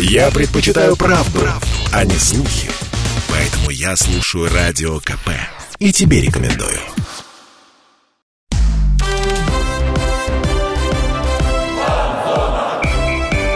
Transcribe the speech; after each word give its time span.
Я 0.00 0.30
предпочитаю 0.30 0.96
правду, 0.96 1.40
правду, 1.40 1.66
а 1.92 2.04
не 2.04 2.14
слухи. 2.14 2.70
Поэтому 3.28 3.70
я 3.70 3.96
слушаю 3.96 4.48
Радио 4.48 5.00
КП. 5.00 5.30
И 5.80 5.90
тебе 5.90 6.20
рекомендую. 6.20 6.78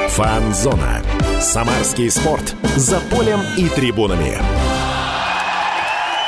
Фанзона. 0.08 1.00
Самарский 1.40 2.10
спорт. 2.10 2.56
За 2.74 2.98
полем 2.98 3.40
и 3.56 3.68
трибунами. 3.68 4.36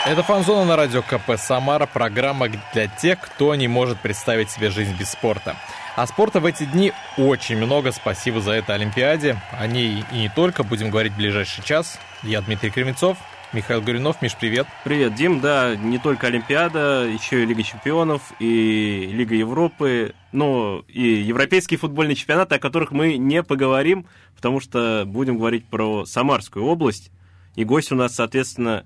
Это 0.07 0.23
«Фанзона» 0.23 0.65
на 0.65 0.77
радио 0.77 1.03
КП 1.03 1.39
«Самара», 1.39 1.87
программа 1.87 2.49
для 2.75 2.87
тех, 2.89 3.19
кто 3.19 3.55
не 3.55 3.69
может 3.69 3.99
представить 4.01 4.51
себе 4.51 4.71
жизнь 4.71 4.95
без 4.97 5.11
спорта. 5.11 5.57
А 5.97 6.09
спорта 6.09 6.41
в 6.41 6.47
эти 6.47 6.65
дни 6.65 6.93
очень 7.17 7.57
много, 7.57 7.93
спасибо 7.93 8.41
за 8.41 8.51
это 8.51 8.75
Олимпиаде. 8.75 9.41
О 9.53 9.65
ней 9.69 10.05
и 10.11 10.17
не 10.17 10.29
только, 10.29 10.65
будем 10.65 10.91
говорить 10.91 11.13
в 11.13 11.17
ближайший 11.17 11.63
час. 11.63 12.01
Я 12.25 12.41
Дмитрий 12.43 12.71
Кремецов, 12.71 13.17
Михаил 13.53 13.81
Горюнов. 13.81 14.21
Миш, 14.21 14.35
привет. 14.35 14.67
Привет, 14.83 15.15
Дим. 15.15 15.39
Да, 15.39 15.77
не 15.77 15.99
только 15.99 16.27
Олимпиада, 16.27 17.05
еще 17.07 17.45
и 17.45 17.47
Лига 17.47 17.63
чемпионов, 17.63 18.33
и 18.41 19.09
Лига 19.13 19.37
Европы, 19.37 20.17
ну, 20.33 20.81
и 20.89 21.01
европейские 21.01 21.79
футбольные 21.79 22.17
чемпионаты, 22.17 22.57
о 22.57 22.59
которых 22.59 22.91
мы 22.91 23.17
не 23.17 23.45
поговорим, 23.45 24.09
потому 24.35 24.59
что 24.59 25.05
будем 25.07 25.39
говорить 25.39 25.65
про 25.67 26.05
Самарскую 26.07 26.65
область. 26.65 27.13
И 27.55 27.63
гость 27.63 27.93
у 27.93 27.95
нас, 27.95 28.17
соответственно, 28.17 28.85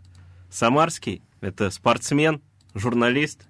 Самарский, 0.51 1.23
это 1.41 1.71
спортсмен, 1.71 2.43
журналист. 2.75 3.48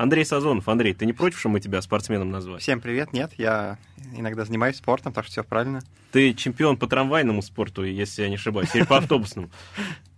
Андрей 0.00 0.24
Сазонов. 0.24 0.66
Андрей, 0.66 0.94
ты 0.94 1.04
не 1.04 1.12
против, 1.12 1.38
что 1.38 1.50
мы 1.50 1.60
тебя 1.60 1.82
спортсменом 1.82 2.30
назвали? 2.30 2.58
Всем 2.58 2.80
привет. 2.80 3.12
Нет, 3.12 3.32
я 3.36 3.76
иногда 4.14 4.46
занимаюсь 4.46 4.76
спортом, 4.76 5.12
так 5.12 5.24
что 5.24 5.32
все 5.32 5.44
правильно. 5.44 5.82
Ты 6.10 6.32
чемпион 6.32 6.78
по 6.78 6.86
трамвайному 6.86 7.42
спорту, 7.42 7.84
если 7.84 8.22
я 8.22 8.30
не 8.30 8.36
ошибаюсь, 8.36 8.74
или 8.74 8.84
по 8.84 8.96
автобусному. 8.96 9.50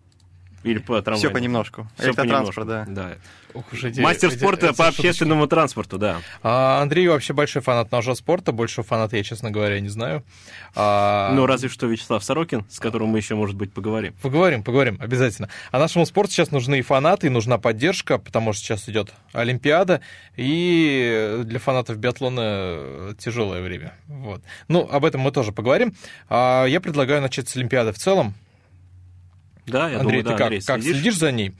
Или 0.64 0.78
по 0.78 1.00
трамваю. 1.02 1.18
Все 1.18 1.30
понемножку. 1.30 1.88
Все 1.96 2.08
Электротранспорт, 2.08 2.66
да. 2.68 2.84
да. 2.88 3.12
Ух 3.54 3.64
уж 3.72 3.84
эти- 3.84 4.00
Мастер 4.00 4.30
спорта 4.30 4.68
эти 4.68 4.76
по 4.76 4.88
общественному 4.88 5.46
транспорту, 5.46 5.98
да. 5.98 6.20
А, 6.42 6.80
Андрей 6.80 7.06
вообще 7.08 7.34
большой 7.34 7.60
фанат 7.60 7.90
ножа 7.92 8.14
спорта, 8.14 8.52
большего 8.52 8.82
фаната 8.84 9.16
я, 9.16 9.22
честно 9.22 9.50
говоря, 9.50 9.78
не 9.80 9.88
знаю. 9.90 10.22
А, 10.74 11.32
Ну, 11.34 11.44
разве 11.46 11.68
что 11.68 11.86
Вячеслав 11.86 12.24
Сорокин, 12.24 12.64
с 12.70 12.78
которым 12.80 13.08
мы 13.08 13.18
еще, 13.18 13.34
может 13.34 13.56
быть, 13.56 13.72
поговорим. 13.72 14.14
Поговорим, 14.22 14.62
поговорим, 14.62 14.96
обязательно. 15.00 15.48
А 15.70 15.78
нашему 15.78 16.06
спорту 16.06 16.32
сейчас 16.32 16.50
нужны 16.50 16.78
и 16.78 16.82
фанаты, 16.82 17.26
и 17.26 17.30
нужна 17.30 17.58
поддержка, 17.58 18.16
потому 18.18 18.52
что 18.54 18.62
сейчас 18.64 18.88
идет 18.88 19.12
Олимпиада, 19.34 20.00
и 20.36 21.40
для 21.44 21.58
фанатов 21.58 21.98
биатлона 21.98 23.14
тяжелое 23.18 23.60
время. 23.62 23.94
Вот. 24.06 24.42
Ну, 24.68 24.88
об 24.90 25.04
этом 25.04 25.20
мы 25.20 25.30
тоже 25.30 25.52
поговорим. 25.52 25.94
А 26.30 26.64
я 26.64 26.80
предлагаю 26.80 27.20
начать 27.20 27.48
с 27.48 27.56
Олимпиады 27.56 27.92
в 27.92 27.98
целом. 27.98 28.34
Да, 29.66 29.88
я 29.90 30.00
Андрей, 30.00 30.22
думаю, 30.22 30.24
да, 30.24 30.30
ты 30.32 30.36
как, 30.36 30.46
Андрей, 30.46 30.60
как 30.60 30.82
следишь? 30.82 30.96
следишь 31.00 31.18
за 31.18 31.32
ней? 31.32 31.52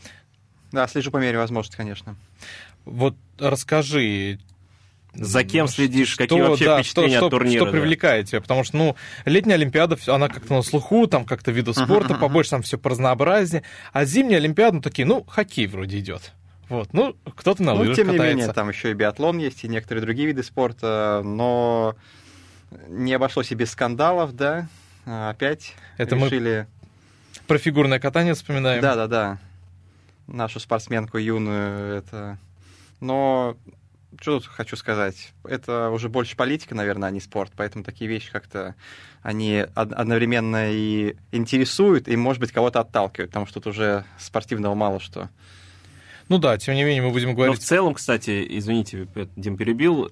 Да, 0.73 0.89
слежу 0.89 1.11
по 1.11 1.19
мере 1.19 1.39
возможности, 1.39 1.77
конечно. 1.77 2.17
Вот 2.85 3.15
расскажи. 3.39 4.39
За 5.15 5.45
кем 5.45 5.69
следишь? 5.69 6.09
что- 6.09 6.25
Какие 6.25 6.41
вообще 6.41 6.65
да, 6.65 6.79
впечатления 6.83 7.17
что, 7.19 7.27
от 7.27 7.31
турнира? 7.31 7.57
Что 7.57 7.65
да? 7.67 7.71
привлекает 7.73 8.29
тебя? 8.29 8.41
Потому 8.41 8.65
что, 8.65 8.77
ну, 8.79 8.97
летняя 9.27 9.57
Олимпиада, 9.57 9.99
она 10.07 10.29
как-то 10.29 10.55
на 10.55 10.63
слуху, 10.63 11.07
там 11.07 11.27
как-то 11.27 11.51
видов 11.53 11.77
спорта 11.77 12.15
побольше, 12.15 12.51
там 12.51 12.63
все 12.63 12.81
разнообразнее. 12.83 13.63
А 13.93 14.07
зимняя 14.07 14.39
Олимпиада, 14.39 14.77
ну, 14.77 14.83
такие, 14.83 15.07
ну, 15.07 15.23
хоккей 15.25 15.67
вроде 15.67 15.99
идет. 15.99 16.33
Вот, 16.71 16.95
ну, 16.95 17.15
кто-то 17.37 17.63
на 17.63 17.75
Ну, 17.75 17.81
лыжах 17.81 17.97
тем 17.97 18.11
не 18.11 18.19
менее, 18.19 18.51
там 18.55 18.71
еще 18.71 18.93
и 18.93 18.95
биатлон 18.95 19.37
есть, 19.37 19.63
и 19.65 19.69
некоторые 19.69 20.01
другие 20.03 20.29
виды 20.29 20.43
спорта, 20.43 21.21
но 21.23 21.95
не 22.89 23.13
обошлось 23.13 23.53
и 23.53 23.55
без 23.55 23.71
скандалов, 23.73 24.35
да. 24.35 24.69
А, 25.05 25.29
Опять 25.31 25.75
Это 25.99 26.17
мы 26.17 26.29
решили... 26.29 26.67
Про 27.47 27.59
фигурное 27.59 27.99
катание 27.99 28.35
вспоминаем. 28.35 28.81
Да-да-да. 28.83 29.39
Нашу 30.27 30.61
спортсменку 30.61 31.19
юную, 31.19 31.97
это... 31.97 32.39
Но 33.01 33.57
что 34.21 34.39
тут 34.39 34.47
хочу 34.47 34.77
сказать? 34.77 35.33
Это 35.45 35.91
уже 35.91 36.09
больше 36.09 36.37
политика, 36.37 36.75
наверное, 36.75 37.09
а 37.09 37.13
не 37.13 37.21
спорт, 37.21 37.53
поэтому 37.57 37.83
такие 37.83 38.09
вещи 38.09 38.31
как-то 38.31 38.75
они 39.23 39.67
од- 39.75 39.93
одновременно 39.93 40.71
и 40.71 41.17
интересуют, 41.33 42.09
и, 42.09 42.17
может 42.17 42.41
быть, 42.41 42.53
кого-то 42.53 42.81
отталкивают, 42.81 43.31
потому 43.31 43.47
что 43.47 43.61
тут 43.61 43.69
уже 43.69 44.05
спортивного 44.19 44.75
мало 44.75 45.01
что. 45.01 45.31
Ну 46.29 46.39
да, 46.39 46.57
тем 46.57 46.75
не 46.75 46.85
менее, 46.85 47.03
мы 47.03 47.11
будем 47.11 47.29
Но 47.29 47.35
в 47.35 47.37
говорить... 47.37 47.63
целом, 47.63 47.95
кстати, 47.95 48.47
извините, 48.49 49.09
Дим 49.37 49.57
перебил, 49.57 50.11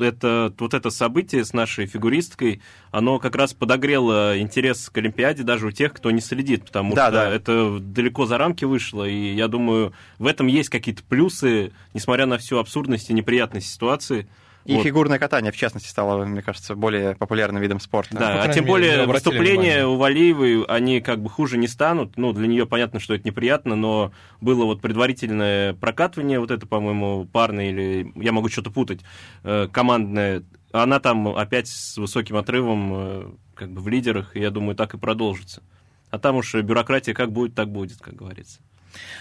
это, 0.00 0.52
вот 0.58 0.74
это 0.74 0.90
событие 0.90 1.44
с 1.44 1.52
нашей 1.52 1.86
фигуристкой, 1.86 2.62
оно 2.90 3.18
как 3.18 3.36
раз 3.36 3.54
подогрело 3.54 4.38
интерес 4.38 4.88
к 4.90 4.98
Олимпиаде 4.98 5.42
даже 5.42 5.66
у 5.66 5.70
тех, 5.70 5.92
кто 5.92 6.10
не 6.10 6.20
следит, 6.20 6.64
потому 6.64 6.94
Да, 6.94 7.06
что 7.06 7.12
да. 7.12 7.30
это 7.30 7.78
далеко 7.80 8.26
за 8.26 8.38
рамки 8.38 8.64
вышло, 8.64 9.04
и 9.04 9.34
я 9.34 9.48
думаю, 9.48 9.92
в 10.18 10.26
этом 10.26 10.46
есть 10.46 10.68
какие-то 10.68 11.02
плюсы, 11.02 11.72
несмотря 11.94 12.26
на 12.26 12.38
всю 12.38 12.58
абсурдность 12.58 13.10
и 13.10 13.14
неприятность 13.14 13.70
ситуации. 13.72 14.28
И 14.70 14.74
Вот. 14.74 14.84
фигурное 14.84 15.18
катание, 15.18 15.50
в 15.50 15.56
частности, 15.56 15.88
стало, 15.88 16.24
мне 16.24 16.42
кажется, 16.42 16.76
более 16.76 17.16
популярным 17.16 17.60
видом 17.60 17.80
спорта. 17.80 18.16
Да, 18.16 18.36
по 18.36 18.42
а 18.44 18.52
тем 18.52 18.66
более 18.66 19.04
выступления 19.04 19.84
у 19.84 19.96
Валиевой, 19.96 20.62
они 20.62 21.00
как 21.00 21.20
бы 21.20 21.28
хуже 21.28 21.58
не 21.58 21.66
станут. 21.66 22.16
Ну, 22.16 22.32
для 22.32 22.46
нее 22.46 22.66
понятно, 22.66 23.00
что 23.00 23.14
это 23.14 23.26
неприятно, 23.26 23.74
но 23.74 24.12
было 24.40 24.64
вот 24.64 24.80
предварительное 24.80 25.74
прокатывание, 25.74 26.38
вот 26.38 26.52
это, 26.52 26.68
по-моему, 26.68 27.24
парное 27.32 27.70
или, 27.70 28.12
я 28.14 28.30
могу 28.30 28.48
что-то 28.48 28.70
путать, 28.70 29.00
э, 29.42 29.66
командное. 29.72 30.44
Она 30.70 31.00
там 31.00 31.26
опять 31.26 31.66
с 31.66 31.96
высоким 31.96 32.36
отрывом 32.36 32.92
э, 32.94 33.30
как 33.56 33.72
бы 33.72 33.80
в 33.80 33.88
лидерах, 33.88 34.36
и 34.36 34.40
я 34.40 34.52
думаю, 34.52 34.76
так 34.76 34.94
и 34.94 34.98
продолжится. 34.98 35.64
А 36.10 36.20
там 36.20 36.36
уж 36.36 36.54
бюрократия 36.54 37.12
как 37.12 37.32
будет, 37.32 37.56
так 37.56 37.72
будет, 37.72 38.00
как 38.00 38.14
говорится. 38.14 38.60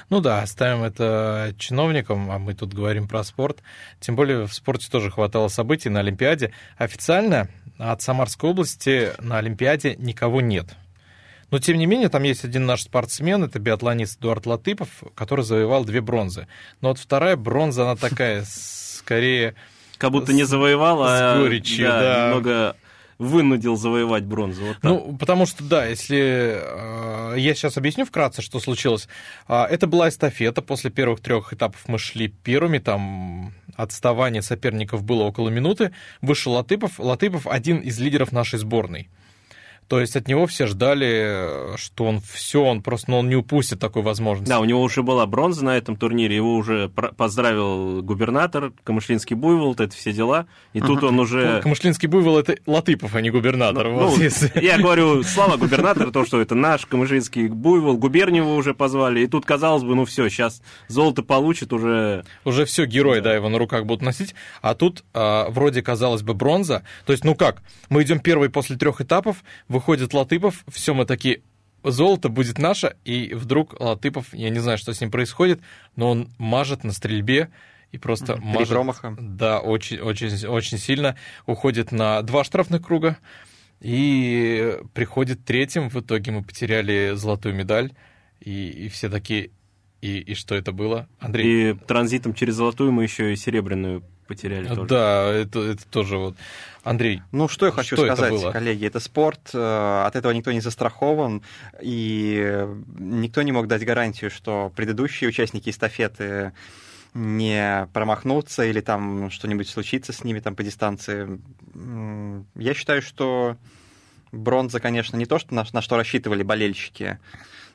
Ну 0.10 0.22
да, 0.22 0.42
оставим 0.42 0.84
это 0.84 1.54
чиновникам, 1.58 2.32
а 2.32 2.40
мы 2.40 2.54
тут 2.54 2.74
говорим 2.74 3.08
про 3.08 3.24
спорт. 3.24 3.60
Тем 4.00 4.16
более 4.16 4.48
в 4.48 4.54
спорте 4.54 4.90
тоже 4.90 5.12
хватало 5.12 5.48
событий 5.48 5.90
на 5.90 6.00
Олимпиаде. 6.00 6.54
Официально 6.78 7.48
от 7.78 8.02
Самарской 8.02 8.50
области 8.50 9.12
на 9.20 9.38
Олимпиаде 9.38 9.96
никого 9.98 10.42
нет. 10.42 10.76
Но, 11.52 11.60
тем 11.60 11.78
не 11.78 11.88
менее, 11.88 12.10
там 12.10 12.24
есть 12.24 12.46
один 12.46 12.66
наш 12.66 12.84
спортсмен, 12.84 13.44
это 13.44 13.58
биатлонист 13.58 14.20
Эдуард 14.20 14.46
Латыпов, 14.46 14.90
который 15.16 15.44
завоевал 15.44 15.84
две 15.84 16.00
бронзы. 16.02 16.48
Но 16.82 16.90
вот 16.90 17.00
вторая 17.00 17.36
бронза, 17.38 17.84
она 17.84 17.96
такая, 17.96 18.46
скорее... 18.48 19.56
Как 19.98 20.12
будто 20.12 20.32
не 20.32 20.46
С- 20.46 20.50
завоевал, 20.50 21.02
а 21.04 21.38
горечью, 21.40 21.88
да. 21.88 22.28
немного 22.28 22.76
вынудил 23.20 23.76
завоевать 23.76 24.24
бронзу. 24.24 24.66
Вот 24.66 24.78
так. 24.82 24.84
Ну, 24.84 25.18
потому 25.18 25.46
что, 25.46 25.64
да, 25.64 25.86
если... 25.86 26.58
э, 26.62 27.36
я 27.38 27.54
сейчас 27.54 27.78
объясню 27.78 28.06
вкратце, 28.06 28.42
что 28.42 28.60
случилось. 28.60 29.08
А, 29.48 29.68
это 29.68 29.86
была 29.88 30.08
эстафета. 30.10 30.62
После 30.62 30.90
первых 30.90 31.20
трех 31.20 31.54
этапов 31.54 31.84
мы 31.88 32.00
шли 32.00 32.30
первыми. 32.30 32.80
Там 32.80 33.54
отставание 33.76 34.42
соперников 34.42 35.04
было 35.04 35.24
около 35.24 35.50
минуты. 35.50 35.92
Вышел 36.22 36.54
Латыпов. 36.54 36.98
Латыпов 36.98 37.46
один 37.46 37.80
из 37.80 38.00
лидеров 38.00 38.32
нашей 38.32 38.58
сборной. 38.58 39.10
То 39.90 40.00
есть 40.00 40.16
от 40.16 40.28
него 40.28 40.46
все 40.46 40.68
ждали, 40.68 41.74
э, 41.74 41.78
что 41.78 42.06
он 42.06 42.22
все, 42.22 42.64
он 42.64 42.84
просто, 42.84 43.10
ну, 43.10 43.18
он 43.18 43.28
не 43.28 43.36
упустит 43.36 43.80
такой 43.80 44.04
возможности. 44.04 44.48
Да, 44.48 44.60
у 44.60 44.66
него 44.66 44.84
уже 44.84 45.02
была 45.02 45.26
бронза 45.26 45.66
на 45.66 45.76
этом 45.76 45.96
турнире, 45.96 46.36
его 46.36 46.54
уже 46.54 46.90
поздравил 46.90 48.04
губернатор, 48.04 48.72
Камышлинский 48.84 49.36
буйвол, 49.36 49.74
это 49.74 49.90
все 49.90 50.14
дела. 50.14 50.46
И 50.74 50.80
тут 50.80 51.04
он 51.04 51.20
уже... 51.20 51.62
Камышлинский 51.64 52.08
буйвол 52.08 52.38
это 52.38 52.58
Латыпов, 52.68 53.16
а 53.16 53.22
не 53.22 53.32
губернатор. 53.32 53.88
Ну, 53.88 54.10
Вот 54.10 54.20
ну, 54.20 54.62
я 54.62 54.78
говорю, 54.78 55.24
слава 55.24 55.58
губернатору, 55.58 56.12
то, 56.12 56.24
что 56.24 56.40
это 56.40 56.54
наш 56.54 56.86
Камышлинский 56.86 57.48
буйвол, 57.48 57.98
губерниеву 57.98 58.54
уже 58.54 58.76
позвали. 58.76 59.22
И 59.22 59.28
тут, 59.28 59.48
казалось 59.48 59.82
бы, 59.82 59.96
ну 59.96 60.06
все, 60.06 60.30
сейчас 60.30 60.62
золото 60.88 61.24
получит 61.24 61.74
уже... 61.74 62.26
Уже 62.46 62.66
все, 62.66 62.86
герой, 62.86 63.22
да. 63.22 63.34
его 63.34 63.50
на 63.50 63.58
руках 63.58 63.86
будут 63.86 64.04
носить. 64.04 64.36
А 64.62 64.76
тут 64.76 65.04
а, 65.16 65.50
вроде, 65.50 65.82
казалось 65.82 66.22
бы, 66.22 66.36
бронза. 66.36 66.84
То 67.08 67.12
есть, 67.12 67.26
ну 67.26 67.34
как, 67.34 67.64
мы 67.90 68.04
идем 68.04 68.20
первый 68.20 68.52
после 68.52 68.76
трех 68.76 69.02
этапов, 69.02 69.38
выходит 69.80 70.14
Латыпов, 70.14 70.66
все, 70.68 70.94
мы 70.94 71.06
такие, 71.06 71.42
золото 71.86 72.28
будет 72.28 72.58
наше, 72.58 72.98
и 73.06 73.34
вдруг 73.34 73.80
Латыпов, 73.80 74.34
я 74.34 74.50
не 74.50 74.60
знаю, 74.60 74.78
что 74.78 74.94
с 74.94 75.00
ним 75.00 75.10
происходит, 75.10 75.62
но 75.96 76.10
он 76.12 76.30
мажет 76.38 76.84
на 76.84 76.92
стрельбе, 76.92 77.50
и 77.94 77.98
просто 77.98 78.34
Три 78.34 78.44
мажет... 78.44 78.70
промаха. 78.70 79.16
Да, 79.18 79.60
очень, 79.62 80.00
очень, 80.00 80.46
очень 80.48 80.78
сильно. 80.78 81.16
Уходит 81.46 81.94
на 81.94 82.22
два 82.24 82.44
штрафных 82.44 82.86
круга, 82.86 83.18
и 83.80 84.78
приходит 84.94 85.46
третьим. 85.46 85.90
В 85.90 85.96
итоге 85.96 86.34
мы 86.34 86.44
потеряли 86.44 87.14
золотую 87.16 87.56
медаль, 87.56 87.94
и, 88.42 88.68
и 88.70 88.90
все 88.90 89.10
такие... 89.10 89.52
И, 90.02 90.20
и 90.20 90.34
что 90.34 90.56
это 90.56 90.72
было? 90.72 91.08
Андрей? 91.20 91.72
И 91.72 91.74
транзитом 91.74 92.34
через 92.34 92.56
золотую 92.56 92.92
мы 92.92 93.04
еще 93.04 93.34
и 93.34 93.36
серебряную 93.36 94.04
потеряли 94.28 94.68
тоже. 94.68 94.86
Да, 94.88 95.32
это, 95.32 95.60
это 95.60 95.86
тоже 95.88 96.18
вот. 96.18 96.36
Андрей, 96.84 97.22
Ну, 97.32 97.48
что 97.48 97.66
я 97.66 97.72
хочу 97.72 97.96
Что 97.96 98.06
это 98.06 98.16
сказать, 98.16 98.34
было? 98.42 98.52
коллеги, 98.52 98.86
это 98.86 99.00
спорт, 99.00 99.50
э, 99.54 100.04
от 100.06 100.16
этого 100.16 100.32
никто 100.32 100.52
не 100.52 100.62
застрахован, 100.62 101.42
и 101.82 102.68
никто 102.98 103.42
не 103.42 103.52
мог 103.52 103.68
дать 103.68 103.84
гарантию, 103.84 104.30
что 104.30 104.72
предыдущие 104.76 105.30
участники 105.30 105.70
эстафеты 105.70 106.54
не 107.16 107.88
промахнутся 107.92 108.64
или 108.66 108.82
там 108.82 109.32
что-нибудь 109.32 109.68
случится 109.68 110.14
с 110.14 110.24
ними 110.24 110.40
там 110.40 110.56
по 110.56 110.64
дистанции. 110.64 111.42
Я 112.56 112.74
считаю, 112.76 113.02
что 113.02 113.58
Бронза, 114.32 114.80
конечно, 114.80 115.18
не 115.18 115.26
то, 115.26 115.40
что 115.40 115.54
на, 115.56 115.66
на 115.74 115.82
что 115.82 115.98
рассчитывали 115.98 116.44
болельщики, 116.44 117.20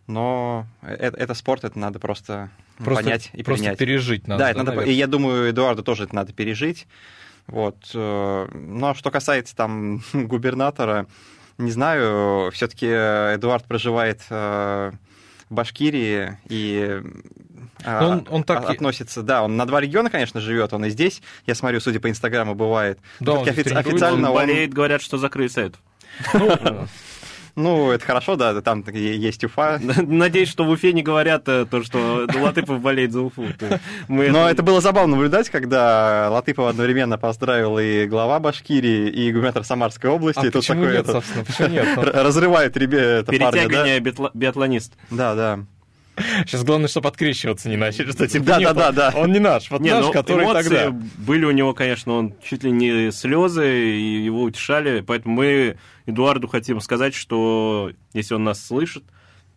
но 0.07 0.67
это, 0.83 1.17
это 1.17 1.35
спорт, 1.35 1.65
это 1.65 1.79
надо 1.79 1.99
просто, 1.99 2.51
просто 2.79 3.05
понять 3.05 3.31
и 3.33 3.43
просто 3.43 3.63
принять. 3.65 3.79
пережить 3.79 4.29
надо. 4.29 4.45
Да, 4.45 4.51
это 4.51 4.63
надо, 4.63 4.81
и 4.83 4.93
я 4.93 5.07
думаю, 5.07 5.51
Эдуарду 5.51 5.83
тоже 5.83 6.05
это 6.05 6.15
надо 6.15 6.33
пережить. 6.33 6.87
Вот. 7.47 7.77
Э, 7.95 8.47
а 8.83 8.95
что 8.95 9.11
касается 9.11 9.55
там 9.55 10.03
губернатора, 10.13 11.07
не 11.59 11.71
знаю, 11.71 12.51
все-таки 12.53 12.87
Эдуард 12.87 13.65
проживает 13.65 14.23
э, 14.31 14.93
в 15.49 15.55
Башкирии 15.55 16.39
и 16.49 17.03
э, 17.85 18.01
ну, 18.01 18.09
он, 18.09 18.27
он 18.31 18.45
так 18.45 18.69
относится, 18.69 19.23
да, 19.23 19.43
он 19.43 19.57
на 19.57 19.67
два 19.67 19.81
региона, 19.81 20.11
конечно, 20.11 20.41
живет, 20.41 20.73
он 20.73 20.85
и 20.87 20.91
здесь, 20.91 21.23
я 21.47 21.55
смотрю, 21.55 21.81
судя 21.81 22.01
по 22.01 22.09
Инстаграму, 22.09 22.55
бывает. 22.55 22.99
Да, 23.21 23.33
он 23.33 23.49
офици- 23.49 23.75
официально 23.75 24.31
он 24.31 24.35
болеет, 24.35 24.73
говорят, 24.73 25.03
что 25.03 25.19
закрыт 25.19 25.53
сайт. 25.53 25.77
Ну, 26.33 26.49
ну, 27.57 27.91
это 27.91 28.05
хорошо, 28.05 28.37
да, 28.37 28.61
там 28.61 28.85
есть 28.93 29.45
Уфа. 29.45 29.81
Надеюсь, 30.03 30.49
что 30.49 30.65
в 30.65 30.71
Уфе 30.71 30.93
не 30.93 31.03
говорят 31.03 31.49
э, 31.49 31.67
то, 31.67 31.83
что 31.83 32.27
Латыпов 32.35 32.81
болеет 32.81 33.13
за 33.13 33.21
Уфу. 33.21 33.47
Мы 34.09 34.31
Но 34.31 34.43
это... 34.43 34.55
это 34.55 34.63
было 34.63 34.81
забавно 34.81 35.17
наблюдать, 35.17 35.51
когда 35.51 36.29
Латыпов 36.31 36.69
одновременно 36.69 37.19
поздравил 37.19 37.79
и 37.79 38.07
глава 38.07 38.41
Башкирии, 38.41 39.09
и 39.09 39.33
губернатор 39.33 39.65
Самарской 39.65 40.11
области. 40.11 40.41
А 40.41 40.47
и 40.47 40.51
почему 40.51 40.83
такой, 40.83 40.97
нет, 40.97 41.03
это... 41.05 41.13
собственно, 41.13 41.45
почему 41.45 41.69
нет? 41.69 41.99
Разрывает 42.15 42.77
ребята 42.77 43.31
Перетягивание 43.31 44.01
да? 44.01 44.31
биатлонист. 44.35 44.95
Да, 45.11 45.35
да. 45.35 45.61
Сейчас 46.17 46.63
главное, 46.63 46.89
чтобы 46.89 47.09
открещиваться 47.09 47.69
не 47.69 47.77
начали, 47.77 48.13
что 48.13 48.29
типа 48.29 48.45
да, 48.45 48.59
нет, 48.59 48.75
да, 48.75 48.93
да, 48.93 49.11
да. 49.11 49.19
он 49.19 49.33
не 49.33 49.41
наш, 49.41 49.71
вот 49.71 49.81
не, 49.81 49.91
наш, 49.91 50.07
ну, 50.07 50.13
который 50.13 50.47
тогда. 50.53 50.91
были 50.91 51.45
у 51.45 51.51
него, 51.51 51.75
конечно, 51.75 52.13
он 52.13 52.35
чуть 52.43 52.63
ли 52.63 52.71
не 52.71 53.11
слезы, 53.11 53.91
и 53.91 54.25
его 54.25 54.43
утешали, 54.43 55.01
поэтому 55.01 55.35
мы 55.35 55.77
Эдуарду 56.07 56.47
хотим 56.47 56.81
сказать, 56.81 57.15
что 57.15 57.91
если 58.13 58.35
он 58.35 58.45
нас 58.45 58.65
слышит, 58.65 59.05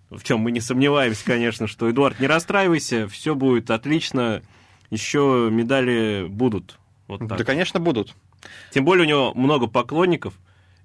в 0.09 0.23
чем 0.23 0.39
мы 0.39 0.51
не 0.51 0.59
сомневаемся, 0.59 1.23
конечно, 1.25 1.67
что 1.67 1.89
Эдуард, 1.91 2.19
не 2.19 2.27
расстраивайся, 2.27 3.07
все 3.07 3.35
будет 3.35 3.69
отлично, 3.69 4.41
еще 4.89 5.49
медали 5.51 6.25
будут. 6.27 6.79
Вот 7.07 7.19
так. 7.19 7.37
Да, 7.37 7.43
конечно, 7.43 7.79
будут. 7.79 8.15
Тем 8.71 8.83
более 8.83 9.05
у 9.05 9.09
него 9.09 9.33
много 9.35 9.67
поклонников, 9.67 10.33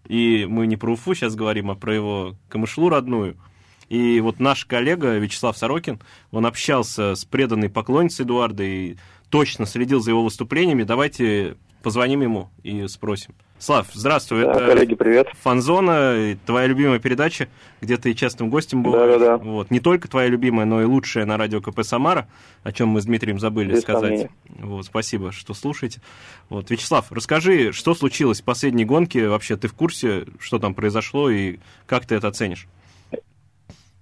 и 0.07 0.45
мы 0.49 0.67
не 0.67 0.77
про 0.77 0.93
Уфу 0.93 1.15
сейчас 1.15 1.35
говорим, 1.35 1.71
а 1.71 1.77
про 1.77 1.95
его 1.95 2.37
камышлу 2.49 2.91
родную– 2.91 3.37
и 3.93 4.21
вот 4.21 4.41
наш 4.41 4.65
коллега 4.65 5.19
Вячеслав 5.19 5.55
Сорокин, 5.55 6.01
он 6.31 6.47
общался 6.47 7.15
с 7.15 7.27
преданной 7.27 7.69
поклонницей 7.69 8.25
Эдуарда 8.25 8.63
и 8.63 8.97
точно 9.29 9.67
следил 9.67 10.01
за 10.01 10.13
его 10.13 10.25
выступлениями. 10.25 10.83
Давайте 10.83 11.59
позвоним 11.83 12.23
ему 12.23 12.49
и 12.63 12.87
спросим. 12.89 13.35
Слав, 13.59 13.89
здравствуй. 13.93 14.45
Да, 14.45 14.53
это 14.53 14.67
коллеги, 14.67 14.95
привет. 14.95 15.29
Фанзона, 15.43 16.39
твоя 16.47 16.69
любимая 16.69 17.01
передача, 17.01 17.49
где 17.83 17.99
ты 17.99 18.15
частым 18.15 18.49
гостем 18.49 18.83
был. 18.83 18.93
Да, 18.93 19.07
да, 19.07 19.19
да. 19.19 19.37
Вот. 19.37 19.71
Не 19.71 19.79
только 19.79 20.09
твоя 20.09 20.29
любимая, 20.29 20.65
но 20.65 20.81
и 20.81 20.87
лучшая 20.87 21.27
на 21.27 21.37
радио 21.37 21.61
КП 21.61 21.83
Самара, 21.83 22.29
о 22.63 22.73
чем 22.73 22.89
мы 22.89 23.03
с 23.03 23.05
Дмитрием 23.05 23.39
забыли 23.39 23.73
Без 23.73 23.83
сказать. 23.83 24.31
Вот, 24.59 24.87
спасибо, 24.87 25.33
что 25.33 25.53
слушаете. 25.53 26.01
Вот, 26.49 26.71
Вячеслав, 26.71 27.13
расскажи, 27.13 27.73
что 27.73 27.95
случилось 27.95 28.41
в 28.41 28.45
последней 28.45 28.87
гонке? 28.87 29.29
Вообще, 29.29 29.59
ты 29.59 29.69
в 29.69 29.75
курсе, 29.75 30.25
что 30.39 30.59
там 30.59 30.75
произошло 30.75 31.29
и 31.29 31.59
как 31.85 32.07
ты 32.07 32.15
это 32.15 32.29
оценишь? 32.29 32.67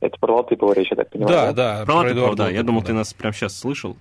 Это 0.01 0.17
про 0.19 0.37
Латыпова 0.37 0.73
речь, 0.73 0.91
я 0.91 0.97
так 0.97 1.11
понимаю. 1.11 1.53
Да, 1.53 1.53
да. 1.53 1.85
Про 1.85 1.95
Латыпова, 1.97 2.37
да. 2.37 2.51
Я 2.51 2.63
думал, 2.63 2.83
ты 2.83 2.93
нас 2.93 3.13
прямо 3.13 3.35
сейчас 3.35 3.59
слышал. 3.59 3.97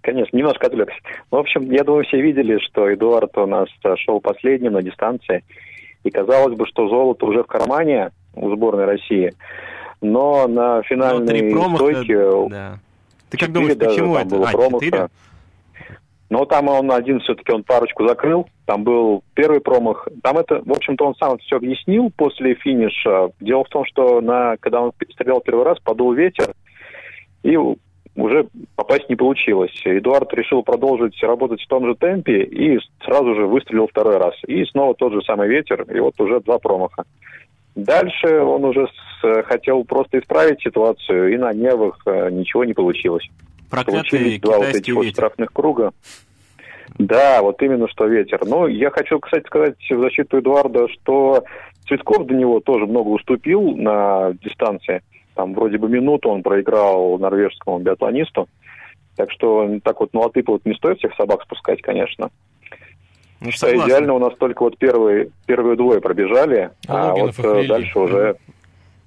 Конечно, 0.00 0.36
немножко 0.36 0.66
отвлекся. 0.66 0.98
В 1.30 1.36
общем, 1.36 1.70
я 1.70 1.84
думаю, 1.84 2.04
все 2.04 2.20
видели, 2.20 2.58
что 2.58 2.92
Эдуард 2.92 3.36
у 3.38 3.46
нас 3.46 3.68
шел 4.04 4.20
последним 4.20 4.72
на 4.72 4.82
дистанции. 4.82 5.44
И 6.04 6.10
казалось 6.10 6.56
бы, 6.56 6.66
что 6.66 6.88
золото 6.88 7.26
уже 7.26 7.42
в 7.42 7.46
кармане 7.46 8.10
у 8.34 8.54
сборной 8.54 8.84
России. 8.84 9.34
Но 10.00 10.46
на 10.46 10.82
финальной 10.82 11.50
стойке... 11.50 12.48
Да. 12.48 12.78
Ты 13.30 13.38
как 13.38 13.52
думаешь, 13.52 13.76
почему 13.76 14.16
это? 14.16 14.36
Было 14.36 14.48
а, 14.48 14.52
промаха. 14.52 14.84
4? 14.84 15.08
Но 16.28 16.44
там 16.44 16.68
он 16.68 16.90
один 16.90 17.20
все-таки, 17.20 17.52
он 17.52 17.62
парочку 17.62 18.06
закрыл. 18.06 18.46
Там 18.64 18.82
был 18.82 19.22
первый 19.34 19.60
промах. 19.60 20.08
Там 20.22 20.38
это, 20.38 20.60
в 20.64 20.72
общем-то, 20.72 21.06
он 21.06 21.14
сам 21.14 21.38
все 21.38 21.56
объяснил 21.56 22.10
после 22.16 22.54
финиша. 22.54 23.30
Дело 23.40 23.64
в 23.64 23.68
том, 23.68 23.84
что 23.84 24.20
на, 24.20 24.56
когда 24.58 24.80
он 24.80 24.92
стрелял 25.12 25.40
первый 25.40 25.64
раз, 25.64 25.78
подул 25.78 26.12
ветер, 26.12 26.52
и 27.44 27.56
уже 28.16 28.48
попасть 28.74 29.08
не 29.08 29.14
получилось. 29.14 29.80
Эдуард 29.84 30.32
решил 30.34 30.62
продолжить 30.62 31.22
работать 31.22 31.62
в 31.62 31.68
том 31.68 31.86
же 31.86 31.94
темпе 31.94 32.42
и 32.42 32.78
сразу 33.04 33.34
же 33.34 33.46
выстрелил 33.46 33.86
второй 33.86 34.16
раз. 34.16 34.34
И 34.46 34.64
снова 34.64 34.94
тот 34.94 35.12
же 35.12 35.22
самый 35.22 35.48
ветер, 35.48 35.82
и 35.82 36.00
вот 36.00 36.18
уже 36.20 36.40
два 36.40 36.58
промаха. 36.58 37.04
Дальше 37.76 38.40
он 38.40 38.64
уже 38.64 38.88
с, 39.20 39.42
хотел 39.42 39.84
просто 39.84 40.18
исправить 40.18 40.62
ситуацию, 40.62 41.34
и 41.34 41.36
на 41.36 41.52
нервах 41.52 42.00
э, 42.06 42.30
ничего 42.30 42.64
не 42.64 42.72
получилось. 42.72 43.28
Получились 43.70 44.40
два 44.40 44.58
вот 44.58 44.74
этих 44.74 44.94
вот 44.94 45.06
штрафных 45.06 45.52
круга. 45.52 45.92
Да, 46.98 47.42
вот 47.42 47.60
именно 47.62 47.88
что 47.88 48.06
ветер. 48.06 48.44
Но 48.46 48.66
я 48.66 48.90
хочу, 48.90 49.18
кстати, 49.18 49.46
сказать 49.46 49.74
в 49.90 50.00
защиту 50.00 50.38
Эдуарда, 50.38 50.88
что 50.88 51.44
Цветков 51.86 52.26
до 52.26 52.34
него 52.34 52.60
тоже 52.60 52.86
много 52.86 53.08
уступил 53.08 53.76
на 53.76 54.32
дистанции. 54.42 55.02
Там 55.34 55.54
вроде 55.54 55.78
бы 55.78 55.88
минуту 55.88 56.30
он 56.30 56.42
проиграл 56.42 57.18
норвежскому 57.18 57.78
биатлонисту. 57.78 58.48
Так 59.16 59.30
что 59.30 59.68
так 59.82 60.00
вот 60.00 60.12
на 60.14 60.20
латыпа 60.20 60.52
вот 60.52 60.64
не 60.64 60.74
стоит 60.74 60.98
всех 60.98 61.14
собак 61.16 61.42
спускать, 61.42 61.82
конечно. 61.82 62.30
Ну, 63.40 63.50
что 63.50 63.74
идеально 63.76 64.14
у 64.14 64.18
нас 64.18 64.34
только 64.38 64.62
вот 64.62 64.78
первые, 64.78 65.28
первые 65.46 65.76
двое 65.76 66.00
пробежали, 66.00 66.70
а, 66.88 67.10
а 67.10 67.14
вот 67.14 67.38
э, 67.38 67.66
дальше 67.66 67.98
уже 67.98 68.36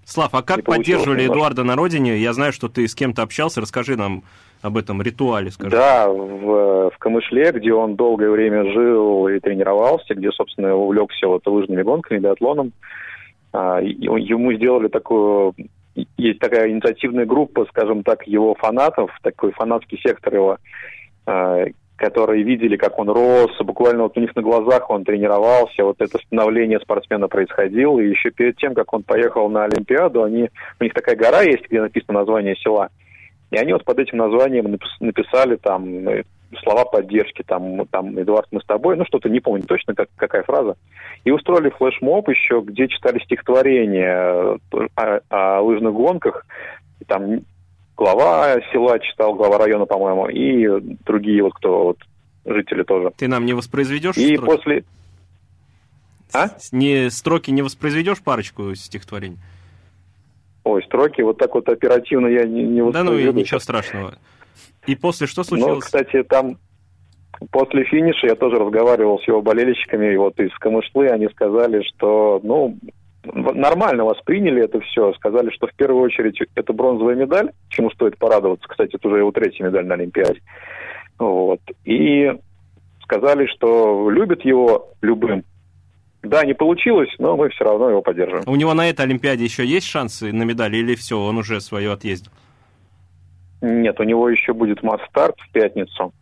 Слав, 0.05 0.33
а 0.33 0.41
как 0.41 0.63
поддерживали 0.63 1.27
Эдуарда 1.27 1.63
на 1.63 1.75
родине? 1.75 2.17
Я 2.17 2.33
знаю, 2.33 2.51
что 2.51 2.67
ты 2.67 2.88
с 2.88 2.95
кем-то 2.95 3.21
общался. 3.21 3.62
Расскажи 3.62 3.95
нам 3.95 4.23
об 4.61 4.77
этом 4.77 5.01
ритуале, 5.01 5.51
скажи. 5.51 5.75
Да, 5.75 6.07
в, 6.09 6.89
в 6.89 6.97
Камышле, 7.00 7.51
где 7.51 7.73
он 7.73 7.95
долгое 7.95 8.29
время 8.29 8.71
жил 8.71 9.27
и 9.27 9.39
тренировался, 9.39 10.15
где, 10.15 10.31
собственно, 10.31 10.75
увлекся 10.75 11.27
вот 11.27 11.45
лыжными 11.47 11.81
гонками, 11.81 12.19
биатлоном. 12.19 12.73
А, 13.53 13.79
ему 13.81 14.53
сделали 14.53 14.88
такую... 14.88 15.53
Есть 16.17 16.39
такая 16.39 16.69
инициативная 16.69 17.25
группа, 17.25 17.65
скажем 17.69 18.03
так, 18.03 18.25
его 18.25 18.56
фанатов, 18.56 19.11
такой 19.21 19.51
фанатский 19.51 20.00
сектор 20.01 20.33
его, 20.33 20.57
а, 21.25 21.65
которые 22.00 22.44
видели, 22.44 22.77
как 22.77 22.97
он 22.97 23.09
рос, 23.09 23.51
буквально 23.59 24.03
вот 24.03 24.17
у 24.17 24.21
них 24.21 24.33
на 24.35 24.41
глазах 24.41 24.89
он 24.89 25.03
тренировался, 25.03 25.83
вот 25.83 25.97
это 26.00 26.17
становление 26.17 26.79
спортсмена 26.79 27.27
происходило, 27.27 28.00
и 28.00 28.09
еще 28.09 28.31
перед 28.31 28.55
тем, 28.57 28.74
как 28.74 28.93
он 28.93 29.03
поехал 29.03 29.50
на 29.50 29.65
Олимпиаду, 29.65 30.24
они, 30.24 30.50
у 30.79 30.84
них 30.84 30.93
такая 30.93 31.17
гора 31.17 31.41
есть, 31.41 31.65
где 31.67 31.81
написано 31.81 32.19
название 32.19 32.55
села, 32.55 32.89
и 33.51 33.58
они 33.58 33.74
вот 33.74 33.84
под 33.84 34.00
этим 34.00 34.18
названием 34.18 34.77
написали 35.00 35.56
там 35.56 36.08
э, 36.08 36.24
слова 36.63 36.86
поддержки, 36.86 37.44
там, 37.46 37.86
там 37.88 38.20
Эдуард, 38.20 38.48
мы 38.51 38.62
с 38.62 38.65
тобой, 38.65 38.96
ну 38.96 39.06
что-то 39.06 39.29
не 39.29 39.39
помню 39.39 39.63
точно, 39.63 39.96
как, 39.96 40.10
какая 40.15 40.44
фраза. 40.44 40.75
И 41.24 41.32
устроили 41.32 41.70
флешмоб 41.70 42.29
еще, 42.29 42.62
где 42.62 42.88
читали 42.88 43.20
стихотворение 43.20 44.58
э, 44.72 44.88
о, 44.96 45.20
о 45.29 45.62
лыжных 45.62 45.94
гонках, 45.94 46.46
и 47.00 47.06
там 47.06 47.41
глава 47.98 48.60
села 48.72 49.00
читал, 49.00 49.34
глава 49.36 49.58
района, 49.58 49.86
по-моему, 49.86 50.27
и 50.27 50.96
другие 51.06 51.44
вот 51.44 51.53
кто 51.53 51.84
вот 51.84 51.98
жители 52.46 52.84
тоже. 52.84 53.12
Ты 53.18 53.27
нам 53.27 53.46
не 53.46 53.53
воспроизведешь? 53.53 54.18
И 54.18 54.36
строки? 54.36 54.51
после... 54.51 54.84
А? 56.34 56.50
Не, 56.72 57.10
строки 57.10 57.51
не 57.51 57.62
воспроизведешь 57.62 58.22
парочку 58.22 58.75
стихотворений? 58.75 59.38
Ой, 60.69 60.83
строки 60.83 61.21
вот 61.21 61.38
так 61.38 61.55
вот 61.55 61.67
оперативно 61.67 62.27
я 62.27 62.43
не, 62.45 62.63
не. 62.63 62.91
Да 62.91 63.03
ну 63.03 63.17
и 63.17 63.31
ничего 63.33 63.59
страшного. 63.59 64.13
И 64.85 64.95
после 64.95 65.25
что 65.25 65.43
случилось? 65.43 65.75
Ну, 65.75 65.79
кстати, 65.81 66.23
там 66.23 66.57
после 67.51 67.85
финиша 67.85 68.27
я 68.27 68.35
тоже 68.35 68.57
разговаривал 68.57 69.19
с 69.19 69.27
его 69.27 69.41
болельщиками, 69.41 70.15
вот 70.15 70.39
из 70.39 70.53
Камышлы 70.59 71.07
они 71.07 71.27
сказали, 71.29 71.83
что, 71.83 72.39
ну, 72.43 72.77
нормально 73.23 74.05
восприняли 74.05 74.63
это 74.63 74.79
все, 74.81 75.13
сказали, 75.13 75.49
что 75.51 75.65
в 75.67 75.73
первую 75.73 76.03
очередь 76.03 76.39
это 76.53 76.71
бронзовая 76.71 77.15
медаль, 77.15 77.51
чему 77.69 77.89
стоит 77.91 78.17
порадоваться. 78.17 78.67
Кстати, 78.67 78.95
это 78.95 79.07
уже 79.07 79.17
его 79.17 79.31
третья 79.31 79.65
медаль 79.65 79.85
на 79.85 79.95
Олимпиаде. 79.95 80.41
Вот. 81.17 81.61
И 81.83 82.31
сказали, 83.03 83.47
что 83.47 84.09
любят 84.09 84.45
его 84.45 84.89
любым. 85.01 85.43
Да, 86.21 86.43
не 86.43 86.53
получилось, 86.53 87.09
но 87.17 87.38
мы 87.38 87.49
все 87.49 87.63
равно 87.63 87.89
его 87.89 88.01
поддерживаем. 88.01 88.43
У 88.45 88.55
него 88.55 88.73
на 88.73 88.89
этой 88.89 89.01
Олимпиаде 89.05 89.45
еще 89.45 89.65
есть 89.65 89.88
шансы 89.88 90.33
на 90.33 90.43
медаль 90.43 90.75
или 90.75 90.95
все, 90.95 91.17
он 91.17 91.38
уже 91.38 91.61
свое 91.61 91.93
отъездил? 91.93 92.31
Нет, 93.61 93.99
у 93.99 94.03
него 94.03 94.29
еще 94.29 94.53
будет 94.53 94.83
масс-старт 94.83 95.35
в 95.39 95.51
пятницу. 95.51 96.13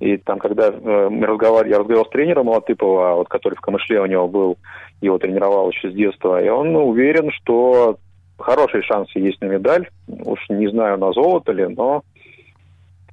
И 0.00 0.16
там, 0.18 0.38
когда 0.38 0.68
э, 0.68 1.08
мы 1.10 1.26
разговаривали, 1.26 1.72
я 1.72 1.78
разговаривал 1.78 2.06
с 2.06 2.10
тренером 2.12 2.48
Латыпова, 2.48 3.14
вот, 3.14 3.28
который 3.28 3.54
в 3.54 3.60
Камышле 3.60 4.00
у 4.00 4.06
него 4.06 4.28
был, 4.28 4.58
его 5.00 5.18
тренировал 5.18 5.70
еще 5.70 5.90
с 5.90 5.94
детства, 5.94 6.42
и 6.42 6.48
он 6.48 6.76
уверен, 6.76 7.30
что 7.30 7.98
хорошие 8.38 8.82
шансы 8.82 9.18
есть 9.18 9.40
на 9.40 9.46
медаль. 9.46 9.88
Уж 10.06 10.38
не 10.50 10.68
знаю, 10.68 10.98
на 10.98 11.12
золото 11.12 11.52
ли, 11.52 11.66
но 11.66 12.02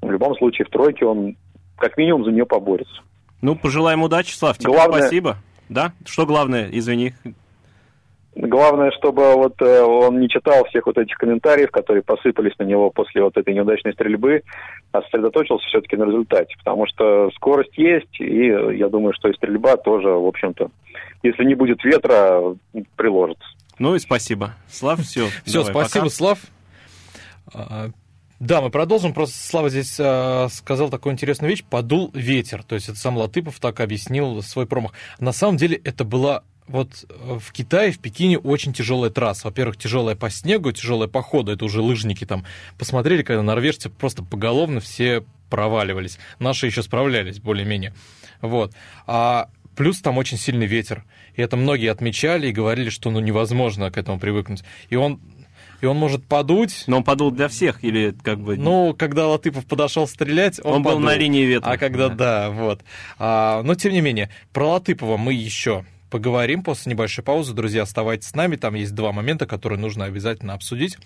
в 0.02 0.12
любом 0.12 0.36
случае 0.36 0.66
в 0.66 0.70
тройке 0.70 1.06
он 1.06 1.38
как 1.78 1.98
минимум 1.98 2.26
за 2.26 2.32
нее 2.32 2.46
поборется. 2.46 3.02
Ну, 3.42 3.56
пожелаем 3.56 4.04
удачи, 4.04 4.34
Слав, 4.34 4.58
тебе 4.58 4.74
Главное... 4.74 5.02
спасибо. 5.02 5.38
Да? 5.74 5.94
Что 6.06 6.26
главное, 6.26 6.70
извини? 6.72 7.14
Главное, 8.36 8.92
чтобы 8.92 9.34
вот 9.36 9.62
э, 9.62 9.82
он 9.82 10.20
не 10.20 10.28
читал 10.28 10.66
всех 10.66 10.88
вот 10.88 10.98
этих 10.98 11.16
комментариев, 11.18 11.70
которые 11.70 12.02
посыпались 12.02 12.58
на 12.58 12.64
него 12.64 12.90
после 12.90 13.22
вот 13.22 13.38
этой 13.38 13.54
неудачной 13.54 13.94
стрельбы, 13.94 14.42
а 14.92 15.04
сосредоточился 15.04 15.68
все-таки 15.68 15.96
на 15.98 16.06
результате, 16.06 16.56
потому 16.58 16.88
что 16.88 17.30
скорость 17.36 17.78
есть, 17.78 18.20
и 18.20 18.48
я 18.48 18.90
думаю, 18.90 19.14
что 19.14 19.30
и 19.30 19.36
стрельба 19.36 19.78
тоже, 19.78 20.10
в 20.10 20.26
общем-то, 20.26 20.72
если 21.22 21.44
не 21.44 21.54
будет 21.54 21.84
ветра, 21.84 22.56
приложит. 22.96 23.38
Ну 23.78 23.94
и 23.94 24.00
спасибо. 24.00 24.54
Слав, 24.68 25.00
все. 25.02 25.28
Все, 25.46 25.64
спасибо, 25.64 26.06
пока. 26.06 26.10
Слав. 26.10 26.40
Да, 28.44 28.60
мы 28.60 28.70
продолжим. 28.70 29.14
Просто 29.14 29.38
Слава 29.38 29.70
здесь 29.70 29.96
э, 29.98 30.50
сказал 30.52 30.90
такую 30.90 31.14
интересную 31.14 31.50
вещь. 31.50 31.64
Подул 31.64 32.12
ветер. 32.14 32.62
То 32.62 32.76
есть 32.76 32.90
это 32.90 33.00
сам 33.00 33.16
Латыпов 33.16 33.58
так 33.62 33.80
объяснил 33.80 34.42
свой 34.42 34.68
промах. 34.68 34.92
На 35.18 35.32
самом 35.32 35.56
деле 35.56 35.80
это 35.82 36.04
была 36.04 36.44
вот 36.68 37.06
э, 37.08 37.40
в 37.40 37.54
Китае, 37.54 37.94
в 37.94 38.00
Пекине 38.00 38.38
очень 38.38 38.74
тяжелая 38.74 39.12
трасса. 39.12 39.48
Во-первых, 39.48 39.78
тяжелая 39.78 40.18
по 40.18 40.30
снегу, 40.30 40.74
тяжелая 40.74 41.08
по 41.08 41.22
ходу. 41.22 41.54
Это 41.54 41.64
уже 41.64 41.80
лыжники 41.80 42.26
там 42.26 42.44
посмотрели, 42.78 43.24
когда 43.24 43.44
норвежцы 43.44 43.90
просто 43.90 44.24
поголовно 44.24 44.82
все 44.82 45.24
проваливались. 45.50 46.20
Наши 46.40 46.66
еще 46.66 46.84
справлялись 46.84 47.40
более-менее. 47.40 47.94
Вот. 48.42 48.74
А 49.08 49.48
плюс 49.78 50.02
там 50.02 50.18
очень 50.18 50.38
сильный 50.38 50.66
ветер. 50.66 51.06
И 51.36 51.42
это 51.42 51.56
многие 51.56 51.90
отмечали 51.90 52.48
и 52.48 52.52
говорили, 52.52 52.90
что 52.90 53.10
ну 53.10 53.22
невозможно 53.22 53.90
к 53.90 53.98
этому 53.98 54.20
привыкнуть. 54.20 54.66
И 54.90 54.98
он 54.98 55.22
и 55.84 55.86
он 55.86 55.98
может 55.98 56.26
подуть. 56.26 56.86
Но 56.88 56.98
он 56.98 57.04
подул 57.04 57.30
для 57.30 57.50
всех 57.50 57.84
или 57.84 58.16
как 58.24 58.40
бы... 58.40 58.56
Ну, 58.56 58.96
когда 58.98 59.28
Латыпов 59.28 59.66
подошел 59.66 60.08
стрелять, 60.08 60.62
он, 60.64 60.76
он 60.76 60.84
подул. 60.84 61.00
был 61.00 61.06
на 61.08 61.16
линии 61.16 61.44
ветра. 61.44 61.72
А 61.72 61.78
когда, 61.78 62.08
да, 62.08 62.16
да 62.16 62.50
вот. 62.52 62.84
А, 63.20 63.62
но, 63.64 63.76
тем 63.76 63.92
не 63.92 64.00
менее, 64.00 64.30
про 64.54 64.70
Латыпова 64.70 65.18
мы 65.18 65.34
еще 65.34 65.84
поговорим 66.10 66.64
после 66.64 66.94
небольшой 66.94 67.26
паузы. 67.26 67.54
Друзья, 67.54 67.82
оставайтесь 67.82 68.30
с 68.30 68.34
нами. 68.34 68.56
Там 68.56 68.76
есть 68.76 68.96
два 68.96 69.12
момента, 69.12 69.46
которые 69.46 69.78
нужно 69.78 70.06
обязательно 70.06 70.54
обсудить. 70.54 70.98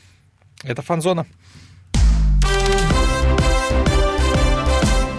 Это 0.64 0.84
Фанзона. 0.84 1.26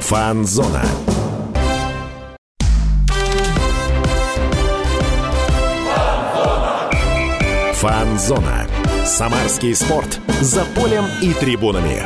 Фанзона. 0.02 0.84
Фанзона. 7.74 8.77
Самарский 9.08 9.74
спорт. 9.74 10.20
За 10.42 10.66
полем 10.66 11.06
и 11.22 11.32
трибунами. 11.32 12.02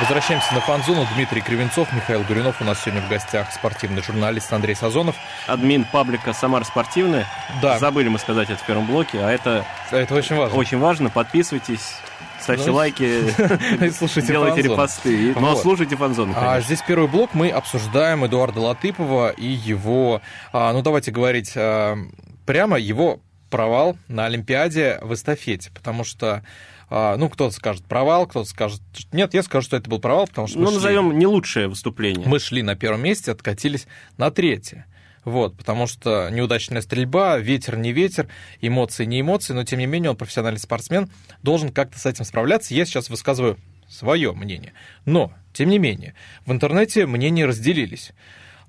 Возвращаемся 0.00 0.54
на 0.54 0.62
фан-зону. 0.62 1.06
Дмитрий 1.14 1.42
Кривенцов, 1.42 1.92
Михаил 1.92 2.22
Гуринов. 2.22 2.62
У 2.62 2.64
нас 2.64 2.80
сегодня 2.82 3.02
в 3.02 3.10
гостях 3.10 3.52
спортивный 3.52 4.02
журналист 4.02 4.50
Андрей 4.54 4.74
Сазонов. 4.74 5.16
Админ 5.46 5.84
паблика 5.84 6.32
«Самар 6.32 6.64
спортивная». 6.64 7.26
Да. 7.60 7.78
Забыли 7.78 8.08
мы 8.08 8.18
сказать 8.18 8.48
это 8.48 8.58
в 8.58 8.66
первом 8.66 8.86
блоке, 8.86 9.18
а 9.20 9.30
это... 9.30 9.66
Это 9.90 10.14
очень 10.14 10.34
важно. 10.34 10.56
Очень 10.56 10.78
важно. 10.78 11.10
Подписывайтесь, 11.10 11.92
ставьте 12.40 12.70
ну, 12.70 12.76
лайки, 12.76 13.90
слушайте 13.90 14.28
делайте 14.28 14.62
репосты. 14.62 15.34
Но 15.38 15.56
слушайте 15.56 15.94
фанзон. 15.94 16.32
А 16.34 16.62
здесь 16.62 16.82
первый 16.88 17.06
блок. 17.06 17.34
Мы 17.34 17.50
обсуждаем 17.50 18.24
Эдуарда 18.24 18.60
Латыпова 18.60 19.28
и 19.28 19.46
его... 19.46 20.22
А, 20.54 20.72
ну, 20.72 20.80
давайте 20.80 21.10
говорить 21.10 21.52
а, 21.54 21.98
прямо, 22.46 22.78
его 22.78 23.20
провал 23.50 23.98
на 24.08 24.26
Олимпиаде 24.26 24.98
в 25.02 25.12
эстафете, 25.12 25.70
потому 25.74 26.04
что 26.04 26.42
а, 26.88 27.16
ну, 27.16 27.28
кто-то 27.28 27.54
скажет 27.54 27.84
провал, 27.84 28.26
кто-то 28.26 28.48
скажет... 28.48 28.80
Нет, 29.12 29.32
я 29.32 29.44
скажу, 29.44 29.64
что 29.64 29.76
это 29.76 29.88
был 29.88 30.00
провал, 30.00 30.26
потому 30.26 30.48
что... 30.48 30.58
Ну, 30.58 30.70
назовем 30.70 31.16
не 31.16 31.26
лучшее 31.26 31.68
выступление. 31.68 32.26
Мы 32.26 32.40
шли 32.40 32.62
на 32.62 32.74
первом 32.74 33.02
месте, 33.02 33.30
откатились 33.30 33.86
на 34.16 34.30
третье. 34.32 34.86
Вот, 35.24 35.56
потому 35.56 35.86
что 35.86 36.30
неудачная 36.30 36.80
стрельба, 36.80 37.38
ветер 37.38 37.76
не 37.76 37.92
ветер, 37.92 38.28
эмоции 38.60 39.04
не 39.04 39.20
эмоции, 39.20 39.52
но 39.52 39.64
тем 39.64 39.78
не 39.78 39.86
менее 39.86 40.10
он 40.10 40.16
профессиональный 40.16 40.58
спортсмен, 40.58 41.10
должен 41.42 41.70
как-то 41.70 41.98
с 41.98 42.06
этим 42.06 42.24
справляться. 42.24 42.74
Я 42.74 42.84
сейчас 42.86 43.08
высказываю 43.10 43.58
свое 43.88 44.32
мнение. 44.32 44.72
Но, 45.04 45.32
тем 45.52 45.68
не 45.68 45.78
менее, 45.78 46.14
в 46.46 46.52
интернете 46.52 47.06
мнения 47.06 47.44
разделились. 47.44 48.12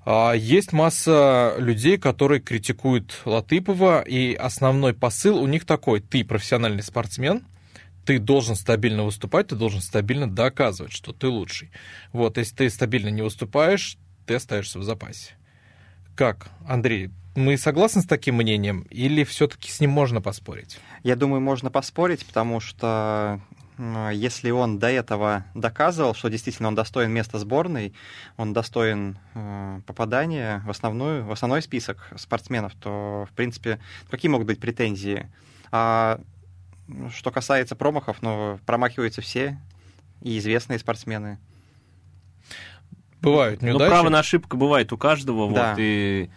А, 0.04 0.32
есть 0.32 0.72
масса 0.72 1.54
людей, 1.58 1.96
которые 1.96 2.40
критикуют 2.40 3.20
Латыпова, 3.24 4.02
и 4.02 4.34
основной 4.34 4.94
посыл 4.94 5.38
у 5.38 5.46
них 5.46 5.64
такой. 5.64 6.00
Ты 6.00 6.24
профессиональный 6.24 6.82
спортсмен, 6.82 7.46
ты 8.04 8.18
должен 8.18 8.56
стабильно 8.56 9.04
выступать, 9.04 9.48
ты 9.48 9.54
должен 9.54 9.80
стабильно 9.80 10.28
доказывать, 10.28 10.92
что 10.92 11.12
ты 11.12 11.28
лучший. 11.28 11.70
Вот, 12.12 12.36
если 12.36 12.56
ты 12.56 12.70
стабильно 12.70 13.08
не 13.08 13.22
выступаешь, 13.22 13.96
ты 14.26 14.34
остаешься 14.34 14.78
в 14.78 14.82
запасе. 14.82 15.32
Как, 16.16 16.50
Андрей, 16.66 17.10
мы 17.34 17.56
согласны 17.56 18.02
с 18.02 18.06
таким 18.06 18.36
мнением, 18.36 18.82
или 18.90 19.24
все-таки 19.24 19.70
с 19.70 19.80
ним 19.80 19.90
можно 19.90 20.20
поспорить? 20.20 20.78
Я 21.02 21.16
думаю, 21.16 21.40
можно 21.40 21.70
поспорить, 21.70 22.26
потому 22.26 22.60
что 22.60 23.40
если 23.78 24.50
он 24.50 24.78
до 24.78 24.90
этого 24.90 25.44
доказывал, 25.54 26.14
что 26.14 26.28
действительно 26.28 26.68
он 26.68 26.74
достоин 26.74 27.10
места 27.10 27.38
сборной, 27.38 27.94
он 28.36 28.52
достоин 28.52 29.18
э, 29.34 29.80
попадания 29.86 30.62
в, 30.66 30.70
основную, 30.70 31.24
в 31.24 31.32
основной 31.32 31.62
список 31.62 32.10
спортсменов, 32.16 32.74
то, 32.74 33.26
в 33.30 33.34
принципе, 33.34 33.80
какие 34.10 34.30
могут 34.30 34.46
быть 34.46 34.60
претензии? 34.60 35.26
А 35.70 36.20
что 37.14 37.30
касается 37.30 37.74
промахов, 37.74 38.20
ну, 38.20 38.60
промахиваются 38.66 39.22
все, 39.22 39.58
и 40.20 40.38
известные 40.38 40.78
спортсмены. 40.78 41.38
Бывают 43.20 43.62
ну, 43.62 43.68
неудачи. 43.68 43.88
Ну, 43.88 43.94
право 43.94 44.08
на 44.10 44.18
ошибку 44.18 44.56
бывает 44.56 44.92
у 44.92 44.98
каждого, 44.98 45.52
да. 45.52 45.70
вот, 45.70 45.78
и... 45.78 46.30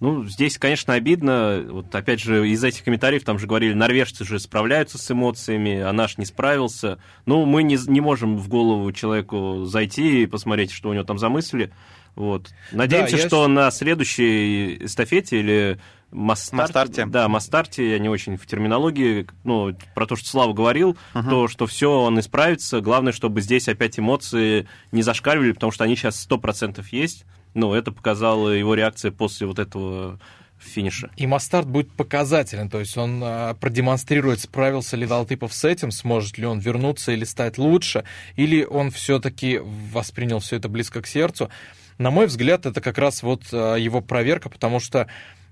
Ну, 0.00 0.24
здесь, 0.24 0.58
конечно, 0.58 0.94
обидно. 0.94 1.62
Вот 1.68 1.94
опять 1.94 2.20
же, 2.20 2.48
из 2.48 2.64
этих 2.64 2.84
комментариев 2.84 3.22
там 3.22 3.38
же 3.38 3.46
говорили, 3.46 3.74
норвежцы 3.74 4.24
же 4.24 4.38
справляются 4.38 4.96
с 4.96 5.10
эмоциями, 5.10 5.78
а 5.78 5.92
наш 5.92 6.16
не 6.16 6.24
справился. 6.24 6.98
Ну, 7.26 7.44
мы 7.44 7.62
не, 7.62 7.78
не 7.86 8.00
можем 8.00 8.38
в 8.38 8.48
голову 8.48 8.90
человеку 8.92 9.64
зайти 9.66 10.22
и 10.22 10.26
посмотреть, 10.26 10.72
что 10.72 10.88
у 10.88 10.94
него 10.94 11.04
там 11.04 11.18
за 11.18 11.28
мысли. 11.28 11.70
Вот. 12.16 12.50
Надеемся, 12.72 13.18
да, 13.18 13.26
что 13.26 13.42
я... 13.42 13.48
на 13.48 13.70
следующей 13.70 14.84
эстафете 14.84 15.38
или 15.38 15.78
Мастарте, 16.10 16.56
Мастарте. 16.56 17.06
Да, 17.06 17.28
Мастарте, 17.28 17.90
я 17.90 17.98
не 17.98 18.08
очень 18.08 18.36
в 18.36 18.46
терминологии, 18.46 19.26
ну, 19.44 19.76
про 19.94 20.06
то, 20.06 20.16
что 20.16 20.28
Слава 20.28 20.52
говорил, 20.52 20.96
uh-huh. 21.14 21.28
то, 21.28 21.48
что 21.48 21.66
все 21.66 21.90
он 21.90 22.18
исправится. 22.18 22.80
Главное, 22.80 23.12
чтобы 23.12 23.42
здесь 23.42 23.68
опять 23.68 23.98
эмоции 23.98 24.66
не 24.92 25.02
зашкаливали, 25.02 25.52
потому 25.52 25.70
что 25.70 25.84
они 25.84 25.94
сейчас 25.94 26.26
100% 26.28 26.84
есть. 26.90 27.26
Ну, 27.54 27.74
это 27.74 27.92
показала 27.92 28.50
его 28.50 28.74
реакция 28.74 29.10
после 29.10 29.46
вот 29.46 29.58
этого 29.58 30.18
финиша. 30.58 31.10
И 31.16 31.26
Мастарт 31.26 31.66
будет 31.66 31.90
показателен, 31.92 32.68
то 32.68 32.80
есть 32.80 32.96
он 32.96 33.20
а, 33.24 33.54
продемонстрирует, 33.54 34.40
справился 34.40 34.96
ли 34.96 35.06
Далтыпов 35.06 35.54
с 35.54 35.64
этим, 35.64 35.90
сможет 35.90 36.36
ли 36.38 36.46
он 36.46 36.58
вернуться 36.58 37.12
или 37.12 37.24
стать 37.24 37.56
лучше, 37.56 38.04
или 38.36 38.64
он 38.64 38.90
все-таки 38.90 39.58
воспринял 39.58 40.40
все 40.40 40.56
это 40.56 40.68
близко 40.68 41.00
к 41.00 41.06
сердцу. 41.06 41.50
На 41.98 42.10
мой 42.10 42.26
взгляд, 42.26 42.66
это 42.66 42.80
как 42.80 42.98
раз 42.98 43.22
вот 43.22 43.44
а, 43.52 43.76
его 43.76 44.00
проверка, 44.00 44.48
потому 44.50 44.80
что 44.80 45.06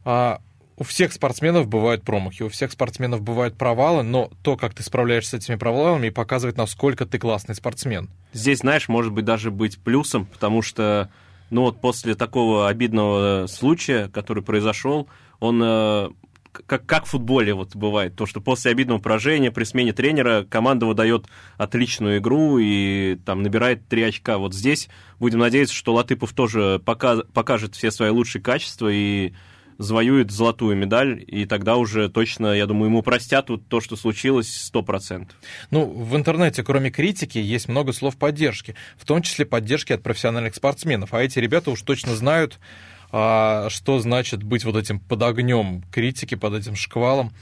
а, 0.05 0.40
у 0.78 0.85
всех 0.85 1.12
спортсменов 1.12 1.67
бывают 1.67 2.05
промахи, 2.05 2.45
у 2.45 2.49
всех 2.49 2.71
спортсменов 2.71 3.21
бывают 3.21 3.57
провалы, 3.57 4.05
но 4.05 4.31
то, 4.43 4.57
как 4.57 4.75
ты 4.75 4.83
справляешься 4.83 5.33
с 5.33 5.35
этими 5.35 5.57
провалами, 5.57 6.09
показывает, 6.11 6.57
насколько 6.57 7.05
ты 7.05 7.19
классный 7.19 7.55
спортсмен. 7.55 8.09
Здесь, 8.33 8.59
знаешь, 8.59 8.88
может 8.88 9.12
быть 9.12 9.25
даже 9.25 9.50
быть 9.50 9.78
плюсом, 9.78 10.26
потому 10.26 10.62
что, 10.62 11.11
ну 11.50 11.62
вот 11.62 11.81
после 11.81 12.14
такого 12.14 12.69
обидного 12.69 13.47
случая, 13.49 14.09
который 14.09 14.43
произошел, 14.43 15.09
он 15.40 15.61
э, 15.62 16.09
как, 16.67 16.87
как 16.87 17.07
в 17.07 17.11
футболе 17.11 17.55
вот 17.55 17.75
бывает, 17.76 18.17
то, 18.17 18.26
что 18.26 18.40
после 18.40 18.71
обидного 18.71 18.99
поражения 18.99 19.50
при 19.50 19.64
смене 19.64 19.93
тренера 19.93 20.47
команда 20.49 20.87
выдает 20.87 21.26
отличную 21.57 22.19
игру 22.19 22.59
и 22.59 23.17
там 23.25 23.43
набирает 23.43 23.87
три 23.88 24.02
очка. 24.02 24.38
Вот 24.38 24.55
здесь 24.55 24.88
будем 25.19 25.38
надеяться, 25.38 25.75
что 25.75 25.95
Латыпов 25.95 26.33
тоже 26.33 26.81
пока, 26.85 27.19
покажет 27.35 27.75
все 27.75 27.90
свои 27.90 28.11
лучшие 28.11 28.43
качества 28.43 28.88
и 28.93 29.33
завоюет 29.78 30.30
золотую 30.30 30.76
медаль, 30.76 31.25
и 31.26 31.47
тогда 31.47 31.76
уже 31.76 32.08
точно, 32.08 32.52
я 32.52 32.66
думаю, 32.66 32.90
ему 32.90 33.02
простят 33.02 33.49
вот 33.49 33.66
то, 33.68 33.80
что 33.80 33.97
случилось, 33.97 34.70
100%. 34.73 35.28
Ну, 35.70 35.87
в 35.87 36.16
интернете, 36.16 36.64
кроме 36.64 36.90
критики, 36.90 37.38
есть 37.38 37.68
много 37.68 37.92
слов 37.92 38.16
поддержки, 38.16 38.75
в 38.97 39.04
том 39.04 39.23
числе 39.23 39.47
поддержки 39.47 39.92
от 39.92 40.02
профессиональных 40.02 40.56
спортсменов, 40.56 41.14
а 41.14 41.23
эти 41.23 41.38
ребята 41.38 41.70
уж 41.70 41.82
точно 41.82 42.16
знают, 42.16 42.58
а, 43.11 43.68
что 43.70 44.00
значит 44.00 44.42
быть 44.42 44.64
вот 44.64 44.76
этим 44.76 45.00
под 45.00 45.23
огнем 45.23 45.82
критики, 45.92 46.35
под 46.35 46.54
этим 46.54 46.75
шквалом. 46.75 47.32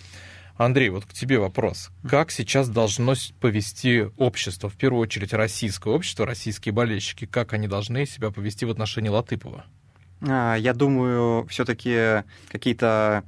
Андрей, 0.57 0.89
вот 0.89 1.05
к 1.05 1.13
тебе 1.13 1.39
вопрос. 1.39 1.91
Как 2.09 2.31
сейчас 2.31 2.69
должно 2.69 3.15
повести 3.41 4.07
общество, 4.17 4.71
в 4.71 4.75
первую 4.77 5.03
очередь 5.03 5.35
российское 5.35 5.93
общество, 5.93 6.25
российские 6.25 6.73
болельщики, 6.73 7.27
как 7.27 7.53
они 7.53 7.69
должны 7.69 8.07
себя 8.07 8.31
повести 8.31 8.65
в 8.65 8.71
отношении 8.71 9.11
Латыпова? 9.11 9.67
А, 10.23 10.55
я 10.57 10.75
думаю, 10.75 11.47
все-таки 11.47 12.25
какие-то 12.49 13.25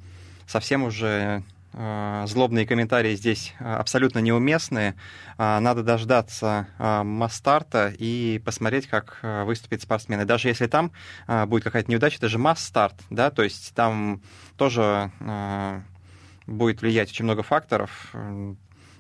совсем 0.46 0.84
уже 0.84 1.42
э, 1.72 2.24
злобные 2.26 2.66
комментарии 2.66 3.14
здесь 3.14 3.54
э, 3.58 3.64
абсолютно 3.64 4.20
неуместны. 4.20 4.94
Надо 5.36 5.84
дождаться 5.84 6.66
масс-старта 6.78 7.94
и 7.96 8.42
посмотреть, 8.44 8.88
как 8.88 9.20
выступит 9.22 9.82
спортсмен. 9.82 10.20
И 10.22 10.24
даже 10.24 10.48
если 10.48 10.66
там 10.66 10.90
будет 11.46 11.62
какая-то 11.62 11.90
неудача, 11.90 12.16
это 12.16 12.28
же 12.28 12.38
масс-старт, 12.38 12.96
да, 13.08 13.30
то 13.30 13.44
есть 13.44 13.72
там 13.76 14.20
тоже 14.56 15.12
будет 16.48 16.82
влиять 16.82 17.10
очень 17.10 17.24
много 17.24 17.44
факторов. 17.44 18.12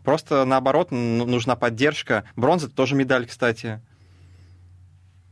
Просто 0.04 0.44
наоборот, 0.44 0.92
ну, 0.92 1.26
нужна 1.26 1.56
поддержка. 1.56 2.22
Бронза 2.36 2.70
тоже 2.70 2.94
медаль, 2.94 3.26
кстати. 3.26 3.80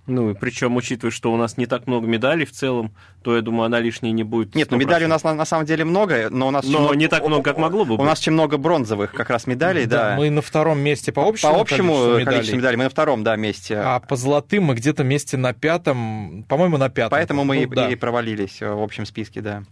Ну, 0.06 0.30
и 0.30 0.34
причем, 0.34 0.76
учитывая, 0.76 1.10
что 1.10 1.32
у 1.32 1.36
нас 1.36 1.56
не 1.56 1.66
так 1.66 1.86
много 1.86 2.06
медалей 2.06 2.46
в 2.46 2.52
целом, 2.52 2.92
то, 3.22 3.34
я 3.34 3.42
думаю, 3.42 3.66
она 3.66 3.80
лишней 3.80 4.12
не 4.12 4.22
будет. 4.22 4.54
Нет, 4.54 4.70
ну 4.70 4.76
медалей 4.76 5.06
у 5.06 5.08
нас 5.08 5.24
на, 5.24 5.34
на 5.34 5.44
самом 5.44 5.66
деле 5.66 5.84
много, 5.84 6.28
но 6.30 6.48
у 6.48 6.50
нас... 6.50 6.64
Но 6.64 6.94
не 6.94 7.08
так 7.08 7.26
много, 7.26 7.42
как 7.42 7.58
могло 7.58 7.84
бы 7.84 7.94
У 7.94 8.04
нас 8.04 8.20
очень 8.20 8.32
много 8.32 8.56
бронзовых 8.56 9.12
как 9.12 9.30
раз 9.30 9.46
медалей, 9.46 9.86
да. 9.86 10.14
Мы 10.16 10.30
на 10.30 10.42
втором 10.42 10.78
месте 10.78 11.12
по 11.12 11.26
общему, 11.26 11.54
По 11.54 11.60
общему 11.60 11.92
количеству 11.92 12.18
медалей. 12.18 12.24
количеству 12.24 12.56
медалей 12.58 12.76
мы 12.76 12.84
на 12.84 12.90
втором, 12.90 13.24
да, 13.24 13.36
месте. 13.36 13.76
А 13.78 14.00
по 14.00 14.16
золотым 14.16 14.64
мы 14.64 14.74
где-то 14.74 15.02
месте 15.02 15.36
на 15.36 15.52
пятом, 15.52 16.44
по-моему, 16.48 16.76
на 16.78 16.88
пятом. 16.88 17.10
Поэтому 17.10 17.44
мы 17.44 17.56
Ну, 17.56 17.62
и, 17.62 17.66
да. 17.66 17.88
и 17.88 17.96
провалились 17.96 18.62
э, 18.62 18.70
в 18.72 18.82
общем 18.82 19.06
списке, 19.06 19.40
да. 19.40 19.64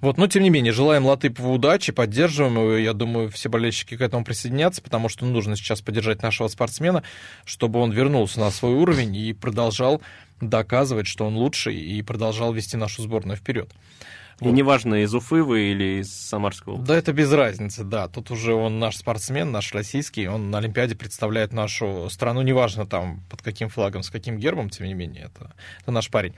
Вот, 0.00 0.18
но 0.18 0.26
тем 0.26 0.42
не 0.42 0.50
менее, 0.50 0.72
желаем 0.72 1.04
Латыпову 1.06 1.52
удачи, 1.54 1.92
поддерживаем 1.92 2.54
его. 2.54 2.76
Я 2.76 2.92
думаю, 2.92 3.30
все 3.30 3.48
болельщики 3.48 3.96
к 3.96 4.00
этому 4.00 4.24
присоединятся, 4.24 4.82
потому 4.82 5.08
что 5.08 5.26
нужно 5.26 5.56
сейчас 5.56 5.80
поддержать 5.80 6.22
нашего 6.22 6.48
спортсмена, 6.48 7.02
чтобы 7.44 7.80
он 7.80 7.92
вернулся 7.92 8.40
на 8.40 8.50
свой 8.50 8.74
уровень 8.74 9.14
и 9.16 9.32
продолжал 9.32 10.02
доказывать, 10.40 11.06
что 11.06 11.26
он 11.26 11.36
лучший, 11.36 11.76
и 11.76 12.02
продолжал 12.02 12.52
вести 12.52 12.76
нашу 12.76 13.02
сборную 13.02 13.36
вперед. 13.36 13.70
И 14.40 14.46
неважно, 14.46 15.02
из 15.02 15.14
Уфы 15.14 15.42
вы 15.42 15.72
или 15.72 16.00
из 16.00 16.12
Самарского. 16.12 16.78
Да, 16.78 16.96
это 16.96 17.12
без 17.12 17.32
разницы, 17.32 17.84
да. 17.84 18.08
Тут 18.08 18.30
уже 18.30 18.52
он 18.52 18.78
наш 18.78 18.96
спортсмен, 18.96 19.52
наш 19.52 19.72
российский, 19.72 20.26
он 20.26 20.50
на 20.50 20.58
Олимпиаде 20.58 20.96
представляет 20.96 21.52
нашу 21.52 22.08
страну, 22.10 22.42
неважно 22.42 22.84
там 22.84 23.22
под 23.30 23.42
каким 23.42 23.68
флагом, 23.68 24.02
с 24.02 24.10
каким 24.10 24.38
гербом, 24.38 24.70
тем 24.70 24.86
не 24.86 24.94
менее, 24.94 25.24
это, 25.26 25.54
это 25.82 25.92
наш 25.92 26.10
парень. 26.10 26.34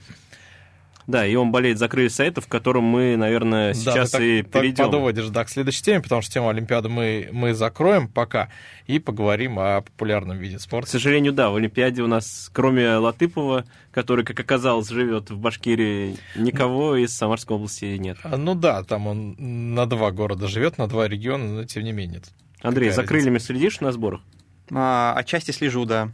Да, 1.07 1.25
и 1.25 1.35
он 1.37 1.53
болеет 1.53 1.79
за 1.79 1.89
крылья 1.89 2.09
Совета, 2.09 2.41
в 2.41 2.49
котором 2.49 2.83
мы, 2.83 3.17
наверное, 3.17 3.73
Да, 3.75 3.75
сейчас 3.75 4.11
ты 4.11 4.17
так- 4.19 4.23
и 4.23 4.43
так 4.43 4.53
перейдем. 4.63 4.85
подводишь, 4.87 5.29
да, 5.29 5.45
к 5.45 5.49
следующей 5.49 5.83
теме, 5.83 6.01
потому 6.01 6.21
что 6.21 6.33
тему 6.33 6.49
Олимпиады 6.49 6.89
мы, 6.89 7.29
мы 7.33 7.55
закроем 7.55 8.09
пока 8.09 8.49
и 8.87 8.99
поговорим 8.99 9.59
о 9.61 9.83
популярном 9.83 10.37
виде 10.39 10.57
К 10.57 10.61
спорта. 10.61 10.91
сожалению, 10.91 11.33
да, 11.33 11.51
в 11.51 11.57
Олимпиаде 11.57 12.03
у 12.03 12.09
нас, 12.09 12.51
кроме 12.53 12.97
Латыпова, 12.97 13.65
который, 13.93 14.25
как 14.25 14.41
оказалось, 14.41 14.89
живет 14.89 15.31
в 15.31 15.39
Башкирии, 15.39 16.17
никого 16.35 16.97
из 16.97 17.17
Самарской 17.17 17.55
области 17.57 17.85
нет. 17.99 18.19
А, 18.25 18.37
Ну 18.37 18.55
да, 18.57 18.83
там 18.83 19.07
он 19.07 19.37
на 19.75 19.87
два 19.87 20.11
города 20.11 20.49
живет, 20.49 20.77
на 20.77 20.89
два 20.89 21.07
региона, 21.07 21.45
но 21.45 21.65
тем 21.65 21.85
не 21.85 21.93
менее. 21.93 22.21
Андрей, 22.63 22.91
за 22.91 23.05
крыльями 23.05 23.39
следишь 23.39 23.81
на 23.81 23.93
сборах? 23.93 24.23
А, 24.73 25.15
отчасти 25.17 25.53
слежу, 25.53 25.85
да. 25.85 26.11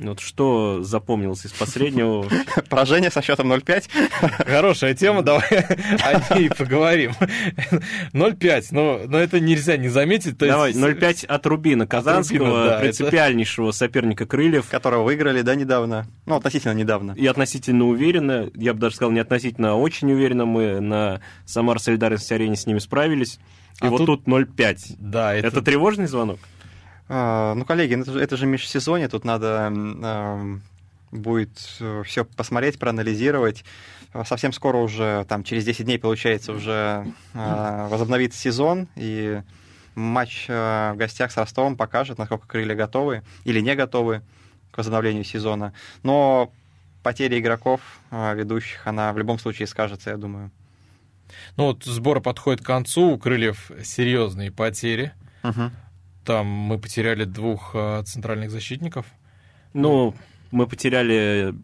Вот 0.00 0.18
что 0.20 0.82
запомнилось 0.82 1.44
из 1.44 1.52
последнего? 1.52 2.26
Поражение 2.68 3.10
со 3.10 3.22
счетом 3.22 3.52
0-5. 3.52 3.84
Хорошая 4.44 4.94
тема, 4.94 5.22
давай 5.22 5.46
о 5.48 6.34
ней 6.38 6.50
поговорим. 6.50 7.12
0,5, 8.12 8.66
но, 8.72 9.00
но 9.06 9.18
это 9.18 9.40
нельзя 9.40 9.76
не 9.76 9.88
заметить. 9.88 10.38
то 10.38 10.46
Давай, 10.46 10.72
есть- 10.72 10.80
0-5 10.80 11.26
от 11.26 11.46
Рубина 11.46 11.86
Казанского, 11.86 12.38
Рубина, 12.46 12.64
да, 12.66 12.78
принципиальнейшего 12.80 13.70
соперника 13.70 14.26
крыльев. 14.26 14.68
которого 14.68 15.04
выиграли, 15.04 15.42
да, 15.42 15.54
недавно. 15.54 16.06
Ну, 16.26 16.36
относительно 16.36 16.72
недавно. 16.72 17.12
И 17.12 17.26
относительно 17.26 17.84
уверенно, 17.86 18.50
я 18.54 18.74
бы 18.74 18.80
даже 18.80 18.96
сказал, 18.96 19.12
не 19.12 19.20
относительно, 19.20 19.72
а 19.72 19.74
очень 19.74 20.10
уверенно 20.12 20.44
мы 20.44 20.80
на 20.80 21.20
Самар 21.46 21.78
Солидарности 21.78 22.32
арене 22.34 22.56
с 22.56 22.66
ними 22.66 22.78
справились. 22.78 23.38
И 23.82 23.86
А 23.86 23.90
вот 23.90 23.98
тут- 24.06 24.24
тут 24.24 24.28
0-5. 24.28 24.96
Да, 24.98 25.34
это, 25.34 25.48
Это 25.48 25.62
тревожный 25.62 26.06
звонок? 26.06 26.38
А, 27.08 27.54
ну, 27.54 27.64
коллеги, 27.64 27.94
ну, 27.94 28.02
это 28.02 28.12
же, 28.12 28.20
это 28.20 28.36
же 28.36 28.46
межсезонье, 28.46 29.08
тут 29.08 29.24
надо 29.24 29.66
ам, 29.66 30.62
будет 31.10 31.58
все 31.58 32.24
посмотреть, 32.24 32.78
проанализировать. 32.78 33.64
А, 34.12 34.24
Совсем 34.24 34.52
скоро 34.52 34.78
уже, 34.78 35.26
там, 35.28 35.44
через 35.44 35.64
10 35.64 35.84
дней, 35.84 35.98
получается, 35.98 36.52
уже 36.52 37.06
а, 37.34 37.88
возобновится 37.88 38.38
сезон, 38.38 38.88
и 38.96 39.42
матч 39.94 40.46
а, 40.48 40.94
в 40.94 40.96
гостях 40.96 41.30
с 41.30 41.36
Ростовом 41.36 41.76
покажет, 41.76 42.18
насколько 42.18 42.46
крылья 42.46 42.74
готовы 42.74 43.22
или 43.44 43.60
не 43.60 43.74
готовы 43.74 44.22
к 44.70 44.78
возобновлению 44.78 45.24
сезона. 45.24 45.72
Но 46.02 46.52
потеря 47.02 47.38
игроков 47.38 47.80
а, 48.10 48.34
ведущих, 48.34 48.86
она 48.86 49.12
в 49.12 49.18
любом 49.18 49.38
случае 49.38 49.68
скажется, 49.68 50.10
я 50.10 50.16
думаю. 50.16 50.50
Ну 51.56 51.66
вот 51.66 51.84
сбор 51.84 52.20
подходит 52.20 52.60
к 52.62 52.66
концу, 52.66 53.12
у 53.12 53.18
Крыльев 53.18 53.70
серьезные 53.82 54.50
потери. 54.50 55.12
Там 56.24 56.46
мы 56.46 56.78
потеряли 56.78 57.24
двух 57.24 57.72
э, 57.74 58.02
центральных 58.04 58.50
защитников. 58.50 59.06
Ну, 59.72 60.14
мы 60.50 60.66
потеряли 60.66 61.54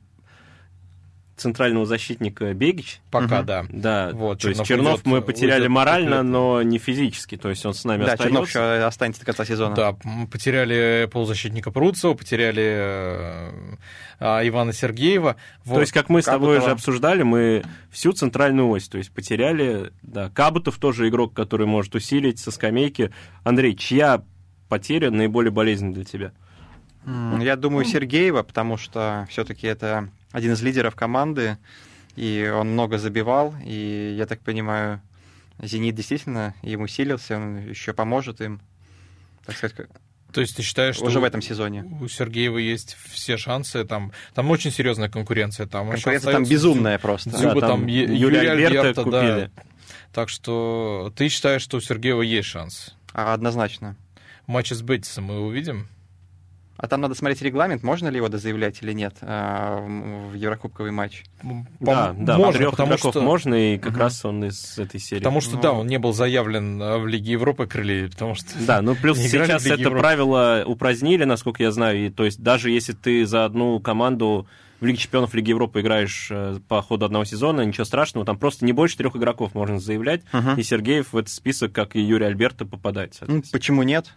центрального 1.37 1.87
защитника 1.87 2.53
Бегич. 2.53 3.01
Пока, 3.11 3.39
Мгм. 3.39 3.47
да. 3.47 3.65
Да, 3.71 4.11
Вот, 4.13 4.43
то 4.43 4.51
есть 4.51 4.63
Чернов 4.63 4.69
Чернов 4.69 4.93
уйдет- 4.97 5.07
мы 5.07 5.23
потеряли 5.23 5.61
уйдет 5.63 5.71
морально, 5.71 6.07
конкретно. 6.19 6.31
но 6.31 6.63
не 6.63 6.77
физически. 6.79 7.39
То 7.39 7.49
есть 7.49 7.65
он 7.65 7.73
с 7.73 7.83
нами 7.87 8.05
Да, 8.05 8.19
Чернов 8.19 8.43
остается. 8.47 8.75
еще 8.77 8.85
останется 8.85 9.21
до 9.21 9.27
конца 9.27 9.45
сезона. 9.47 9.75
Да, 9.75 9.97
мы 10.05 10.27
потеряли 10.27 11.09
полузащитника 11.11 11.71
Пруцева, 11.71 12.13
потеряли 12.13 12.63
э, 12.63 13.77
а, 14.19 14.47
Ивана 14.47 14.75
Сергеева. 14.75 15.37
Вот. 15.65 15.77
То 15.77 15.81
есть, 15.81 15.93
как 15.93 16.11
мы 16.11 16.21
с 16.21 16.27
тобой 16.27 16.57
Кабутова. 16.57 16.63
уже 16.63 16.73
обсуждали, 16.73 17.23
мы 17.23 17.63
всю 17.91 18.13
центральную 18.13 18.69
ось, 18.69 18.87
то 18.89 18.99
есть 18.99 19.11
потеряли, 19.11 19.93
да, 20.03 20.29
Кабутов 20.29 20.77
тоже 20.77 21.09
игрок, 21.09 21.33
который 21.33 21.67
может 21.67 21.95
усилить 21.95 22.39
со 22.39 22.51
скамейки. 22.51 23.13
Андрей, 23.45 23.75
чья 23.77 24.23
потеря 24.71 25.11
наиболее 25.11 25.51
болезненна 25.51 25.93
для 25.93 26.05
тебя? 26.05 26.33
Я 27.07 27.57
думаю, 27.57 27.85
Сергеева, 27.85 28.43
потому 28.43 28.77
что 28.79 29.27
все-таки 29.31 29.67
это 29.67 30.09
один 30.33 30.53
из 30.53 30.63
лидеров 30.63 30.95
команды, 30.95 31.59
и 32.17 32.51
он 32.55 32.71
много 32.73 32.97
забивал, 32.99 33.55
и 33.65 34.15
я 34.17 34.27
так 34.27 34.41
понимаю, 34.41 35.01
Зенит 35.63 35.95
действительно 35.95 36.55
им 36.63 36.83
усилился, 36.83 37.37
он 37.37 37.59
еще 37.69 37.93
поможет 37.93 38.41
им, 38.41 38.61
так 39.45 39.57
сказать, 39.57 39.77
как- 39.77 39.89
То 40.33 40.41
есть 40.43 40.57
ты 40.57 40.63
считаешь, 40.63 40.97
что 40.97 41.07
уже 41.07 41.21
в 41.21 41.25
этом 41.25 41.43
сезоне. 41.43 41.85
у 42.01 42.07
Сергеева 42.07 42.59
есть 42.59 42.97
все 43.11 43.37
шансы, 43.37 43.85
там, 43.85 44.13
там 44.35 44.49
очень 44.51 44.71
серьезная 44.71 45.09
конкуренция. 45.09 45.67
Там 45.67 45.91
Конкуренция 45.91 46.21
там 46.33 46.43
остается 46.43 46.51
безумная 46.55 46.99
просто. 46.99 47.31
Дзюба, 47.31 47.55
Да, 47.55 47.61
там, 47.61 47.81
там 47.81 47.87
Юрия 47.89 48.51
Альберта 48.53 48.79
Альберта, 48.79 49.05
да. 49.05 49.21
купили. 49.21 49.51
Так 50.13 50.29
что 50.29 51.13
ты 51.17 51.29
считаешь, 51.29 51.63
что 51.63 51.79
у 51.79 51.81
Сергеева 51.81 52.23
есть 52.23 52.49
шанс? 52.49 52.95
А, 53.13 53.33
Однозначно. 53.35 53.97
В 54.51 54.53
матче 54.53 54.75
с 54.75 54.83
Бетисом 54.83 55.27
мы 55.27 55.39
увидим. 55.47 55.87
А 56.77 56.89
там 56.89 57.01
надо 57.01 57.15
смотреть 57.15 57.41
регламент, 57.41 57.85
можно 57.85 58.09
ли 58.09 58.17
его 58.17 58.29
дозаявлять 58.29 58.83
или 58.83 58.91
нет 58.93 59.15
а, 59.21 59.79
в 59.79 60.35
Еврокубковый 60.35 60.91
матч. 60.91 61.23
Да, 61.79 62.13
да, 62.19 62.37
можно, 62.37 62.59
трех 62.59 62.71
потому 62.73 62.89
игроков 62.89 63.13
что, 63.13 63.21
можно, 63.23 63.75
и 63.75 63.79
как 63.79 63.93
Мгм. 63.93 64.01
раз 64.01 64.25
он 64.25 64.45
из 64.47 64.77
этой 64.77 64.99
серии. 64.99 65.21
потому 65.21 65.41
что 65.41 65.55
Ну. 65.55 65.63
да, 65.63 65.73
он 65.73 65.87
не 65.87 66.01
был 66.01 66.13
заявлен 66.13 66.83
э, 66.83 66.99
в 66.99 67.07
Лиге 67.07 67.31
Европы 67.31 67.69
крылья, 67.69 68.09
потому 68.09 68.35
что 68.35 68.47
Да, 68.67 68.83
ну 68.83 68.97
плюс 68.97 69.19
сейчас 69.21 69.65
это 69.67 69.77
Европы. 69.81 70.01
правило 70.01 70.65
упразднили, 70.67 71.23
насколько 71.23 71.63
я 71.63 71.71
знаю. 71.71 72.07
И, 72.07 72.11
то 72.11 72.25
есть 72.25 72.43
даже 72.43 72.73
если 72.73 72.93
ты 72.93 73.25
за 73.27 73.45
одну 73.45 73.79
команду 73.79 74.49
в 74.81 74.85
Лиге 74.85 74.99
Чемпионов 74.99 75.33
Лиги 75.33 75.51
Европы 75.51 75.83
играешь 75.83 76.27
э, 76.33 76.59
по 76.67 76.83
ходу 76.83 77.05
одного 77.07 77.25
сезона, 77.25 77.61
ничего 77.61 77.85
страшного, 77.85 78.27
там 78.27 78.37
просто 78.37 78.65
не 78.65 78.73
больше 78.73 78.97
трех 78.97 79.15
игроков 79.15 79.55
можно 79.55 79.79
заявлять, 79.79 80.23
Мгм. 80.33 80.55
и 80.59 80.63
Сергеев 80.65 81.13
в 81.13 81.17
этот 81.17 81.31
список, 81.33 81.71
как 81.71 81.95
и 81.95 82.01
Юрий 82.01 82.25
Альберто, 82.27 82.65
попадает. 82.65 83.17
Ну, 83.29 83.45
почему 83.53 83.85
нет? 83.85 84.13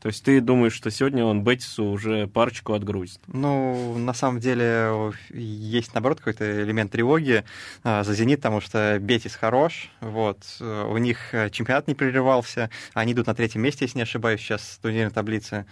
То 0.00 0.08
есть 0.08 0.24
ты 0.24 0.40
думаешь, 0.40 0.74
что 0.74 0.90
сегодня 0.90 1.24
он 1.24 1.42
Бетису 1.42 1.84
уже 1.84 2.28
парочку 2.28 2.74
отгрузит? 2.74 3.20
Ну, 3.26 3.98
на 3.98 4.14
самом 4.14 4.38
деле, 4.38 5.12
есть, 5.30 5.92
наоборот, 5.92 6.18
какой-то 6.18 6.62
элемент 6.62 6.92
тревоги 6.92 7.44
а, 7.82 8.04
за 8.04 8.14
«Зенит», 8.14 8.38
потому 8.38 8.60
что 8.60 8.98
Бетис 9.00 9.34
хорош, 9.34 9.90
вот, 10.00 10.38
э, 10.60 10.84
у 10.88 10.96
них 10.98 11.34
э, 11.34 11.50
чемпионат 11.50 11.88
не 11.88 11.94
прерывался, 11.94 12.70
они 12.94 13.12
идут 13.12 13.26
на 13.26 13.34
третьем 13.34 13.62
месте, 13.62 13.86
если 13.86 13.98
не 13.98 14.02
ошибаюсь, 14.02 14.40
сейчас 14.40 14.60
в 14.62 14.78
турнирной 14.80 15.12
таблице. 15.12 15.66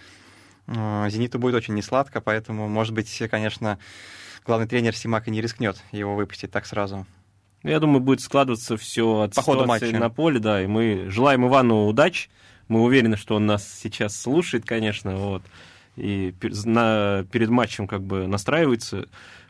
Э, 0.67 1.07
«Зениту» 1.09 1.39
будет 1.39 1.55
очень 1.55 1.75
несладко, 1.75 2.19
поэтому, 2.19 2.67
может 2.67 2.93
быть, 2.93 3.23
конечно, 3.31 3.79
главный 4.45 4.67
тренер 4.67 4.93
Симака 4.93 5.31
не 5.31 5.41
рискнет 5.41 5.81
его 5.93 6.15
выпустить 6.15 6.51
так 6.51 6.65
сразу. 6.65 7.07
Ну, 7.63 7.69
Я 7.69 7.79
думаю, 7.79 8.01
будет 8.01 8.21
складываться 8.21 8.77
все 8.77 9.21
от 9.21 9.35
По 9.35 9.41
ситуации 9.41 9.65
матча. 9.65 9.97
на 9.97 10.09
поле, 10.09 10.39
да, 10.39 10.61
и 10.61 10.67
мы 10.67 11.05
желаем 11.09 11.47
Ивану 11.47 11.87
удачи. 11.87 12.29
Мы 12.67 12.81
уверены, 12.81 13.17
что 13.17 13.35
он 13.35 13.45
нас 13.45 13.67
сейчас 13.81 14.19
слушает, 14.19 14.65
конечно, 14.65 15.15
вот, 15.15 15.43
и 15.95 16.33
на- 16.65 17.25
перед 17.31 17.49
матчем 17.49 17.87
как 17.87 18.03
бы 18.03 18.27
настраивается, 18.27 19.07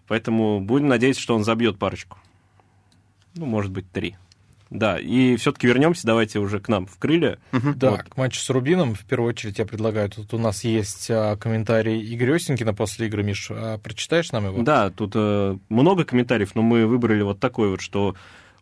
поэтому 0.08 0.62
будем 0.62 0.88
надеяться, 0.88 1.22
что 1.22 1.36
он 1.36 1.44
забьет 1.44 1.78
парочку. 1.80 2.18
Ну, 3.36 3.46
может 3.46 3.72
быть, 3.72 3.92
три. 3.92 4.16
Да, 4.70 5.00
и 5.00 5.38
все-таки 5.38 5.66
вернемся, 5.66 6.06
давайте 6.06 6.40
уже 6.40 6.60
к 6.60 6.68
нам 6.68 6.88
в 6.88 6.98
крылья. 6.98 7.40
Да, 7.54 7.92
Вот. 7.92 8.04
к 8.04 8.18
матчу 8.18 8.42
с 8.42 8.50
Рубином 8.50 8.96
в 8.96 9.06
первую 9.06 9.30
очередь 9.30 9.60
я 9.60 9.66
предлагаю. 9.66 10.10
Тут 10.10 10.34
у 10.34 10.38
нас 10.38 10.66
есть 10.66 11.08
а, 11.10 11.38
комментарий 11.38 12.04
Игоря 12.14 12.36
Осенькина 12.36 12.74
после 12.74 13.08
игры. 13.08 13.24
Миш, 13.24 13.48
а, 13.50 13.78
прочитаешь 13.78 14.32
нам 14.34 14.46
его? 14.48 14.62
Да, 14.64 14.90
тут 14.90 15.14
э, 15.16 15.58
много 15.70 16.04
комментариев, 16.04 16.54
но 16.54 16.64
мы 16.64 16.86
выбрали 16.86 17.22
вот 17.22 17.40
такой 17.40 17.70
вот, 17.70 17.80
что 17.80 18.16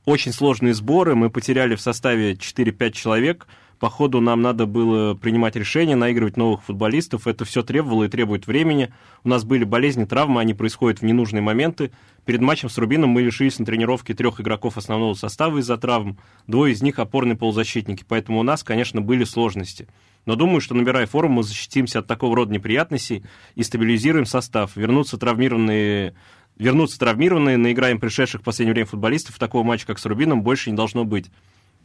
очень 0.05 0.31
сложные 0.31 0.75
сборы, 0.75 1.15
мы 1.15 1.31
потеряли 1.31 1.73
в 1.73 1.81
составе 1.81 2.33
4-5 2.33 2.91
человек, 2.91 3.47
по 3.85 3.89
ходу 3.91 4.19
нам 4.19 4.41
надо 4.41 4.65
было 4.65 5.13
принимать 5.13 5.55
решения, 5.55 5.95
наигрывать 5.95 6.37
новых 6.37 6.63
футболистов. 6.63 7.27
Это 7.27 7.45
все 7.45 7.61
требовало 7.61 8.05
и 8.05 8.07
требует 8.07 8.47
времени. 8.47 8.91
У 9.23 9.29
нас 9.29 9.43
были 9.43 9.63
болезни, 9.63 10.05
травмы, 10.05 10.41
они 10.41 10.55
происходят 10.55 11.01
в 11.01 11.05
ненужные 11.05 11.43
моменты. 11.43 11.91
Перед 12.25 12.41
матчем 12.41 12.67
с 12.67 12.79
Рубином 12.79 13.11
мы 13.11 13.21
лишились 13.21 13.59
на 13.59 13.65
тренировке 13.67 14.15
трех 14.15 14.41
игроков 14.41 14.77
основного 14.77 15.13
состава 15.13 15.59
из-за 15.59 15.77
травм. 15.77 16.17
Двое 16.47 16.73
из 16.73 16.81
них 16.81 16.97
опорные 16.97 17.37
полузащитники, 17.37 18.03
поэтому 18.07 18.39
у 18.39 18.43
нас, 18.43 18.63
конечно, 18.63 19.01
были 19.01 19.23
сложности. 19.23 19.87
Но 20.25 20.35
думаю, 20.35 20.61
что 20.61 20.73
набирая 20.73 21.05
форму, 21.05 21.35
мы 21.35 21.43
защитимся 21.43 21.99
от 21.99 22.07
такого 22.07 22.35
рода 22.35 22.51
неприятностей 22.51 23.23
и 23.53 23.61
стабилизируем 23.61 24.25
состав. 24.25 24.75
Вернутся 24.75 25.19
травмированные 25.19 26.15
вернуться 26.57 26.97
травмированные, 26.97 27.57
наиграем 27.57 27.99
пришедших 27.99 28.41
в 28.41 28.43
последнее 28.43 28.73
время 28.73 28.87
футболистов, 28.87 29.37
такого 29.37 29.61
матча, 29.61 29.85
как 29.85 29.99
с 29.99 30.05
Рубином, 30.07 30.41
больше 30.41 30.71
не 30.71 30.75
должно 30.75 31.03
быть. 31.03 31.29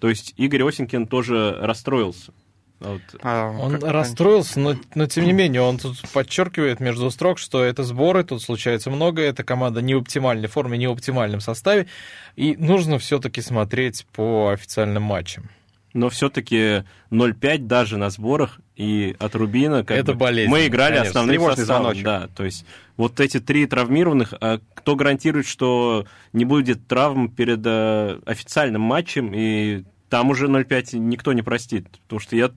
То 0.00 0.08
есть 0.08 0.34
Игорь 0.36 0.64
Осенькин 0.64 1.06
тоже 1.06 1.56
расстроился. 1.60 2.32
Вот. 2.80 3.02
А, 3.22 3.50
он 3.50 3.72
как 3.72 3.90
расстроился, 3.90 4.58
но, 4.58 4.74
но 4.94 5.06
тем 5.06 5.26
не 5.26 5.32
менее 5.32 5.60
он 5.60 5.76
тут 5.76 6.00
подчеркивает 6.14 6.80
между 6.80 7.10
строк, 7.10 7.38
что 7.38 7.62
это 7.62 7.84
сборы, 7.84 8.24
тут 8.24 8.42
случается 8.42 8.90
много, 8.90 9.20
эта 9.20 9.44
команда 9.44 9.82
не 9.82 9.94
в 9.94 9.98
оптимальной 9.98 10.48
форме, 10.48 10.78
не 10.78 10.86
в 10.86 10.92
оптимальном 10.92 11.40
составе, 11.40 11.88
и 12.36 12.56
нужно 12.56 12.98
все-таки 12.98 13.42
смотреть 13.42 14.06
по 14.14 14.48
официальным 14.48 15.02
матчам. 15.02 15.50
Но 15.92 16.08
все-таки 16.08 16.84
0-5 17.10 17.58
даже 17.66 17.96
на 17.96 18.10
сборах 18.10 18.60
и 18.76 19.16
от 19.18 19.34
Рубина 19.34 19.84
как 19.84 19.98
это 19.98 20.14
болезнь. 20.14 20.50
Мы 20.50 20.66
играли 20.66 20.98
конечно, 20.98 21.20
основным 21.20 21.56
составом. 21.56 22.02
Да, 22.02 22.28
то 22.34 22.44
есть 22.44 22.64
вот 22.96 23.18
эти 23.18 23.40
три 23.40 23.66
травмированных, 23.66 24.34
а 24.40 24.60
кто 24.74 24.94
гарантирует, 24.94 25.46
что 25.46 26.06
не 26.32 26.44
будет 26.44 26.86
травм 26.86 27.28
перед 27.28 27.60
э, 27.64 28.20
официальным 28.24 28.82
матчем 28.82 29.32
и 29.34 29.84
там 30.10 30.30
уже 30.30 30.48
0,5 30.48 30.98
никто 30.98 31.32
не 31.32 31.42
простит. 31.42 31.86
Потому 32.02 32.20
что 32.20 32.36
я 32.36 32.50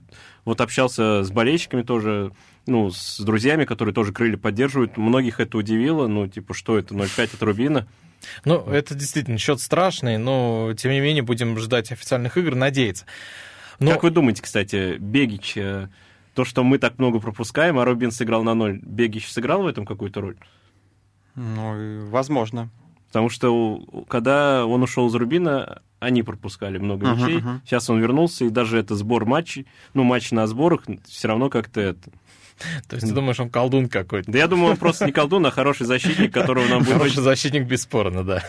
вот 0.44 0.60
общался 0.60 1.22
с 1.22 1.30
болельщиками 1.30 1.82
тоже, 1.82 2.32
ну, 2.66 2.90
с 2.90 3.20
друзьями, 3.20 3.64
которые 3.64 3.94
тоже 3.94 4.12
крылья 4.12 4.36
поддерживают. 4.36 4.96
Многих 4.96 5.40
это 5.40 5.56
удивило. 5.56 6.06
Ну, 6.06 6.26
типа, 6.26 6.52
что 6.52 6.76
это 6.76 6.94
0,5 6.94 7.34
от 7.34 7.42
Рубина? 7.42 7.86
Ну, 8.44 8.64
это 8.66 8.94
действительно 8.94 9.38
счет 9.38 9.60
страшный, 9.60 10.18
но 10.18 10.72
тем 10.76 10.92
не 10.92 11.00
менее 11.00 11.22
будем 11.22 11.58
ждать 11.58 11.92
официальных 11.92 12.36
игр, 12.36 12.54
надеяться. 12.54 13.06
Но... 13.78 13.90
Как 13.90 14.02
вы 14.02 14.10
думаете, 14.10 14.42
кстати, 14.42 14.96
Бегич, 14.98 15.56
э, 15.56 15.88
то, 16.34 16.44
что 16.44 16.62
мы 16.62 16.78
так 16.78 16.98
много 16.98 17.20
пропускаем, 17.20 17.78
а 17.78 17.84
Рубин 17.84 18.10
сыграл 18.10 18.42
на 18.42 18.54
ноль, 18.54 18.78
Бегич 18.82 19.30
сыграл 19.30 19.62
в 19.62 19.66
этом 19.66 19.84
какую-то 19.86 20.20
роль? 20.20 20.36
Ну, 21.34 22.06
возможно. 22.10 22.70
Потому 23.08 23.28
что 23.28 24.04
когда 24.08 24.66
он 24.66 24.82
ушел 24.82 25.08
из 25.08 25.14
Рубина, 25.14 25.82
они 26.00 26.22
пропускали 26.22 26.78
много 26.78 27.06
uh-huh, 27.06 27.16
мячей. 27.16 27.38
Uh-huh. 27.38 27.60
Сейчас 27.64 27.88
он 27.88 28.00
вернулся, 28.00 28.44
и 28.44 28.50
даже 28.50 28.78
это 28.78 28.94
сбор 28.96 29.24
матчей, 29.24 29.66
ну, 29.94 30.02
матч 30.02 30.32
на 30.32 30.46
сборах, 30.46 30.82
все 31.06 31.28
равно 31.28 31.48
как-то 31.50 31.80
это... 31.80 32.10
То 32.88 32.96
есть 32.96 33.08
ты 33.08 33.12
думаешь, 33.12 33.40
он 33.40 33.50
колдун 33.50 33.88
какой-то? 33.88 34.30
Да 34.30 34.38
я 34.38 34.46
думаю, 34.46 34.72
он 34.72 34.76
просто 34.76 35.06
не 35.06 35.12
колдун, 35.12 35.44
а 35.46 35.50
хороший 35.50 35.86
защитник, 35.86 36.32
которого 36.32 36.66
нам 36.66 36.82
будет... 36.82 36.94
Хороший 36.94 37.22
защитник, 37.22 37.66
бесспорно, 37.66 38.24
да. 38.24 38.44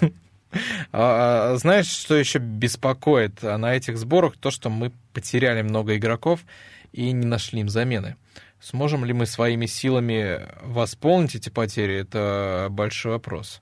А, 0.92 1.54
а, 1.54 1.58
знаешь, 1.58 1.88
что 1.88 2.16
еще 2.16 2.40
беспокоит 2.40 3.42
на 3.42 3.76
этих 3.76 3.98
сборах? 3.98 4.38
То, 4.38 4.52
что 4.52 4.70
мы 4.70 4.92
потеряли 5.14 5.62
много 5.62 5.98
игроков 5.98 6.42
и 6.94 7.12
не 7.12 7.26
нашли 7.26 7.62
им 7.62 7.70
замены. 7.70 8.16
Сможем 8.62 9.04
ли 9.04 9.14
мы 9.14 9.26
своими 9.26 9.66
силами 9.66 10.48
восполнить 10.64 11.36
эти 11.36 11.50
потери, 11.50 11.96
это 11.96 12.68
большой 12.70 13.14
вопрос 13.14 13.62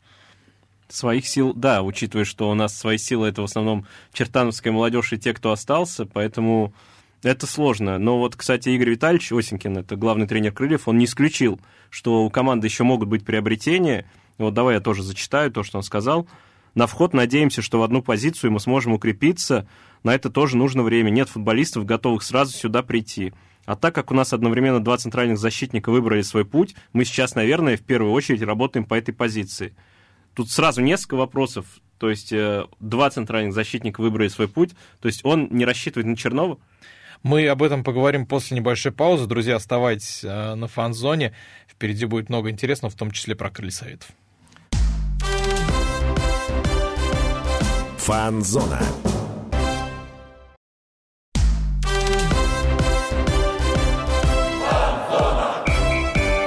своих 0.93 1.27
сил, 1.27 1.53
да, 1.53 1.82
учитывая, 1.82 2.25
что 2.25 2.49
у 2.49 2.53
нас 2.53 2.77
свои 2.77 2.97
силы 2.97 3.27
это 3.27 3.41
в 3.41 3.45
основном 3.45 3.88
чертановская 4.13 4.71
молодежь 4.71 5.13
и 5.13 5.17
те, 5.17 5.34
кто 5.34 5.51
остался, 5.51 6.06
поэтому 6.06 6.73
это 7.23 7.47
сложно. 7.47 7.97
Но 7.97 8.19
вот, 8.19 8.36
кстати, 8.36 8.69
Игорь 8.69 8.91
Витальевич 8.91 9.31
Осенькин, 9.31 9.77
это 9.77 9.95
главный 9.95 10.27
тренер 10.27 10.51
Крыльев, 10.51 10.88
он 10.88 10.97
не 10.97 11.05
исключил, 11.05 11.59
что 11.89 12.23
у 12.23 12.29
команды 12.29 12.67
еще 12.67 12.83
могут 12.83 13.09
быть 13.09 13.25
приобретения. 13.25 14.05
Вот 14.38 14.53
давай 14.53 14.75
я 14.75 14.81
тоже 14.81 15.03
зачитаю 15.03 15.51
то, 15.51 15.63
что 15.63 15.77
он 15.77 15.83
сказал. 15.83 16.27
На 16.75 16.88
вход 16.88 17.13
надеемся, 17.13 17.62
что 17.62 17.79
в 17.79 17.83
одну 17.83 18.01
позицию 18.01 18.51
мы 18.51 18.59
сможем 18.59 18.93
укрепиться. 18.93 19.67
На 20.03 20.15
это 20.15 20.29
тоже 20.29 20.57
нужно 20.57 20.83
время. 20.83 21.09
Нет 21.09 21.29
футболистов, 21.29 21.86
готовых 21.86 22.23
сразу 22.23 22.51
сюда 22.53 22.83
прийти. 22.83 23.33
А 23.65 23.75
так 23.75 23.95
как 23.95 24.12
у 24.12 24.13
нас 24.13 24.33
одновременно 24.33 24.83
два 24.83 24.97
центральных 24.97 25.38
защитника 25.38 25.89
выбрали 25.91 26.21
свой 26.21 26.45
путь, 26.45 26.75
мы 26.91 27.05
сейчас, 27.05 27.36
наверное, 27.36 27.77
в 27.77 27.81
первую 27.81 28.12
очередь 28.12 28.41
работаем 28.41 28.86
по 28.86 28.95
этой 28.95 29.13
позиции. 29.13 29.75
Тут 30.33 30.49
сразу 30.49 30.81
несколько 30.81 31.15
вопросов. 31.15 31.65
То 31.99 32.09
есть 32.09 32.33
э, 32.33 32.65
два 32.79 33.09
центральных 33.09 33.53
защитника 33.53 34.01
выбрали 34.01 34.27
свой 34.27 34.49
путь. 34.49 34.71
То 34.99 35.07
есть 35.07 35.23
он 35.23 35.47
не 35.51 35.63
рассчитывает 35.63 36.07
на 36.07 36.17
Чернова? 36.17 36.57
Мы 37.23 37.47
об 37.47 37.63
этом 37.63 37.86
поговорим 37.86 38.25
после 38.25 38.57
небольшой 38.57 38.91
паузы. 38.91 39.27
Друзья, 39.27 39.55
оставайтесь 39.55 40.25
э, 40.25 40.55
на 40.55 40.67
фан-зоне. 40.67 41.33
Впереди 41.69 42.05
будет 42.05 42.27
много 42.27 42.49
интересного, 42.49 42.91
в 42.91 42.97
том 42.97 43.12
числе 43.12 43.33
про 43.33 43.49
крылья 43.49 43.71
советов. 43.71 44.09
Фан-зона. 47.97 48.81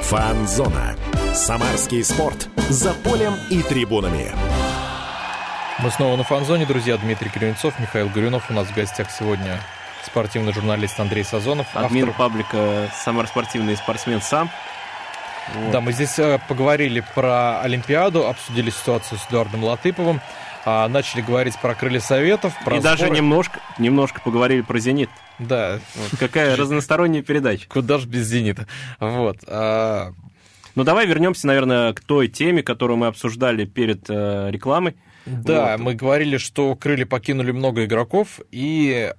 Фан-зона. 0.03 0.95
Самарский 1.33 2.03
спорт. 2.03 2.49
За 2.69 2.93
полем 2.93 3.33
и 3.49 3.63
трибунами. 3.63 4.31
Мы 5.79 5.89
снова 5.89 6.15
на 6.17 6.23
фан-зоне, 6.23 6.67
друзья. 6.67 6.97
Дмитрий 6.97 7.31
Кривенцов, 7.31 7.79
Михаил 7.79 8.09
Горюнов. 8.09 8.51
У 8.51 8.53
нас 8.53 8.67
в 8.67 8.75
гостях 8.75 9.09
сегодня 9.09 9.59
спортивный 10.07 10.53
журналист 10.53 10.99
Андрей 10.99 11.23
Сазонов. 11.23 11.67
Админ 11.73 12.09
автор... 12.09 12.17
паблика 12.17 12.91
«Самар 13.03 13.27
спортивный 13.27 13.77
спортсмен 13.77 14.21
сам». 14.21 14.49
Вот. 15.53 15.71
Да, 15.71 15.81
мы 15.81 15.93
здесь 15.93 16.17
э, 16.19 16.39
поговорили 16.47 17.03
про 17.15 17.61
Олимпиаду, 17.61 18.27
обсудили 18.27 18.69
ситуацию 18.69 19.17
с 19.17 19.29
Эдуардом 19.29 19.63
Латыповым, 19.63 20.19
а, 20.65 20.89
начали 20.89 21.21
говорить 21.21 21.57
про 21.59 21.73
крылья 21.75 22.01
советов, 22.01 22.53
про 22.65 22.75
И 22.75 22.79
сборы. 22.79 22.97
даже 22.97 23.09
немножко, 23.09 23.61
немножко 23.77 24.19
поговорили 24.19 24.61
про 24.61 24.79
«Зенит». 24.79 25.09
Да. 25.39 25.79
Вот, 25.95 26.19
какая 26.19 26.57
разносторонняя 26.57 27.23
передача. 27.23 27.65
Куда 27.69 27.97
же 27.97 28.07
без 28.07 28.27
«Зенита». 28.27 28.67
Вот. 28.99 29.37
А, 29.47 30.11
ну, 30.75 30.83
давай 30.83 31.07
вернемся, 31.07 31.47
наверное, 31.47 31.93
к 31.93 32.01
той 32.01 32.27
теме, 32.27 32.63
которую 32.63 32.97
мы 32.97 33.07
обсуждали 33.07 33.65
перед 33.65 34.09
э, 34.09 34.49
рекламой. 34.51 34.97
Да, 35.25 35.73
вот. 35.73 35.79
мы 35.81 35.95
говорили, 35.95 36.37
что 36.37 36.75
крылья 36.75 37.05
покинули 37.05 37.51
много 37.51 37.85
игроков, 37.85 38.39
и 38.51 39.13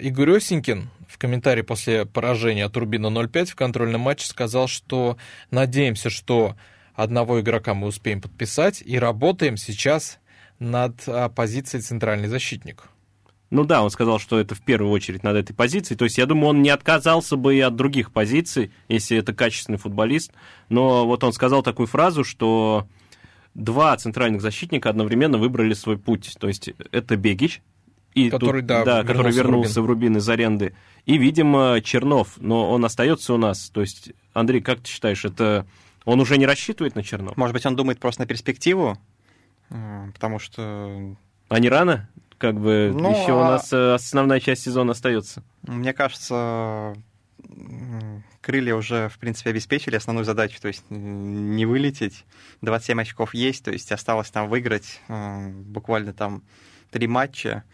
Игорь 0.00 0.36
Осенькин 0.36 0.90
в 1.08 1.16
комментарии 1.16 1.62
после 1.62 2.04
поражения 2.04 2.66
от 2.66 2.76
Рубина 2.76 3.06
0-5 3.06 3.46
в 3.46 3.54
контрольном 3.54 4.02
матче 4.02 4.26
сказал, 4.26 4.68
что 4.68 5.16
надеемся, 5.50 6.10
что 6.10 6.56
одного 6.94 7.40
игрока 7.40 7.72
мы 7.74 7.86
успеем 7.86 8.20
подписать, 8.20 8.82
и 8.84 8.98
работаем 8.98 9.56
сейчас 9.56 10.18
над 10.58 11.02
а, 11.06 11.28
позицией 11.28 11.82
центральный 11.82 12.28
защитник. 12.28 12.84
Ну 13.50 13.64
да, 13.64 13.82
он 13.82 13.90
сказал, 13.90 14.18
что 14.18 14.40
это 14.40 14.54
в 14.54 14.60
первую 14.62 14.90
очередь 14.90 15.22
над 15.22 15.36
этой 15.36 15.54
позицией. 15.54 15.96
То 15.96 16.04
есть 16.04 16.18
я 16.18 16.26
думаю, 16.26 16.48
он 16.48 16.62
не 16.62 16.70
отказался 16.70 17.36
бы 17.36 17.54
и 17.54 17.60
от 17.60 17.76
других 17.76 18.12
позиций, 18.12 18.72
если 18.88 19.16
это 19.16 19.32
качественный 19.32 19.78
футболист. 19.78 20.32
Но 20.68 21.06
вот 21.06 21.22
он 21.22 21.32
сказал 21.32 21.62
такую 21.62 21.86
фразу, 21.86 22.24
что 22.24 22.88
два 23.54 23.96
центральных 23.96 24.40
защитника 24.40 24.90
одновременно 24.90 25.38
выбрали 25.38 25.74
свой 25.74 25.98
путь. 25.98 26.34
То 26.40 26.48
есть 26.48 26.70
это 26.90 27.16
Бегич, 27.16 27.62
и 28.14 28.30
который, 28.30 28.60
тут, 28.60 28.66
да, 28.66 28.84
да, 28.84 29.02
вернулся 29.02 29.12
который 29.12 29.32
вернулся 29.32 29.82
в 29.82 29.86
Рубин. 29.86 29.86
в 29.86 29.88
Рубин 29.88 30.16
из 30.18 30.28
аренды. 30.28 30.74
И, 31.04 31.18
видимо, 31.18 31.80
Чернов, 31.82 32.34
но 32.38 32.70
он 32.70 32.84
остается 32.84 33.34
у 33.34 33.36
нас. 33.36 33.70
То 33.70 33.80
есть, 33.80 34.12
Андрей, 34.32 34.60
как 34.60 34.80
ты 34.80 34.88
считаешь, 34.88 35.24
это 35.24 35.66
он 36.04 36.20
уже 36.20 36.38
не 36.38 36.46
рассчитывает 36.46 36.94
на 36.94 37.02
Чернов? 37.02 37.36
Может 37.36 37.54
быть, 37.54 37.66
он 37.66 37.76
думает 37.76 37.98
просто 37.98 38.22
на 38.22 38.26
перспективу, 38.26 38.98
потому 39.68 40.38
что... 40.38 41.16
А 41.48 41.58
не 41.58 41.68
рано? 41.68 42.08
как 42.44 42.60
бы 42.60 42.92
ну, 42.94 43.10
еще 43.10 43.32
а... 43.32 43.36
у 43.36 43.44
нас 43.44 43.72
э, 43.72 43.94
основная 43.94 44.38
часть 44.38 44.62
сезона 44.62 44.92
остается. 44.92 45.42
Мне 45.62 45.94
кажется, 45.94 46.94
крылья 48.42 48.74
уже, 48.74 49.08
в 49.08 49.18
принципе, 49.18 49.50
обеспечили 49.50 49.96
основную 49.96 50.24
задачу, 50.24 50.60
то 50.60 50.68
есть 50.68 50.84
не 50.90 51.64
вылететь. 51.64 52.24
27 52.60 53.00
очков 53.00 53.34
есть, 53.34 53.64
то 53.64 53.70
есть 53.70 53.90
осталось 53.92 54.30
там 54.30 54.48
выиграть 54.48 55.00
буквально 55.08 56.12
там 56.12 56.42
три 56.90 57.06
матча 57.06 57.64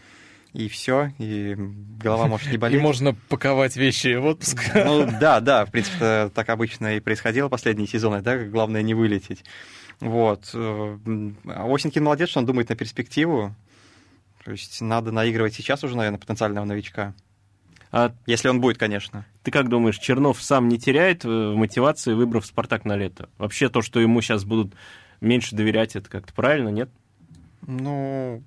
и 0.52 0.68
все, 0.68 1.12
и 1.18 1.54
голова 1.56 2.26
может 2.26 2.50
не 2.50 2.56
болеть. 2.58 2.80
И 2.80 2.82
можно 2.82 3.14
паковать 3.28 3.76
вещи 3.76 4.16
в 4.16 4.26
отпуск. 4.26 4.70
Ну 4.74 5.06
да, 5.20 5.40
да, 5.40 5.64
в 5.64 5.70
принципе, 5.70 6.30
так 6.34 6.48
обычно 6.48 6.96
и 6.96 7.00
происходило 7.00 7.48
последние 7.48 7.86
сезоны, 7.86 8.20
да, 8.20 8.36
главное 8.38 8.82
не 8.82 8.94
вылететь. 8.94 9.44
Вот. 10.00 10.50
Э, 10.54 10.98
Осенькин 11.46 12.04
молодец, 12.04 12.30
что 12.30 12.40
он 12.40 12.46
думает 12.46 12.68
на 12.68 12.76
перспективу. 12.76 13.54
То 14.44 14.52
есть 14.52 14.80
надо 14.80 15.12
наигрывать 15.12 15.54
сейчас 15.54 15.84
уже, 15.84 15.96
наверное, 15.96 16.18
потенциального 16.18 16.64
новичка. 16.64 17.14
А 17.92 18.14
если 18.26 18.48
он 18.48 18.60
будет, 18.60 18.78
конечно. 18.78 19.26
Ты 19.42 19.50
как 19.50 19.68
думаешь, 19.68 19.98
Чернов 19.98 20.42
сам 20.42 20.68
не 20.68 20.78
теряет 20.78 21.24
в 21.24 21.54
мотивации, 21.54 22.14
выбрав 22.14 22.46
«Спартак» 22.46 22.84
на 22.84 22.96
лето? 22.96 23.28
Вообще 23.36 23.68
то, 23.68 23.82
что 23.82 24.00
ему 24.00 24.22
сейчас 24.22 24.44
будут 24.44 24.74
меньше 25.20 25.56
доверять, 25.56 25.96
это 25.96 26.08
как-то 26.08 26.32
правильно, 26.32 26.68
нет? 26.68 26.88
Ну, 27.66 28.42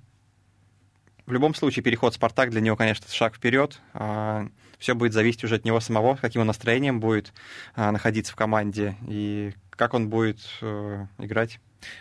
в 1.26 1.32
любом 1.32 1.54
случае 1.54 1.82
переход 1.82 2.14
Спартак 2.14 2.50
для 2.50 2.60
него, 2.60 2.76
конечно, 2.76 3.06
шаг 3.10 3.36
вперед. 3.36 3.80
А, 3.92 4.48
Все 4.78 4.94
будет 4.94 5.12
зависеть 5.12 5.44
уже 5.44 5.56
от 5.56 5.64
него 5.64 5.80
самого, 5.80 6.16
каким 6.16 6.42
он 6.42 6.46
настроением 6.46 7.00
будет 7.00 7.32
а, 7.74 7.92
находиться 7.92 8.32
в 8.32 8.36
команде 8.36 8.96
и 9.06 9.52
как 9.70 9.94
он 9.94 10.08
будет 10.08 10.38
э, 10.60 11.06
играть. 11.18 11.58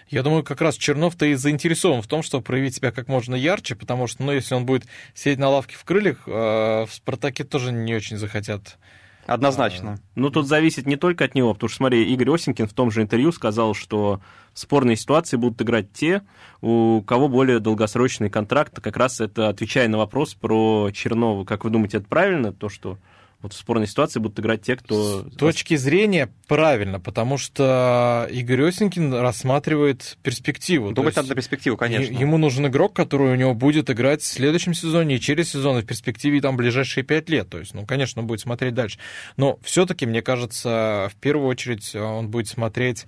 Я 0.08 0.22
думаю, 0.24 0.44
как 0.44 0.62
раз 0.62 0.76
Чернов-то 0.76 1.26
и 1.26 1.34
заинтересован 1.34 2.02
в 2.02 2.08
том, 2.08 2.22
чтобы 2.22 2.44
проявить 2.44 2.76
себя 2.76 2.92
как 2.92 3.08
можно 3.08 3.36
ярче, 3.36 3.76
потому 3.76 4.08
что, 4.08 4.24
ну, 4.24 4.32
если 4.32 4.54
он 4.54 4.66
будет 4.66 4.86
сидеть 5.16 5.40
на 5.40 5.50
лавке 5.50 5.76
в 5.76 5.84
крыльях, 5.84 6.24
э, 6.28 6.86
в 6.86 6.90
«Спартаке» 6.92 7.44
тоже 7.44 7.72
не 7.72 7.96
очень 7.96 8.18
захотят 8.18 8.78
Однозначно. 9.26 10.00
Ну, 10.16 10.30
тут 10.30 10.48
зависит 10.48 10.86
не 10.86 10.98
только 10.98 11.26
от 11.26 11.36
него, 11.36 11.54
потому 11.54 11.70
что, 11.70 11.78
смотри, 11.78 12.04
Игорь 12.14 12.32
Осенькин 12.32 12.68
в 12.68 12.74
том 12.74 12.92
же 12.92 13.02
интервью 13.02 13.32
сказал, 13.32 13.74
что 13.74 14.22
в 14.54 14.60
спорной 14.60 14.96
ситуации 14.96 15.38
будут 15.38 15.62
играть 15.62 15.94
те, 15.94 16.24
у 16.62 17.02
кого 17.02 17.30
более 17.30 17.60
долгосрочный 17.60 18.30
контракт. 18.30 18.80
Как 18.82 18.98
раз 18.98 19.22
это 19.22 19.50
отвечая 19.50 19.88
на 19.88 19.98
вопрос 19.98 20.34
про 20.34 20.90
Чернова. 20.92 21.46
Как 21.46 21.64
вы 21.64 21.70
думаете, 21.70 21.98
это 21.98 22.08
правильно, 22.08 22.52
то, 22.52 22.70
что 22.70 22.98
вот 23.44 23.54
в 23.54 23.58
спорной 23.58 23.88
ситуации 23.88 24.20
будут 24.20 24.40
играть 24.40 24.62
те, 24.62 24.78
кто... 24.78 25.30
С 25.30 25.36
точки 25.36 25.76
зрения 25.76 26.30
правильно, 26.48 27.00
потому 27.00 27.38
что 27.38 28.28
Игорь 28.32 28.70
Осенькин 28.70 29.14
рассматривает 29.14 30.18
перспективу. 30.24 30.92
Думать 30.94 31.16
надо 31.16 31.36
перспективу, 31.36 31.76
конечно. 31.78 32.14
Ему 32.14 32.38
нужен 32.38 32.66
игрок, 32.68 32.96
который 32.96 33.34
у 33.34 33.36
него 33.36 33.54
будет 33.54 33.90
играть 33.90 34.22
в 34.22 34.26
следующем 34.26 34.74
сезоне 34.74 35.18
и 35.18 35.20
через 35.20 35.52
сезон, 35.52 35.78
и 35.78 35.82
в 35.82 35.86
перспективе 35.86 36.40
там 36.40 36.56
ближайшие 36.56 37.04
пять 37.04 37.30
лет. 37.30 37.50
То 37.50 37.60
есть, 37.60 37.74
ну, 37.74 37.86
конечно, 37.86 38.22
он 38.22 38.28
будет 38.28 38.40
смотреть 38.40 38.74
дальше. 38.74 38.98
Но 39.36 39.60
все-таки, 39.62 40.06
мне 40.06 40.22
кажется, 40.22 41.12
в 41.14 41.20
первую 41.20 41.48
очередь 41.48 41.94
он 41.96 42.30
будет 42.30 42.48
смотреть 42.48 43.06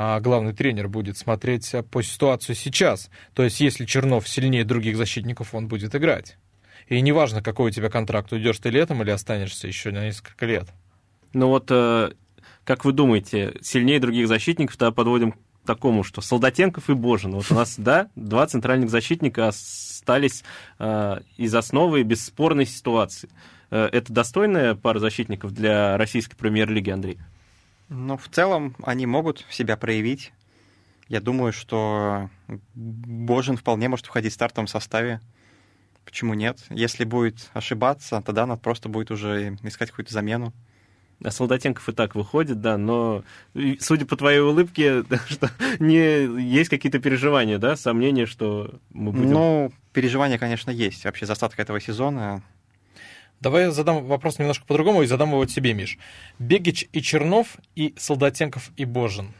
а 0.00 0.20
главный 0.20 0.52
тренер 0.52 0.86
будет 0.86 1.18
смотреть 1.18 1.74
по 1.90 2.02
ситуации 2.02 2.54
сейчас. 2.54 3.10
То 3.34 3.42
есть, 3.42 3.58
если 3.58 3.84
Чернов 3.84 4.28
сильнее 4.28 4.64
других 4.64 4.96
защитников, 4.96 5.56
он 5.56 5.66
будет 5.66 5.92
играть. 5.96 6.36
И 6.88 7.00
неважно, 7.00 7.42
какой 7.42 7.68
у 7.68 7.72
тебя 7.72 7.90
контракт, 7.90 8.32
уйдешь 8.32 8.58
ты 8.58 8.70
летом 8.70 9.02
или 9.02 9.10
останешься 9.10 9.66
еще 9.66 9.90
на 9.90 10.04
несколько 10.04 10.46
лет. 10.46 10.68
Ну 11.34 11.48
вот, 11.48 11.66
э, 11.70 12.12
как 12.64 12.84
вы 12.84 12.92
думаете, 12.92 13.56
сильнее 13.60 14.00
других 14.00 14.26
защитников 14.26 14.76
тогда 14.76 14.92
подводим 14.92 15.32
к 15.32 15.36
такому, 15.66 16.02
что 16.02 16.22
Солдатенков 16.22 16.88
и 16.88 16.94
Божин. 16.94 17.32
Вот 17.32 17.50
у 17.50 17.54
нас, 17.54 17.74
да, 17.76 18.08
два 18.16 18.46
центральных 18.46 18.88
защитника 18.88 19.48
остались 19.48 20.44
э, 20.78 21.20
из 21.36 21.54
основы 21.54 22.02
бесспорной 22.04 22.64
ситуации. 22.64 23.28
Э, 23.70 23.88
это 23.92 24.10
достойная 24.10 24.74
пара 24.74 24.98
защитников 24.98 25.52
для 25.52 25.98
российской 25.98 26.36
премьер-лиги, 26.36 26.88
Андрей? 26.88 27.18
Ну, 27.90 28.16
в 28.16 28.28
целом, 28.28 28.74
они 28.82 29.04
могут 29.04 29.44
себя 29.50 29.76
проявить. 29.76 30.32
Я 31.08 31.20
думаю, 31.20 31.52
что 31.52 32.30
Божин 32.74 33.58
вполне 33.58 33.88
может 33.88 34.06
входить 34.06 34.32
в 34.32 34.34
стартовом 34.34 34.68
составе. 34.68 35.20
Почему 36.08 36.32
нет? 36.32 36.64
Если 36.70 37.04
будет 37.04 37.50
ошибаться, 37.52 38.22
тогда 38.24 38.46
надо 38.46 38.62
просто 38.62 38.88
будет 38.88 39.10
уже 39.10 39.58
искать 39.62 39.90
какую-то 39.90 40.14
замену. 40.14 40.54
А 41.22 41.30
Солдатенков 41.30 41.86
и 41.86 41.92
так 41.92 42.14
выходит, 42.14 42.62
да, 42.62 42.78
но 42.78 43.24
судя 43.78 44.06
по 44.06 44.16
твоей 44.16 44.40
улыбке, 44.40 45.04
что 45.28 45.50
не 45.78 46.40
есть 46.40 46.70
какие-то 46.70 46.98
переживания, 46.98 47.58
да, 47.58 47.76
сомнения, 47.76 48.24
что 48.24 48.80
мы 48.88 49.12
будем... 49.12 49.32
Ну, 49.32 49.72
переживания, 49.92 50.38
конечно, 50.38 50.70
есть. 50.70 51.04
Вообще, 51.04 51.26
за 51.26 51.34
остаток 51.34 51.58
этого 51.58 51.78
сезона 51.78 52.42
Давай 53.40 53.64
я 53.64 53.70
задам 53.70 54.04
вопрос 54.06 54.38
немножко 54.38 54.64
по-другому 54.64 55.02
и 55.02 55.06
задам 55.06 55.30
его 55.30 55.44
тебе, 55.44 55.74
Миш. 55.74 55.98
Бегич 56.38 56.88
и 56.92 57.02
Чернов, 57.02 57.58
и 57.76 57.94
Солдатенков 57.98 58.70
и 58.76 58.86
Божин. 58.86 59.32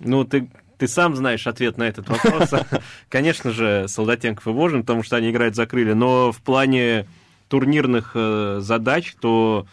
Ну, 0.00 0.24
ты 0.24 0.50
ты 0.84 0.88
сам 0.88 1.16
знаешь 1.16 1.46
ответ 1.46 1.78
на 1.78 1.84
этот 1.84 2.10
вопрос. 2.10 2.50
Конечно 3.08 3.52
же, 3.52 3.86
Солдатенков 3.88 4.46
и 4.46 4.50
Божин, 4.50 4.82
потому 4.82 5.02
что 5.02 5.16
они 5.16 5.30
играют 5.30 5.54
за 5.54 5.64
крылья. 5.64 5.94
Но 5.94 6.30
в 6.30 6.42
плане 6.42 7.06
турнирных 7.48 8.10
э, 8.14 8.58
задач, 8.60 9.14
то 9.18 9.66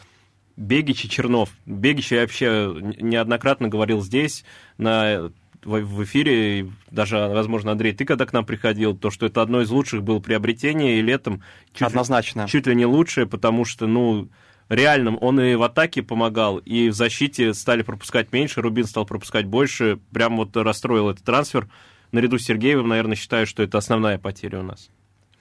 Бегич 0.56 1.04
и 1.04 1.10
Чернов. 1.10 1.50
Бегич 1.66 2.14
я 2.14 2.22
вообще 2.22 2.74
неоднократно 3.02 3.68
говорил 3.68 4.02
здесь, 4.02 4.46
на 4.78 5.32
в 5.64 6.04
эфире, 6.06 6.72
даже, 6.90 7.18
возможно, 7.18 7.74
Андрей, 7.74 7.94
ты 7.94 8.06
когда 8.06 8.26
к 8.26 8.32
нам 8.32 8.46
приходил, 8.46 8.98
то, 8.98 9.12
что 9.12 9.26
это 9.26 9.42
одно 9.42 9.62
из 9.62 9.70
лучших 9.70 10.02
было 10.02 10.20
приобретений, 10.20 10.98
и 10.98 11.02
летом 11.02 11.44
чуть, 11.74 11.88
Однозначно. 11.88 12.48
чуть 12.48 12.66
ли 12.68 12.74
не 12.74 12.86
лучшее, 12.86 13.28
потому 13.28 13.66
что, 13.66 13.86
ну, 13.86 14.30
реальным. 14.72 15.18
Он 15.22 15.40
и 15.40 15.56
в 15.56 15.64
атаке 15.64 16.02
помогал, 16.02 16.58
и 16.58 16.90
в 16.90 16.94
защите 16.94 17.54
стали 17.54 17.84
пропускать 17.84 18.32
меньше, 18.32 18.62
Рубин 18.62 18.86
стал 18.86 19.06
пропускать 19.06 19.46
больше. 19.46 20.00
Прям 20.14 20.38
вот 20.38 20.56
расстроил 20.56 21.10
этот 21.10 21.24
трансфер. 21.24 21.68
Наряду 22.12 22.40
с 22.40 22.44
Сергеевым, 22.44 22.88
наверное, 22.88 23.16
считаю, 23.16 23.46
что 23.46 23.64
это 23.64 23.78
основная 23.78 24.18
потеря 24.18 24.60
у 24.60 24.64
нас. 24.64 24.90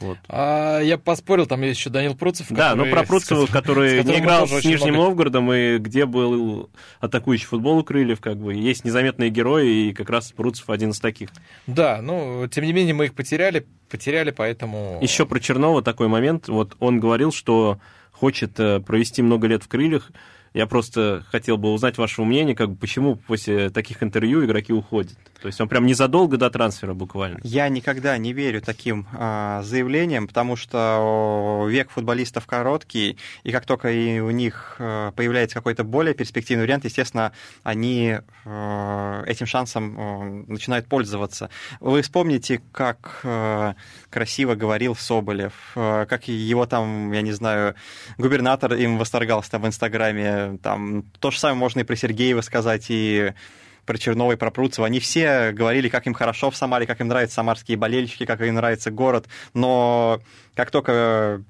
Вот. 0.00 0.16
А, 0.28 0.80
я 0.80 0.96
поспорил, 0.96 1.46
там 1.46 1.60
есть 1.62 1.78
еще 1.78 1.90
Данил 1.90 2.14
Пруцев. 2.14 2.46
Да, 2.48 2.74
но 2.74 2.86
про 2.86 3.02
Пруцева, 3.02 3.46
который 3.46 4.02
не 4.02 4.18
играл 4.18 4.48
с 4.48 4.64
Нижним 4.64 4.94
много... 4.94 5.10
Новгородом, 5.10 5.52
и 5.52 5.76
где 5.76 6.06
был 6.06 6.70
атакующий 7.00 7.46
футбол 7.46 7.78
у 7.78 7.84
Крыльев, 7.84 8.18
как 8.20 8.38
бы, 8.38 8.54
есть 8.54 8.84
незаметные 8.84 9.28
герои, 9.28 9.88
и 9.88 9.92
как 9.92 10.08
раз 10.08 10.32
Пруцев 10.32 10.70
один 10.70 10.90
из 10.90 11.00
таких. 11.00 11.28
Да, 11.66 12.00
ну, 12.00 12.46
тем 12.48 12.64
не 12.64 12.72
менее, 12.72 12.94
мы 12.94 13.06
их 13.06 13.14
потеряли, 13.14 13.66
потеряли, 13.90 14.30
поэтому... 14.30 14.98
Еще 15.02 15.26
про 15.26 15.38
Чернова 15.38 15.82
такой 15.82 16.08
момент, 16.08 16.48
вот 16.48 16.76
он 16.80 16.98
говорил, 16.98 17.30
что 17.30 17.78
хочет 18.20 18.60
э, 18.60 18.80
провести 18.80 19.22
много 19.22 19.46
лет 19.46 19.62
в 19.62 19.68
крыльях. 19.68 20.10
Я 20.52 20.66
просто 20.66 21.24
хотел 21.30 21.56
бы 21.56 21.72
узнать 21.72 21.96
ваше 21.96 22.22
мнение, 22.22 22.54
как 22.54 22.70
бы, 22.70 22.76
почему 22.76 23.16
после 23.16 23.70
таких 23.70 24.02
интервью 24.02 24.44
игроки 24.44 24.74
уходят. 24.74 25.16
То 25.40 25.46
есть 25.46 25.60
он 25.60 25.68
прям 25.68 25.86
незадолго 25.86 26.36
до 26.36 26.50
трансфера 26.50 26.92
буквально. 26.92 27.40
Я 27.42 27.68
никогда 27.68 28.16
не 28.18 28.32
верю 28.32 28.60
таким 28.60 29.06
а, 29.12 29.62
заявлениям, 29.62 30.28
потому 30.28 30.56
что 30.56 31.66
век 31.68 31.90
футболистов 31.90 32.46
короткий, 32.46 33.16
и 33.42 33.52
как 33.52 33.64
только 33.64 33.90
и 33.90 34.20
у 34.20 34.30
них 34.30 34.76
а, 34.78 35.12
появляется 35.12 35.54
какой-то 35.54 35.82
более 35.84 36.14
перспективный 36.14 36.64
вариант, 36.64 36.84
естественно, 36.84 37.32
они 37.62 38.18
а, 38.44 39.22
этим 39.24 39.46
шансом 39.46 39.96
а, 39.98 40.24
начинают 40.46 40.86
пользоваться. 40.86 41.48
Вы 41.80 42.02
вспомните, 42.02 42.60
как 42.72 43.20
а, 43.24 43.76
красиво 44.10 44.54
говорил 44.54 44.94
Соболев, 44.94 45.54
а, 45.74 46.04
как 46.04 46.28
его 46.28 46.66
там, 46.66 47.12
я 47.12 47.22
не 47.22 47.32
знаю, 47.32 47.74
губернатор 48.18 48.74
им 48.74 48.98
восторгался 48.98 49.52
там 49.52 49.62
в 49.62 49.66
Инстаграме, 49.66 50.58
там 50.62 51.04
то 51.18 51.30
же 51.30 51.38
самое 51.38 51.58
можно 51.58 51.80
и 51.80 51.84
про 51.84 51.96
Сергеева 51.96 52.42
сказать, 52.42 52.86
и 52.90 53.32
про 53.86 53.98
Чернова 53.98 54.32
и 54.32 54.36
про 54.36 54.50
Пруцева, 54.50 54.86
они 54.86 55.00
все 55.00 55.52
говорили, 55.52 55.88
как 55.88 56.06
им 56.06 56.14
хорошо 56.14 56.50
в 56.50 56.56
Самаре, 56.56 56.86
как 56.86 57.00
им 57.00 57.08
нравятся 57.08 57.36
самарские 57.36 57.76
болельщики, 57.76 58.26
как 58.26 58.40
им 58.40 58.54
нравится 58.54 58.90
город, 58.90 59.26
но 59.54 60.20
как 60.54 60.70
только 60.70 61.42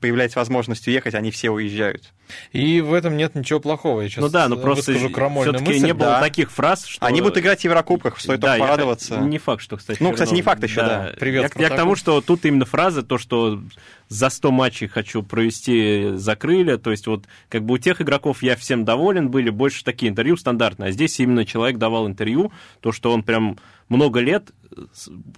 появляется 0.00 0.38
возможность 0.38 0.86
уехать, 0.88 1.14
они 1.14 1.30
все 1.30 1.50
уезжают. 1.50 2.12
И 2.52 2.80
в 2.80 2.92
этом 2.92 3.16
нет 3.16 3.34
ничего 3.34 3.60
плохого. 3.60 4.00
Я 4.02 4.08
сейчас 4.08 4.22
ну 4.22 4.28
да, 4.28 4.48
но 4.48 4.56
просто 4.56 4.92
все-таки 4.92 5.80
не 5.80 5.94
было 5.94 6.10
да. 6.10 6.20
таких 6.20 6.50
фраз, 6.50 6.84
что... 6.84 7.06
Они 7.06 7.20
будут 7.20 7.38
играть 7.38 7.60
в 7.60 7.64
Еврокубках, 7.64 8.18
стоит 8.18 8.40
да, 8.40 8.56
только 8.56 8.64
порадоваться. 8.64 9.14
Я... 9.14 9.20
Не 9.20 9.38
факт, 9.38 9.62
что, 9.62 9.76
кстати. 9.76 10.02
Ну, 10.02 10.12
кстати, 10.12 10.34
не 10.34 10.42
факт 10.42 10.62
еще, 10.62 10.80
да. 10.80 10.88
да. 10.88 11.12
Привет, 11.18 11.52
я, 11.54 11.62
я 11.62 11.70
к 11.70 11.76
тому, 11.76 11.94
что 11.94 12.20
тут 12.20 12.44
именно 12.44 12.64
фраза, 12.64 13.02
то, 13.02 13.18
что 13.18 13.60
за 14.08 14.30
100 14.30 14.50
матчей 14.50 14.88
хочу 14.88 15.22
провести 15.22 16.12
закрыли, 16.14 16.76
то 16.76 16.90
есть 16.90 17.06
вот 17.06 17.24
как 17.48 17.64
бы 17.64 17.74
у 17.74 17.78
тех 17.78 18.00
игроков 18.00 18.42
я 18.42 18.56
всем 18.56 18.84
доволен, 18.84 19.30
были 19.30 19.50
больше 19.50 19.84
такие 19.84 20.10
интервью 20.10 20.36
стандартные, 20.36 20.88
а 20.88 20.92
здесь 20.92 21.18
именно 21.20 21.44
человек 21.44 21.78
давал 21.78 22.08
интервью, 22.08 22.52
то, 22.80 22.90
что 22.90 23.12
он 23.12 23.22
прям 23.22 23.58
много 23.88 24.20
лет 24.20 24.50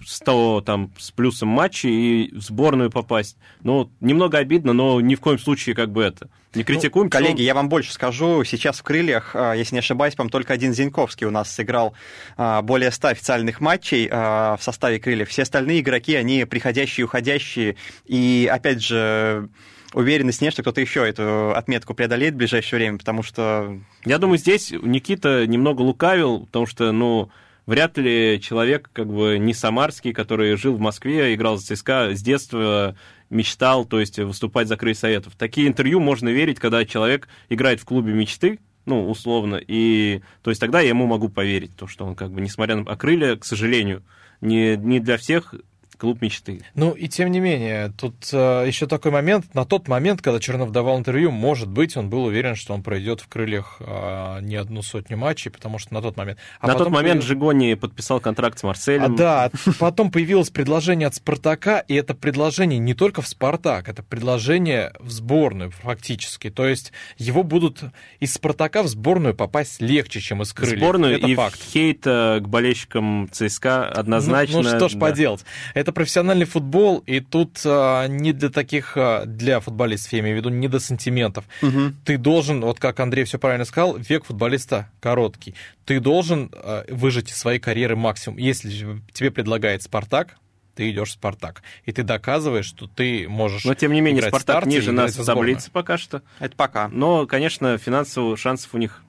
100 0.05 0.61
там 0.61 0.91
с 0.97 1.11
плюсом 1.11 1.49
матчей 1.49 2.25
и 2.25 2.35
в 2.35 2.41
сборную 2.41 2.89
попасть. 2.89 3.37
Ну, 3.63 3.91
немного 3.99 4.37
обидно, 4.37 4.73
но 4.73 5.01
ни 5.01 5.15
в 5.15 5.19
коем 5.19 5.39
случае 5.39 5.75
как 5.75 5.91
бы 5.91 6.03
это. 6.03 6.29
Не 6.53 6.63
критикуем. 6.63 7.05
Ну, 7.05 7.09
коллеги, 7.09 7.41
я 7.41 7.53
вам 7.53 7.69
больше 7.69 7.93
скажу. 7.93 8.43
Сейчас 8.43 8.79
в 8.79 8.83
«Крыльях», 8.83 9.31
а, 9.35 9.53
если 9.53 9.75
не 9.75 9.79
ошибаюсь, 9.79 10.15
по 10.15 10.27
только 10.27 10.53
один 10.53 10.73
Зиньковский 10.73 11.25
у 11.25 11.31
нас 11.31 11.49
сыграл 11.49 11.93
а, 12.35 12.61
более 12.61 12.91
100 12.91 13.07
официальных 13.07 13.61
матчей 13.61 14.09
а, 14.11 14.57
в 14.57 14.63
составе 14.63 14.99
«Крыльев». 14.99 15.29
Все 15.29 15.43
остальные 15.43 15.79
игроки, 15.79 16.15
они 16.15 16.45
приходящие, 16.45 17.05
уходящие. 17.05 17.77
И, 18.05 18.49
опять 18.51 18.83
же, 18.83 19.49
уверенность 19.93 20.41
нет, 20.41 20.53
что 20.53 20.61
кто-то 20.61 20.81
еще 20.81 21.07
эту 21.07 21.55
отметку 21.55 21.93
преодолеет 21.93 22.33
в 22.33 22.37
ближайшее 22.37 22.79
время, 22.79 22.97
потому 22.97 23.23
что... 23.23 23.79
Я 24.03 24.17
думаю, 24.17 24.37
здесь 24.37 24.71
Никита 24.71 25.47
немного 25.47 25.81
лукавил, 25.81 26.45
потому 26.47 26.65
что, 26.65 26.91
ну, 26.91 27.29
вряд 27.65 27.97
ли 27.97 28.39
человек 28.41 28.89
как 28.93 29.11
бы 29.11 29.37
не 29.39 29.53
самарский, 29.53 30.13
который 30.13 30.55
жил 30.57 30.75
в 30.75 30.79
Москве, 30.79 31.33
играл 31.33 31.57
за 31.57 31.75
ЦСКА 31.75 32.11
с 32.15 32.21
детства, 32.21 32.95
мечтал, 33.29 33.85
то 33.85 33.99
есть 33.99 34.19
выступать 34.19 34.67
за 34.67 34.77
крылья 34.77 34.95
советов. 34.95 35.33
Такие 35.37 35.67
интервью 35.67 35.99
можно 35.99 36.29
верить, 36.29 36.59
когда 36.59 36.85
человек 36.85 37.27
играет 37.49 37.79
в 37.79 37.85
клубе 37.85 38.13
мечты, 38.13 38.59
ну, 38.85 39.09
условно, 39.09 39.59
и 39.65 40.21
то 40.41 40.49
есть 40.49 40.59
тогда 40.59 40.81
я 40.81 40.89
ему 40.89 41.05
могу 41.05 41.29
поверить, 41.29 41.75
то, 41.75 41.87
что 41.87 42.05
он 42.05 42.15
как 42.15 42.31
бы, 42.31 42.41
несмотря 42.41 42.75
на... 42.75 42.91
А 42.91 42.97
крылья, 42.97 43.35
к 43.35 43.45
сожалению, 43.45 44.03
не, 44.41 44.75
не 44.75 44.99
для 44.99 45.17
всех 45.17 45.53
клуб 46.01 46.19
мечты. 46.19 46.61
Ну 46.73 46.93
и 46.93 47.07
тем 47.07 47.29
не 47.29 47.39
менее, 47.39 47.93
тут 47.95 48.27
э, 48.33 48.63
еще 48.65 48.87
такой 48.87 49.11
момент, 49.11 49.53
на 49.53 49.65
тот 49.65 49.87
момент, 49.87 50.23
когда 50.23 50.39
Чернов 50.39 50.71
давал 50.71 50.97
интервью, 50.97 51.29
может 51.29 51.69
быть, 51.69 51.95
он 51.95 52.09
был 52.09 52.23
уверен, 52.23 52.55
что 52.55 52.73
он 52.73 52.81
пройдет 52.81 53.21
в 53.21 53.27
крыльях 53.27 53.77
э, 53.79 54.39
не 54.41 54.55
одну 54.55 54.81
сотню 54.81 55.17
матчей, 55.17 55.51
потому 55.51 55.77
что 55.77 55.93
на 55.93 56.01
тот 56.01 56.17
момент... 56.17 56.39
А 56.59 56.65
на 56.65 56.73
тот 56.73 56.89
момент 56.89 57.19
появ... 57.19 57.27
Жигони 57.27 57.75
подписал 57.75 58.19
контракт 58.19 58.57
с 58.57 58.63
Марселем. 58.63 59.13
А, 59.13 59.15
да, 59.15 59.51
потом 59.77 60.09
появилось 60.09 60.49
предложение 60.49 61.07
от 61.07 61.13
Спартака, 61.13 61.77
и 61.87 61.93
это 61.93 62.15
предложение 62.15 62.79
не 62.79 62.95
только 62.95 63.21
в 63.21 63.27
Спартак, 63.27 63.87
это 63.87 64.01
предложение 64.01 64.93
в 64.99 65.11
сборную 65.11 65.69
фактически. 65.69 66.49
То 66.49 66.65
есть 66.65 66.93
его 67.19 67.43
будут 67.43 67.83
из 68.19 68.33
Спартака 68.33 68.81
в 68.81 68.87
сборную 68.87 69.35
попасть 69.35 69.79
легче, 69.81 70.19
чем 70.19 70.41
из 70.41 70.51
крыльев. 70.51 70.79
Сборную 70.79 71.17
это 71.17 71.27
и 71.27 71.35
факт. 71.35 71.61
хейт 71.61 72.01
к 72.05 72.41
болельщикам 72.47 73.29
ЦСКА 73.31 73.87
однозначно. 73.87 74.63
Ну, 74.63 74.63
ну 74.63 74.77
что 74.77 74.89
ж 74.89 74.93
да. 74.93 74.99
поделать. 74.99 75.45
Это 75.75 75.90
профессиональный 75.91 76.45
футбол, 76.45 77.03
и 77.05 77.19
тут 77.19 77.61
а, 77.65 78.07
не 78.07 78.33
для 78.33 78.49
таких, 78.49 78.93
а, 78.95 79.25
для 79.25 79.59
футболистов, 79.59 80.13
я 80.13 80.19
имею 80.19 80.35
в 80.35 80.39
виду, 80.39 80.49
не 80.49 80.67
до 80.67 80.79
сантиментов. 80.79 81.45
Угу. 81.61 81.93
Ты 82.05 82.17
должен, 82.17 82.61
вот 82.61 82.79
как 82.79 82.99
Андрей 82.99 83.25
все 83.25 83.39
правильно 83.39 83.65
сказал, 83.65 83.97
век 83.97 84.25
футболиста 84.25 84.89
короткий. 84.99 85.55
Ты 85.85 85.99
должен 85.99 86.51
а, 86.53 86.85
выжить 86.89 87.31
из 87.31 87.37
своей 87.37 87.59
карьеры 87.59 87.95
максимум. 87.95 88.37
Если 88.37 89.01
тебе 89.13 89.31
предлагает 89.31 89.83
Спартак, 89.83 90.37
ты 90.75 90.89
идешь 90.89 91.09
в 91.09 91.13
Спартак. 91.13 91.63
И 91.85 91.91
ты 91.91 92.03
доказываешь, 92.03 92.65
что 92.65 92.87
ты 92.87 93.27
можешь. 93.27 93.65
Но 93.65 93.75
тем 93.75 93.91
не 93.91 94.01
менее, 94.01 94.23
Спартак 94.23 94.65
ниже 94.65 94.91
нас 94.91 95.15
в 95.15 95.25
таблице 95.25 95.69
пока 95.71 95.97
что. 95.97 96.21
Это 96.39 96.55
пока. 96.55 96.87
Но, 96.87 97.27
конечно, 97.27 97.77
финансовых 97.77 98.39
шансов 98.39 98.73
у 98.73 98.77
них 98.77 99.03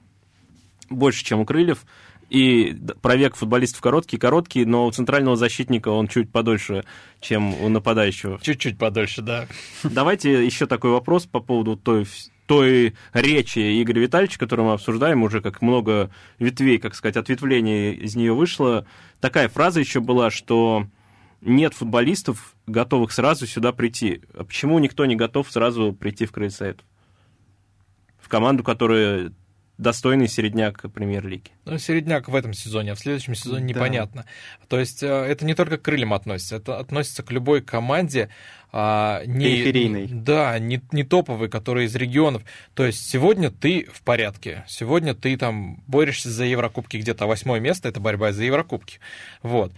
больше, 0.89 1.23
чем 1.23 1.39
у 1.39 1.45
крыльев. 1.45 1.85
И 2.29 2.75
провек 3.01 3.35
футболистов 3.35 3.81
короткий, 3.81 4.17
короткий, 4.17 4.65
но 4.65 4.85
у 4.85 4.91
центрального 4.91 5.35
защитника 5.35 5.89
он 5.89 6.07
чуть 6.07 6.31
подольше, 6.31 6.83
чем 7.19 7.53
у 7.61 7.69
нападающего. 7.69 8.39
Чуть-чуть 8.41 8.77
подольше, 8.77 9.21
да. 9.21 9.47
Давайте 9.83 10.45
еще 10.45 10.65
такой 10.65 10.91
вопрос 10.91 11.25
по 11.25 11.39
поводу 11.39 11.75
той 11.75 12.07
той 12.45 12.93
речи 13.13 13.81
Игоря 13.81 14.01
Витальевича, 14.01 14.37
которую 14.37 14.67
мы 14.67 14.73
обсуждаем, 14.73 15.23
уже 15.23 15.41
как 15.41 15.61
много 15.61 16.11
ветвей, 16.39 16.77
как 16.77 16.93
сказать, 16.93 17.15
ответвлений 17.15 17.93
из 17.93 18.15
нее 18.15 18.33
вышло. 18.33 18.85
Такая 19.21 19.47
фраза 19.47 19.79
еще 19.79 20.01
была, 20.01 20.29
что 20.29 20.87
нет 21.41 21.73
футболистов, 21.73 22.55
готовых 22.67 23.11
сразу 23.11 23.47
сюда 23.47 23.71
прийти. 23.71 24.21
А 24.33 24.43
почему 24.43 24.79
никто 24.79 25.05
не 25.05 25.15
готов 25.15 25.51
сразу 25.51 25.93
прийти 25.93 26.25
в 26.25 26.31
Крыльсайт? 26.31 26.81
В 28.19 28.29
команду, 28.29 28.63
которая 28.63 29.31
достойный 29.77 30.27
середняк 30.27 30.81
премьер-лиги. 30.93 31.51
Ну, 31.65 31.77
середняк 31.77 32.27
в 32.29 32.35
этом 32.35 32.53
сезоне, 32.53 32.91
а 32.91 32.95
в 32.95 32.99
следующем 32.99 33.35
сезоне 33.35 33.65
непонятно. 33.65 34.23
Да. 34.61 34.67
То 34.67 34.79
есть 34.79 35.01
э, 35.01 35.07
это 35.07 35.45
не 35.45 35.55
только 35.55 35.77
к 35.77 35.81
крыльям 35.81 36.13
относится, 36.13 36.57
это 36.57 36.77
относится 36.77 37.23
к 37.23 37.31
любой 37.31 37.61
команде, 37.61 38.29
а, 38.71 39.23
не, 39.25 39.45
Периферийный. 39.45 40.07
Да, 40.07 40.57
не, 40.59 40.81
не 40.91 41.03
топовый, 41.03 41.49
который 41.49 41.85
из 41.85 41.95
регионов. 41.95 42.43
То 42.73 42.85
есть 42.85 43.07
сегодня 43.07 43.51
ты 43.51 43.87
в 43.91 44.01
порядке, 44.01 44.63
сегодня 44.67 45.13
ты 45.13 45.37
там 45.37 45.83
борешься 45.87 46.29
за 46.29 46.45
Еврокубки 46.45 46.97
где-то, 46.97 47.27
восьмое 47.27 47.59
место, 47.59 47.89
это 47.89 47.99
борьба 47.99 48.31
за 48.31 48.43
Еврокубки. 48.43 48.99
Вот. 49.41 49.73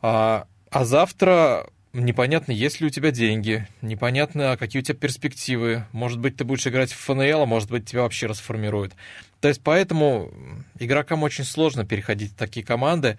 А, 0.00 0.46
а 0.70 0.84
завтра 0.84 1.68
непонятно, 1.92 2.52
есть 2.52 2.80
ли 2.80 2.86
у 2.86 2.90
тебя 2.90 3.10
деньги, 3.10 3.66
непонятно, 3.82 4.56
какие 4.58 4.80
у 4.80 4.84
тебя 4.84 4.96
перспективы. 4.96 5.84
Может 5.92 6.18
быть, 6.18 6.36
ты 6.36 6.44
будешь 6.44 6.66
играть 6.66 6.92
в 6.92 6.98
ФНЛ, 6.98 7.42
а 7.42 7.46
может 7.46 7.70
быть, 7.70 7.86
тебя 7.86 8.02
вообще 8.02 8.26
расформируют. 8.26 8.94
То 9.40 9.48
есть 9.48 9.62
поэтому 9.62 10.32
игрокам 10.78 11.22
очень 11.22 11.44
сложно 11.44 11.84
переходить 11.84 12.32
в 12.32 12.36
такие 12.36 12.64
команды 12.64 13.18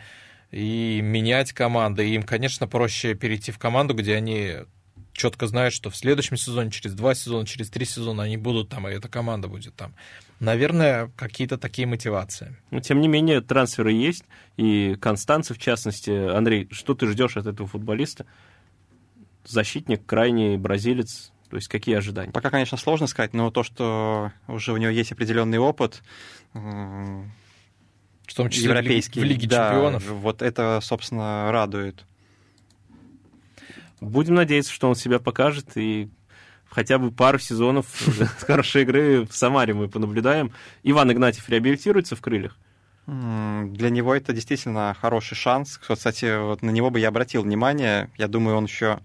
и 0.51 0.99
менять 1.01 1.53
команды. 1.53 2.07
И 2.07 2.15
им, 2.15 2.23
конечно, 2.23 2.67
проще 2.67 3.13
перейти 3.15 3.51
в 3.51 3.57
команду, 3.57 3.93
где 3.93 4.15
они 4.15 4.57
четко 5.13 5.47
знают, 5.47 5.73
что 5.73 5.89
в 5.89 5.95
следующем 5.95 6.37
сезоне, 6.37 6.71
через 6.71 6.93
два 6.95 7.13
сезона, 7.13 7.45
через 7.45 7.69
три 7.69 7.85
сезона 7.85 8.23
они 8.23 8.37
будут 8.37 8.69
там, 8.69 8.87
и 8.87 8.91
эта 8.91 9.09
команда 9.09 9.47
будет 9.47 9.75
там. 9.75 9.93
Наверное, 10.39 11.11
какие-то 11.17 11.57
такие 11.57 11.85
мотивации. 11.85 12.55
Но, 12.71 12.79
тем 12.79 13.01
не 13.01 13.09
менее, 13.09 13.41
трансферы 13.41 13.91
есть, 13.91 14.23
и 14.55 14.95
Констанцев, 14.99 15.57
в 15.57 15.61
частности. 15.61 16.09
Андрей, 16.09 16.69
что 16.71 16.93
ты 16.93 17.07
ждешь 17.07 17.35
от 17.35 17.45
этого 17.45 17.67
футболиста? 17.67 18.25
Защитник, 19.49 20.05
крайний 20.05 20.57
бразилец. 20.57 21.31
То 21.49 21.55
есть 21.55 21.67
какие 21.67 21.95
ожидания? 21.95 22.31
Пока, 22.31 22.49
конечно, 22.51 22.77
сложно 22.77 23.07
сказать, 23.07 23.33
но 23.33 23.49
то, 23.49 23.63
что 23.63 24.31
уже 24.47 24.71
у 24.71 24.77
него 24.77 24.91
есть 24.91 25.11
определенный 25.11 25.57
опыт, 25.57 26.03
в 26.53 27.23
том 28.35 28.49
числе 28.49 28.69
европейский, 28.69 29.19
в 29.19 29.23
Лиге 29.23 29.47
да, 29.47 29.71
чемпионов. 29.71 30.07
Вот 30.07 30.41
это, 30.41 30.79
собственно, 30.81 31.51
радует. 31.51 32.05
Будем 33.99 34.35
надеяться, 34.35 34.71
что 34.71 34.87
он 34.87 34.95
себя 34.95 35.19
покажет 35.19 35.75
и 35.75 36.09
хотя 36.69 36.99
бы 36.99 37.11
пару 37.11 37.39
сезонов 37.39 37.87
хорошей 38.39 38.83
игры 38.83 39.25
в 39.25 39.35
Самаре 39.35 39.73
мы 39.73 39.89
понаблюдаем. 39.89 40.51
Иван 40.83 41.11
Игнатьев 41.11 41.49
реабилитируется 41.49 42.15
в 42.15 42.21
крыльях? 42.21 42.57
Для 43.07 43.89
него 43.89 44.13
это 44.13 44.33
действительно 44.33 44.95
хороший 44.99 45.33
шанс. 45.35 45.79
Кстати, 45.79 46.39
вот 46.39 46.61
на 46.61 46.69
него 46.69 46.91
бы 46.91 46.99
я 46.99 47.07
обратил 47.07 47.41
внимание. 47.41 48.11
Я 48.17 48.27
думаю, 48.27 48.55
он 48.55 48.65
еще 48.65 48.99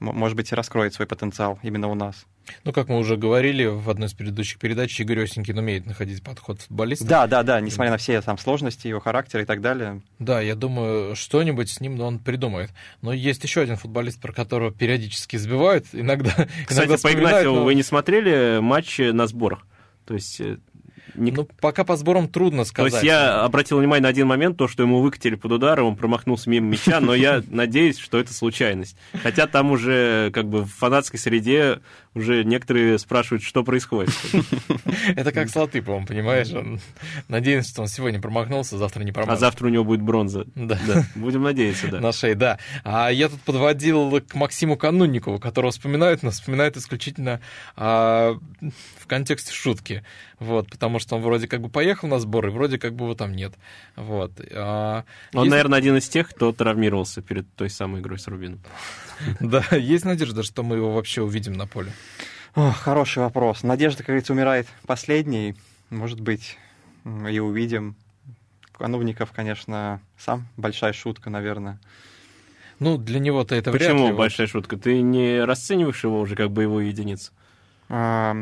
может 0.00 0.36
быть, 0.36 0.50
и 0.52 0.54
раскроет 0.54 0.94
свой 0.94 1.06
потенциал 1.06 1.58
именно 1.62 1.88
у 1.88 1.94
нас. 1.94 2.26
Ну, 2.64 2.72
как 2.72 2.88
мы 2.88 2.98
уже 2.98 3.16
говорили 3.16 3.66
в 3.66 3.90
одной 3.90 4.08
из 4.08 4.14
предыдущих 4.14 4.58
передач, 4.58 4.98
Игорь 5.00 5.24
Осенькин 5.24 5.58
умеет 5.58 5.86
находить 5.86 6.22
подход 6.22 6.60
футболиста. 6.60 7.04
Да, 7.04 7.26
да, 7.26 7.42
да, 7.42 7.60
несмотря 7.60 7.92
на 7.92 7.98
все 7.98 8.20
там 8.22 8.38
сложности, 8.38 8.88
его 8.88 9.00
характера 9.00 9.42
и 9.42 9.46
так 9.46 9.60
далее. 9.60 10.02
Да, 10.18 10.40
я 10.40 10.54
думаю, 10.54 11.14
что-нибудь 11.14 11.70
с 11.70 11.80
ним 11.80 12.00
он 12.00 12.18
придумает. 12.18 12.70
Но 13.02 13.12
есть 13.12 13.42
еще 13.44 13.60
один 13.60 13.76
футболист, 13.76 14.20
про 14.20 14.32
которого 14.32 14.72
периодически 14.72 15.36
сбивают, 15.36 15.86
иногда 15.92 16.30
Кстати, 16.66 16.88
иногда 16.88 16.96
по 17.02 17.12
Игнатьеву 17.12 17.56
но... 17.56 17.64
вы 17.64 17.74
не 17.74 17.82
смотрели 17.82 18.60
матчи 18.60 19.10
на 19.10 19.26
сборах? 19.26 19.66
То 20.06 20.14
есть 20.14 20.40
э, 20.40 20.56
Ник... 21.14 21.36
Ну, 21.36 21.48
пока 21.60 21.84
по 21.84 21.96
сборам 21.96 22.28
трудно 22.28 22.64
сказать. 22.64 22.92
То 22.92 22.96
есть 22.96 23.06
я 23.06 23.42
обратил 23.42 23.78
внимание 23.78 24.02
на 24.02 24.08
один 24.08 24.26
момент, 24.26 24.56
то, 24.56 24.68
что 24.68 24.82
ему 24.82 25.00
выкатили 25.00 25.34
под 25.34 25.52
удар, 25.52 25.80
он 25.80 25.96
промахнулся 25.96 26.50
мимо 26.50 26.68
мяча, 26.68 27.00
но 27.00 27.14
я 27.14 27.42
надеюсь, 27.48 27.98
что 27.98 28.18
это 28.18 28.32
случайность. 28.32 28.96
Хотя 29.22 29.46
там 29.46 29.70
уже 29.70 30.30
как 30.32 30.48
бы 30.48 30.62
в 30.62 30.68
фанатской 30.68 31.18
среде 31.18 31.80
уже 32.14 32.44
некоторые 32.44 32.98
спрашивают, 32.98 33.42
что 33.42 33.64
происходит. 33.64 34.10
Это 35.16 35.32
как 35.32 35.50
с 35.50 35.56
Латыповым, 35.56 36.06
понимаешь? 36.06 36.50
Он 36.52 36.80
что 37.62 37.82
он 37.82 37.88
сегодня 37.88 38.20
промахнулся, 38.20 38.78
завтра 38.78 39.04
не 39.04 39.12
промахнется. 39.12 39.46
А 39.46 39.50
завтра 39.50 39.66
у 39.66 39.70
него 39.70 39.84
будет 39.84 40.02
бронза. 40.02 40.46
Да. 40.54 40.78
Будем 41.14 41.42
надеяться, 41.42 41.88
да. 41.88 42.00
На 42.00 42.12
шее, 42.12 42.34
да. 42.34 42.58
А 42.84 43.10
я 43.10 43.28
тут 43.28 43.40
подводил 43.42 44.20
к 44.20 44.34
Максиму 44.34 44.76
Канунникову, 44.76 45.38
которого 45.38 45.70
вспоминают, 45.70 46.22
но 46.22 46.30
вспоминают 46.30 46.76
исключительно 46.76 47.40
а, 47.76 48.38
в 48.98 49.06
контексте 49.06 49.52
шутки. 49.52 50.04
Вот, 50.38 50.70
потому 50.70 50.98
что 50.98 51.16
он 51.16 51.22
вроде 51.22 51.48
как 51.48 51.60
бы 51.60 51.68
поехал 51.68 52.08
на 52.08 52.20
сбор, 52.20 52.46
и 52.46 52.50
вроде 52.50 52.78
как 52.78 52.94
бы 52.94 53.06
его 53.06 53.14
там 53.14 53.32
нет. 53.32 53.54
Вот. 53.96 54.32
А, 54.52 55.04
он, 55.34 55.48
наверное, 55.48 55.78
один 55.78 55.96
из 55.96 56.08
тех, 56.08 56.28
кто 56.28 56.52
травмировался 56.52 57.22
перед 57.22 57.52
той 57.54 57.70
самой 57.70 58.00
игрой 58.00 58.18
с 58.18 58.26
Рубином. 58.26 58.60
Да, 59.40 59.64
есть 59.72 60.04
надежда, 60.04 60.44
что 60.44 60.62
мы 60.62 60.76
его 60.76 60.92
вообще 60.92 61.22
увидим 61.22 61.52
на 61.52 61.66
поле? 61.66 61.92
Хороший 62.54 63.22
вопрос. 63.22 63.62
Надежда, 63.62 63.98
как 63.98 64.08
говорится, 64.08 64.32
умирает 64.32 64.66
последней. 64.86 65.54
Может 65.90 66.20
быть, 66.20 66.56
и 67.04 67.38
увидим. 67.38 67.96
Коновников, 68.72 69.32
конечно, 69.32 70.00
сам 70.16 70.46
большая 70.56 70.92
шутка, 70.92 71.30
наверное. 71.30 71.80
Ну, 72.78 72.96
для 72.96 73.18
него-то 73.18 73.56
это 73.56 73.72
Почему 73.72 74.02
вряд 74.04 74.10
ли. 74.12 74.16
большая 74.16 74.46
вот... 74.46 74.52
шутка? 74.52 74.76
Ты 74.76 75.00
не 75.00 75.44
расцениваешь 75.44 76.04
его 76.04 76.20
уже 76.20 76.36
как 76.36 76.52
боевую 76.52 76.86
единицу? 76.86 77.32
А, 77.88 78.36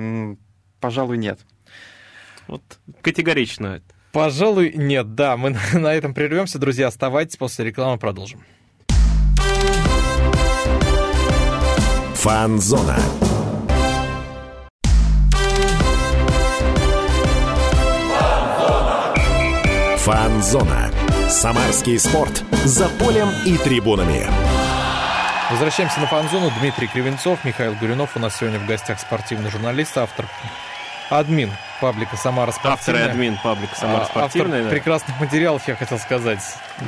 пожалуй, 0.80 1.16
нет. 1.16 1.40
Вот 2.46 2.62
категорично. 3.00 3.80
Пожалуй, 4.12 4.72
нет, 4.74 5.14
да. 5.14 5.36
Мы 5.36 5.56
на 5.72 5.94
этом 5.94 6.12
прервемся, 6.12 6.58
друзья. 6.58 6.88
Оставайтесь, 6.88 7.36
после 7.36 7.64
рекламы 7.64 7.98
продолжим. 7.98 8.40
Фанзона. 12.14 12.98
Фанзона. 20.06 20.88
Самарский 21.28 21.98
спорт. 21.98 22.44
За 22.64 22.88
полем 22.90 23.28
и 23.44 23.58
трибунами. 23.58 24.30
Возвращаемся 25.50 25.98
на 25.98 26.06
фан-зону. 26.06 26.52
Дмитрий 26.60 26.86
Кривенцов, 26.86 27.44
Михаил 27.44 27.74
Гуринов. 27.74 28.14
У 28.14 28.20
нас 28.20 28.36
сегодня 28.36 28.60
в 28.60 28.66
гостях 28.66 29.00
спортивный 29.00 29.50
журналист, 29.50 29.98
автор 29.98 30.26
админ 31.10 31.50
паблика 31.80 32.16
«Самара 32.16 32.52
спортивная». 32.52 32.74
Автор 32.74 32.96
и 32.96 33.00
админ 33.00 33.38
паблика 33.42 33.74
«Самара 33.76 34.02
а, 34.02 34.06
спортивная». 34.06 34.58
Автор 34.58 34.64
да. 34.64 34.70
прекрасных 34.70 35.20
материалов, 35.20 35.66
я 35.68 35.76
хотел 35.76 35.98
сказать. 35.98 36.40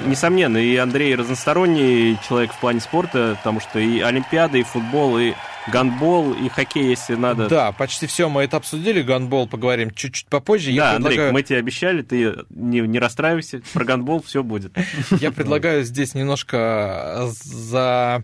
Несомненно, 0.06 0.58
и 0.58 0.76
Андрей 0.76 1.14
разносторонний 1.14 2.18
человек 2.28 2.52
в 2.52 2.58
плане 2.58 2.80
спорта, 2.80 3.36
потому 3.38 3.60
что 3.60 3.78
и 3.78 4.00
Олимпиада, 4.00 4.58
и 4.58 4.62
футбол, 4.62 5.18
и 5.18 5.34
гандбол 5.70 6.32
и 6.32 6.48
хоккей, 6.48 6.88
если 6.88 7.14
надо. 7.14 7.48
Да, 7.48 7.72
почти 7.72 8.06
все 8.06 8.28
мы 8.28 8.42
это 8.42 8.56
обсудили. 8.56 9.02
Гандбол 9.02 9.46
поговорим 9.48 9.90
чуть-чуть 9.90 10.26
попозже. 10.26 10.68
Да, 10.68 10.72
Я 10.72 10.96
Андрей, 10.96 11.10
предлагаю... 11.10 11.32
мы 11.32 11.42
тебе 11.42 11.58
обещали, 11.58 12.02
ты 12.02 12.34
не, 12.50 12.80
не 12.80 12.98
расстраивайся, 12.98 13.60
про 13.72 13.84
гандбол 13.84 14.22
все 14.22 14.42
будет. 14.42 14.72
Я 15.20 15.30
предлагаю 15.30 15.84
здесь 15.84 16.14
немножко 16.14 17.28
за 17.28 18.22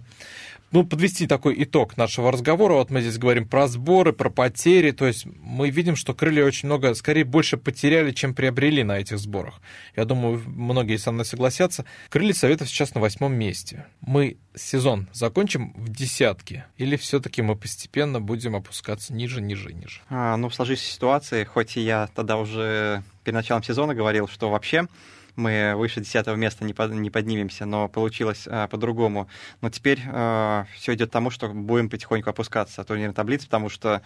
ну, 0.74 0.84
подвести 0.84 1.28
такой 1.28 1.54
итог 1.62 1.96
нашего 1.96 2.32
разговора. 2.32 2.74
Вот 2.74 2.90
мы 2.90 3.00
здесь 3.00 3.16
говорим 3.16 3.46
про 3.46 3.68
сборы, 3.68 4.12
про 4.12 4.28
потери. 4.28 4.90
То 4.90 5.06
есть 5.06 5.24
мы 5.24 5.70
видим, 5.70 5.94
что 5.94 6.14
крылья 6.14 6.44
очень 6.44 6.66
много, 6.66 6.92
скорее, 6.94 7.22
больше 7.22 7.56
потеряли, 7.56 8.10
чем 8.10 8.34
приобрели 8.34 8.82
на 8.82 8.98
этих 8.98 9.20
сборах. 9.20 9.60
Я 9.94 10.04
думаю, 10.04 10.42
многие 10.46 10.96
со 10.96 11.12
мной 11.12 11.26
согласятся. 11.26 11.84
Крылья 12.08 12.32
Советов 12.32 12.68
сейчас 12.68 12.92
на 12.92 13.00
восьмом 13.00 13.34
месте. 13.34 13.86
Мы 14.00 14.36
сезон 14.56 15.06
закончим 15.12 15.72
в 15.76 15.90
десятке? 15.90 16.66
Или 16.76 16.96
все-таки 16.96 17.40
мы 17.40 17.54
постепенно 17.54 18.20
будем 18.20 18.56
опускаться 18.56 19.14
ниже, 19.14 19.40
ниже, 19.40 19.72
ниже? 19.72 20.00
А, 20.10 20.36
ну, 20.36 20.48
в 20.48 20.56
сложившейся 20.56 20.92
ситуации, 20.92 21.44
хоть 21.44 21.76
и 21.76 21.82
я 21.82 22.08
тогда 22.16 22.36
уже 22.36 23.04
перед 23.22 23.36
началом 23.36 23.62
сезона 23.62 23.94
говорил, 23.94 24.26
что 24.26 24.50
вообще 24.50 24.88
мы 25.36 25.74
выше 25.76 26.00
десятого 26.00 26.36
места 26.36 26.64
не, 26.64 26.74
под, 26.74 26.92
не 26.92 27.10
поднимемся, 27.10 27.66
но 27.66 27.88
получилось 27.88 28.46
а, 28.46 28.68
по-другому. 28.68 29.28
Но 29.60 29.70
теперь 29.70 30.00
а, 30.06 30.66
все 30.74 30.94
идет 30.94 31.10
к 31.10 31.12
тому, 31.12 31.30
что 31.30 31.48
будем 31.48 31.90
потихоньку 31.90 32.30
опускаться 32.30 32.80
от 32.80 32.88
турнирной 32.88 33.14
таблицы, 33.14 33.46
потому 33.46 33.68
что 33.68 34.02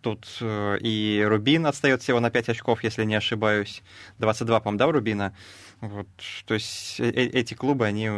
тут 0.00 0.26
а, 0.40 0.76
и 0.76 1.24
Рубин 1.26 1.66
отстает 1.66 2.02
всего 2.02 2.20
на 2.20 2.30
5 2.30 2.50
очков, 2.50 2.82
если 2.82 3.04
не 3.04 3.14
ошибаюсь. 3.14 3.82
22, 4.18 4.60
по-моему, 4.60 4.78
да, 4.78 4.86
у 4.88 4.92
Рубина? 4.92 5.34
Вот, 5.80 6.08
то 6.46 6.54
есть 6.54 6.98
э 7.00 7.10
эти 7.10 7.54
клубы, 7.54 7.86
они, 7.86 8.10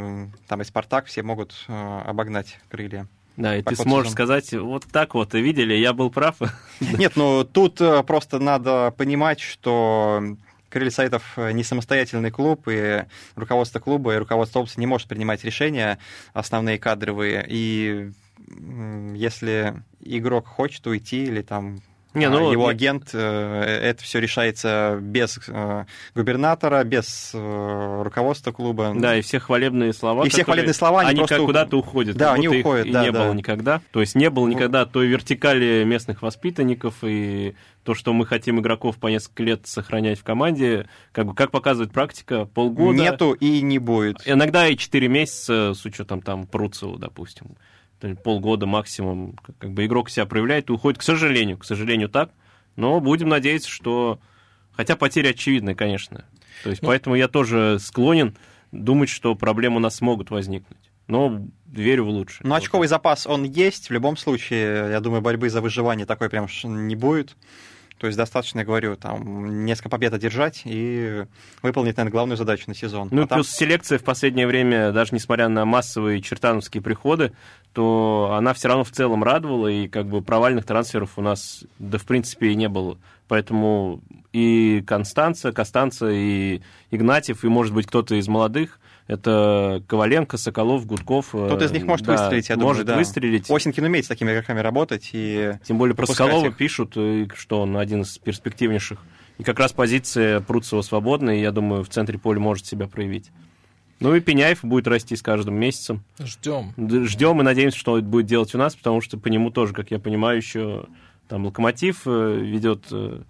там 0.46 0.62
и 0.62 0.64
Спартак, 0.64 1.06
все 1.06 1.22
могут 1.22 1.54
э, 1.66 2.00
обогнать 2.06 2.58
крылья. 2.70 3.08
Да, 3.36 3.56
и 3.56 3.62
ты 3.62 3.76
сможешь 3.76 4.10
сезон. 4.10 4.14
сказать, 4.14 4.52
вот 4.52 4.84
так 4.90 5.14
вот, 5.14 5.34
видели, 5.34 5.74
я 5.74 5.92
был 5.92 6.10
прав. 6.10 6.36
Нет, 6.80 7.12
ну 7.14 7.44
тут 7.44 7.80
просто 8.06 8.40
надо 8.40 8.92
понимать, 8.96 9.38
что 9.38 10.36
Крылья 10.70 10.90
Советов 10.90 11.36
не 11.36 11.64
самостоятельный 11.64 12.30
клуб, 12.30 12.68
и 12.70 13.04
руководство 13.36 13.80
клуба 13.80 14.14
и 14.14 14.18
руководство 14.18 14.60
области 14.60 14.80
не 14.80 14.86
может 14.86 15.08
принимать 15.08 15.44
решения 15.44 15.98
основные 16.32 16.78
кадровые. 16.78 17.44
И 17.48 18.10
если 19.14 19.82
игрок 20.00 20.46
хочет 20.46 20.86
уйти 20.86 21.24
или 21.24 21.42
там 21.42 21.80
не, 22.14 22.28
ну, 22.30 22.50
его 22.50 22.68
агент, 22.68 23.10
э, 23.12 23.18
это 23.18 24.02
все 24.02 24.18
решается 24.18 24.98
без 25.00 25.38
э, 25.46 25.84
губернатора, 26.14 26.82
без 26.82 27.32
э, 27.34 28.02
руководства 28.02 28.50
клуба. 28.50 28.94
Да, 28.96 29.16
и 29.16 29.20
все 29.20 29.38
хвалебные 29.38 29.92
слова. 29.92 30.24
И 30.24 30.30
все 30.30 30.42
хвалебные 30.42 30.72
слова, 30.72 31.00
они, 31.00 31.10
они 31.10 31.18
просто... 31.18 31.44
куда-то 31.44 31.78
уходят. 31.78 32.16
Да, 32.16 32.32
они 32.32 32.48
уходят, 32.48 32.86
их 32.86 32.92
да, 32.92 33.04
не 33.04 33.12
да. 33.12 33.24
было 33.24 33.34
никогда. 33.34 33.82
То 33.92 34.00
есть 34.00 34.14
не 34.14 34.30
было 34.30 34.48
никогда 34.48 34.86
той 34.86 35.06
вертикали 35.06 35.84
местных 35.84 36.22
воспитанников 36.22 36.94
и 37.02 37.54
то, 37.84 37.94
что 37.94 38.14
мы 38.14 38.24
хотим 38.24 38.58
игроков 38.60 38.96
по 38.96 39.08
несколько 39.08 39.42
лет 39.42 39.66
сохранять 39.66 40.18
в 40.18 40.24
команде, 40.24 40.88
как 41.12 41.26
бы 41.26 41.34
как 41.34 41.50
показывает 41.50 41.92
практика, 41.92 42.46
полгода. 42.46 42.98
Нету 42.98 43.32
и 43.32 43.60
не 43.60 43.78
будет. 43.78 44.22
Иногда 44.24 44.66
и 44.66 44.76
4 44.76 45.08
месяца 45.08 45.74
с 45.74 45.84
учетом 45.84 46.22
там 46.22 46.46
Пруцева, 46.46 46.98
допустим 46.98 47.56
полгода 48.22 48.66
максимум, 48.66 49.36
как 49.58 49.72
бы 49.72 49.86
игрок 49.86 50.10
себя 50.10 50.26
проявляет 50.26 50.70
и 50.70 50.72
уходит, 50.72 50.98
к 50.98 51.02
сожалению, 51.02 51.58
к 51.58 51.64
сожалению 51.64 52.08
так, 52.08 52.30
но 52.76 53.00
будем 53.00 53.28
надеяться, 53.28 53.68
что... 53.68 54.20
Хотя 54.72 54.94
потери 54.94 55.28
очевидны, 55.28 55.74
конечно. 55.74 56.24
То 56.62 56.70
есть, 56.70 56.82
ну, 56.82 56.88
поэтому 56.88 57.16
я 57.16 57.26
тоже 57.26 57.78
склонен 57.80 58.36
думать, 58.70 59.08
что 59.08 59.34
проблемы 59.34 59.76
у 59.76 59.80
нас 59.80 60.00
могут 60.00 60.30
возникнуть. 60.30 60.78
Но 61.08 61.42
верю 61.66 62.04
в 62.04 62.10
лучшее. 62.10 62.46
Ну, 62.46 62.54
очковый 62.54 62.86
запас, 62.86 63.26
он 63.26 63.42
есть. 63.42 63.88
В 63.88 63.92
любом 63.92 64.16
случае, 64.16 64.90
я 64.90 65.00
думаю, 65.00 65.22
борьбы 65.22 65.50
за 65.50 65.60
выживание 65.60 66.06
такой 66.06 66.28
прям 66.28 66.46
не 66.64 66.94
будет. 66.94 67.36
То 67.98 68.06
есть 68.06 68.16
достаточно, 68.16 68.60
я 68.60 68.64
говорю, 68.64 68.96
там 68.96 69.64
несколько 69.64 69.88
побед 69.88 70.14
одержать 70.14 70.62
и 70.64 71.24
выполнить, 71.62 71.96
наверное, 71.96 72.12
главную 72.12 72.36
задачу 72.36 72.64
на 72.68 72.74
сезон. 72.74 73.08
Ну, 73.10 73.22
а 73.22 73.26
плюс 73.26 73.48
там... 73.48 73.56
селекция 73.56 73.98
в 73.98 74.04
последнее 74.04 74.46
время, 74.46 74.92
даже 74.92 75.14
несмотря 75.14 75.48
на 75.48 75.64
массовые 75.64 76.22
чертановские 76.22 76.82
приходы, 76.82 77.32
то 77.72 78.34
она 78.38 78.54
все 78.54 78.68
равно 78.68 78.84
в 78.84 78.90
целом 78.90 79.24
радовала, 79.24 79.68
и 79.68 79.88
как 79.88 80.06
бы 80.06 80.22
провальных 80.22 80.64
трансферов 80.64 81.18
у 81.18 81.22
нас, 81.22 81.64
да, 81.78 81.98
в 81.98 82.04
принципе, 82.04 82.48
и 82.48 82.54
не 82.54 82.68
было. 82.68 82.98
Поэтому 83.26 84.00
и 84.32 84.82
Констанция, 84.86 85.52
Костанца, 85.52 86.08
и 86.08 86.60
Игнатьев, 86.90 87.44
и, 87.44 87.48
может 87.48 87.74
быть, 87.74 87.86
кто-то 87.86 88.14
из 88.14 88.28
молодых, 88.28 88.78
это 89.08 89.82
Коваленко, 89.88 90.36
Соколов, 90.36 90.86
Гудков. 90.86 91.30
Кто-то 91.30 91.64
из 91.64 91.72
них 91.72 91.84
может 91.84 92.06
да, 92.06 92.12
выстрелить, 92.12 92.48
я 92.50 92.54
думаю, 92.54 92.68
может 92.68 92.86
да. 92.86 92.96
выстрелить. 92.96 93.50
Осенькин 93.50 93.84
умеет 93.84 94.04
с 94.04 94.08
такими 94.08 94.30
игроками 94.30 94.60
работать. 94.60 95.10
И 95.14 95.54
Тем 95.64 95.78
более 95.78 95.96
про 95.96 96.06
Соколова 96.06 96.48
их. 96.48 96.56
пишут, 96.56 96.96
что 97.34 97.62
он 97.62 97.76
один 97.78 98.02
из 98.02 98.18
перспективнейших. 98.18 99.00
И 99.38 99.44
как 99.44 99.58
раз 99.58 99.72
позиция 99.72 100.40
Пруцева 100.40 100.82
свободная, 100.82 101.36
и 101.36 101.40
я 101.40 101.52
думаю, 101.52 101.84
в 101.84 101.88
центре 101.88 102.18
поля 102.18 102.38
может 102.38 102.66
себя 102.66 102.86
проявить. 102.86 103.30
Ну 103.98 104.14
и 104.14 104.20
Пеняев 104.20 104.62
будет 104.62 104.86
расти 104.86 105.16
с 105.16 105.22
каждым 105.22 105.54
месяцем. 105.54 106.04
Ждем. 106.20 106.74
Ждем 106.76 107.40
и 107.40 107.44
надеемся, 107.44 107.78
что 107.78 107.92
он 107.92 108.04
будет 108.04 108.26
делать 108.26 108.54
у 108.54 108.58
нас, 108.58 108.76
потому 108.76 109.00
что 109.00 109.18
по 109.18 109.28
нему 109.28 109.50
тоже, 109.50 109.72
как 109.72 109.90
я 109.90 109.98
понимаю, 109.98 110.36
еще 110.36 110.84
там 111.28 111.46
Локомотив 111.46 112.02
э, 112.06 112.40
ведет 112.40 112.84
Э, 112.90 113.22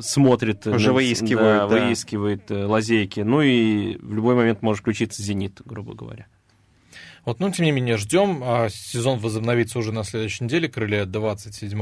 смотрит, 0.00 0.66
уже 0.66 0.92
выискивает, 0.92 1.38
да, 1.38 1.68
да. 1.68 1.86
выискивает 1.86 2.50
э, 2.50 2.64
лазейки. 2.64 3.20
Ну 3.20 3.42
и 3.42 3.96
в 3.96 4.14
любой 4.14 4.34
момент 4.34 4.62
может 4.62 4.82
включиться 4.82 5.22
«Зенит», 5.22 5.60
грубо 5.64 5.94
говоря. 5.94 6.26
Вот, 7.24 7.40
ну, 7.40 7.50
тем 7.50 7.64
не 7.64 7.72
менее, 7.72 7.96
ждем. 7.96 8.42
А 8.44 8.68
сезон 8.70 9.18
возобновится 9.18 9.78
уже 9.78 9.92
на 9.92 10.04
следующей 10.04 10.44
неделе. 10.44 10.68
Крылья 10.68 11.06
27 11.06 11.78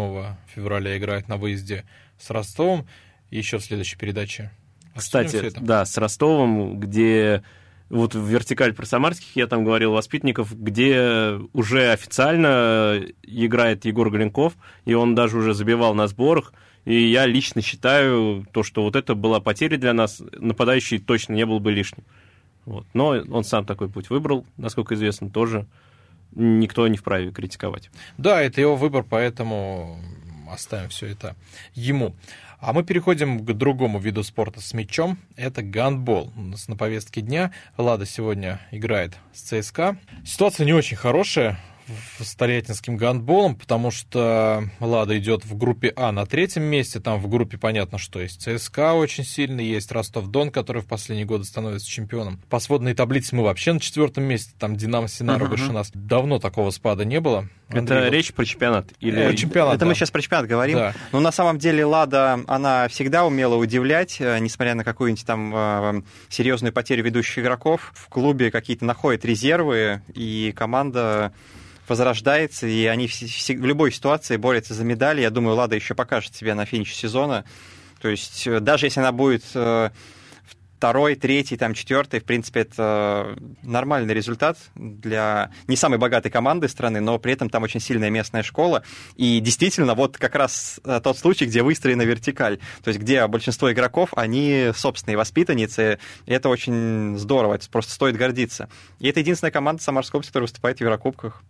февраля 0.55 0.97
играют 0.97 1.29
на 1.29 1.37
выезде 1.37 1.85
с 2.19 2.31
Ростовом. 2.31 2.87
Еще 3.31 3.59
в 3.59 3.65
следующей 3.65 3.97
передаче. 3.97 4.53
Кстати, 4.95 5.53
да, 5.59 5.85
с 5.85 5.97
Ростовом, 5.97 6.79
где 6.79 7.43
вот 7.89 8.15
в 8.15 8.27
вертикаль 8.27 8.73
про 8.73 8.87
самарских 8.87 9.37
я 9.37 9.47
там 9.47 9.65
говорил 9.65 9.93
воспитанников, 9.93 10.59
где 10.59 11.39
уже 11.53 11.91
официально 11.93 13.03
играет 13.23 13.85
Егор 13.85 14.11
Голенков, 14.11 14.55
и 14.85 14.95
он 14.95 15.15
даже 15.15 15.39
уже 15.39 15.55
забивал 15.55 15.95
на 15.95 16.07
сборах. 16.07 16.53
И 16.85 17.11
я 17.11 17.27
лично 17.27 17.63
считаю, 17.63 18.47
то, 18.53 18.63
что 18.63 18.83
вот 18.83 18.97
это 18.97 19.15
была 19.15 19.41
потеря 19.41 19.77
для 19.77 19.93
нас, 19.93 20.23
нападающий 20.33 20.99
точно 20.99 21.35
не 21.35 21.47
был 21.47 21.61
бы 21.61 21.71
лишним. 21.71 22.05
Вот. 22.65 22.87
Но 22.95 23.09
он 23.09 23.45
сам 23.45 23.65
такой 23.65 23.89
путь 23.89 24.11
выбрал, 24.11 24.47
насколько 24.57 24.95
известно, 24.95 25.31
тоже 25.31 25.67
никто 26.35 26.87
не 26.89 26.97
вправе 26.97 27.31
критиковать. 27.31 27.91
Да, 28.19 28.41
это 28.41 28.61
его 28.61 28.77
выбор, 28.77 29.05
поэтому 29.09 30.01
оставим 30.51 30.89
все 30.89 31.07
это 31.07 31.37
ему. 31.75 32.15
А 32.59 32.73
мы 32.73 32.85
переходим 32.85 33.45
к 33.45 33.53
другому 33.55 33.99
виду 33.99 34.23
спорта 34.23 34.61
с 34.61 34.73
мячом. 34.73 35.19
Это 35.37 35.63
гандбол. 35.63 36.33
У 36.37 36.43
нас 36.43 36.69
на 36.69 36.77
повестке 36.77 37.21
дня 37.21 37.53
Лада 37.77 38.07
сегодня 38.07 38.61
играет 38.71 39.19
с 39.35 39.43
ЦСКА. 39.43 39.99
Ситуация 40.25 40.65
не 40.65 40.73
очень 40.73 40.97
хорошая 40.97 41.59
с 42.19 42.35
Тольяттинским 42.35 42.97
гандболом, 42.97 43.57
потому 43.57 43.91
что 43.91 44.69
Лада 44.81 45.19
идет 45.19 45.45
в 45.45 45.57
группе 45.57 45.93
А 45.97 46.13
на 46.13 46.27
третьем 46.27 46.63
месте, 46.65 47.01
там 47.01 47.21
в 47.21 47.29
группе 47.29 47.59
понятно, 47.59 47.99
что 47.99 48.21
есть 48.21 48.43
ЦСКА 48.43 48.95
очень 48.95 49.25
сильный, 49.25 49.65
есть 49.65 49.91
Ростов-Дон, 49.93 50.51
который 50.51 50.83
в 50.83 50.87
последние 50.87 51.27
годы 51.27 51.45
становится 51.45 51.89
чемпионом. 51.89 52.41
По 52.49 52.59
сводной 52.59 52.95
таблице 52.95 53.35
мы 53.35 53.43
вообще 53.43 53.73
на 53.73 53.81
четвертом 53.81 54.25
месте, 54.25 54.53
там 54.59 54.77
Динамо 54.77 55.09
Синара 55.09 55.45
uh-huh. 55.45 55.49
выше 55.49 55.73
нас. 55.73 55.91
Давно 55.95 56.39
такого 56.39 56.71
спада 56.71 57.05
не 57.05 57.21
было. 57.21 57.49
Андрей, 57.69 57.99
это 57.99 58.05
вот... 58.05 58.13
речь 58.13 58.33
про 58.33 58.45
чемпионат? 58.45 58.93
Или... 59.01 59.21
Э, 59.21 59.35
чемпионат, 59.35 59.75
Это 59.75 59.81
да. 59.81 59.87
мы 59.87 59.95
сейчас 59.95 60.11
про 60.11 60.21
чемпионат 60.21 60.47
говорим. 60.47 60.77
Да. 60.77 60.95
Но 61.13 61.21
на 61.21 61.33
самом 61.33 61.59
деле 61.59 61.85
Лада, 61.85 62.41
она 62.47 62.89
всегда 62.89 63.25
умела 63.25 63.57
удивлять, 63.57 64.21
э, 64.21 64.39
несмотря 64.39 64.75
на 64.75 64.85
какую-нибудь 64.85 65.25
там 65.25 65.53
э, 65.55 66.03
серьезную 66.29 66.73
потерю 66.73 67.05
ведущих 67.05 67.39
игроков. 67.39 67.93
В 67.95 68.09
клубе 68.09 68.51
какие-то 68.51 68.85
находят 68.85 69.25
резервы, 69.25 70.03
и 70.15 70.53
команда 70.57 71.33
возрождается, 71.89 72.67
и 72.67 72.87
они 72.87 73.09
в, 73.09 73.49
любой 73.49 73.93
ситуации 73.93 74.37
борются 74.37 74.75
за 74.75 74.85
медали. 74.85 75.21
Я 75.21 75.31
думаю, 75.31 75.57
Лада 75.57 75.75
еще 75.75 75.95
покажет 75.95 76.35
себя 76.35 76.55
на 76.55 76.65
финише 76.65 76.95
сезона. 76.95 77.45
То 78.01 78.09
есть 78.09 78.47
э, 78.47 78.61
даже 78.61 78.87
если 78.87 79.01
она 79.01 79.13
будет 79.13 79.45
э, 79.55 79.91
второй, 80.83 81.15
третий, 81.15 81.57
там, 81.57 81.75
четвертый, 81.75 82.19
в 82.19 82.25
принципе, 82.25 82.63
это 82.63 83.37
нормальный 83.63 84.13
результат 84.13 84.59
для 84.75 85.53
не 85.69 85.77
самой 85.77 86.01
богатой 86.01 86.29
команды 86.29 86.67
страны, 86.67 86.99
но 86.99 87.21
при 87.21 87.35
этом 87.35 87.49
там 87.49 87.63
очень 87.63 87.79
сильная 87.79 88.11
местная 88.11 88.43
школа. 88.43 88.83
И 89.15 89.39
действительно, 89.39 89.95
вот 89.95 90.19
как 90.19 90.35
раз 90.35 90.81
э, 90.85 91.01
тот 91.01 91.17
случай, 91.17 91.47
где 91.47 91.63
выстроена 91.63 92.03
вертикаль, 92.03 92.59
то 92.83 92.89
есть 92.89 92.99
где 92.99 93.25
большинство 93.29 93.71
игроков, 93.71 94.11
они 94.17 94.73
собственные 94.75 95.17
воспитанницы, 95.17 96.01
и 96.27 96.33
это 96.33 96.49
очень 96.49 97.17
здорово, 97.17 97.55
это 97.55 97.71
просто 97.71 97.93
стоит 97.93 98.17
гордиться. 98.17 98.69
И 98.99 99.07
это 99.07 99.21
единственная 99.21 99.53
команда 99.53 99.81
Самарской 99.85 100.19
области, 100.19 100.31
которая 100.31 100.49
выступает 100.49 100.79
в 100.79 100.81
Еврокубках. 100.81 101.45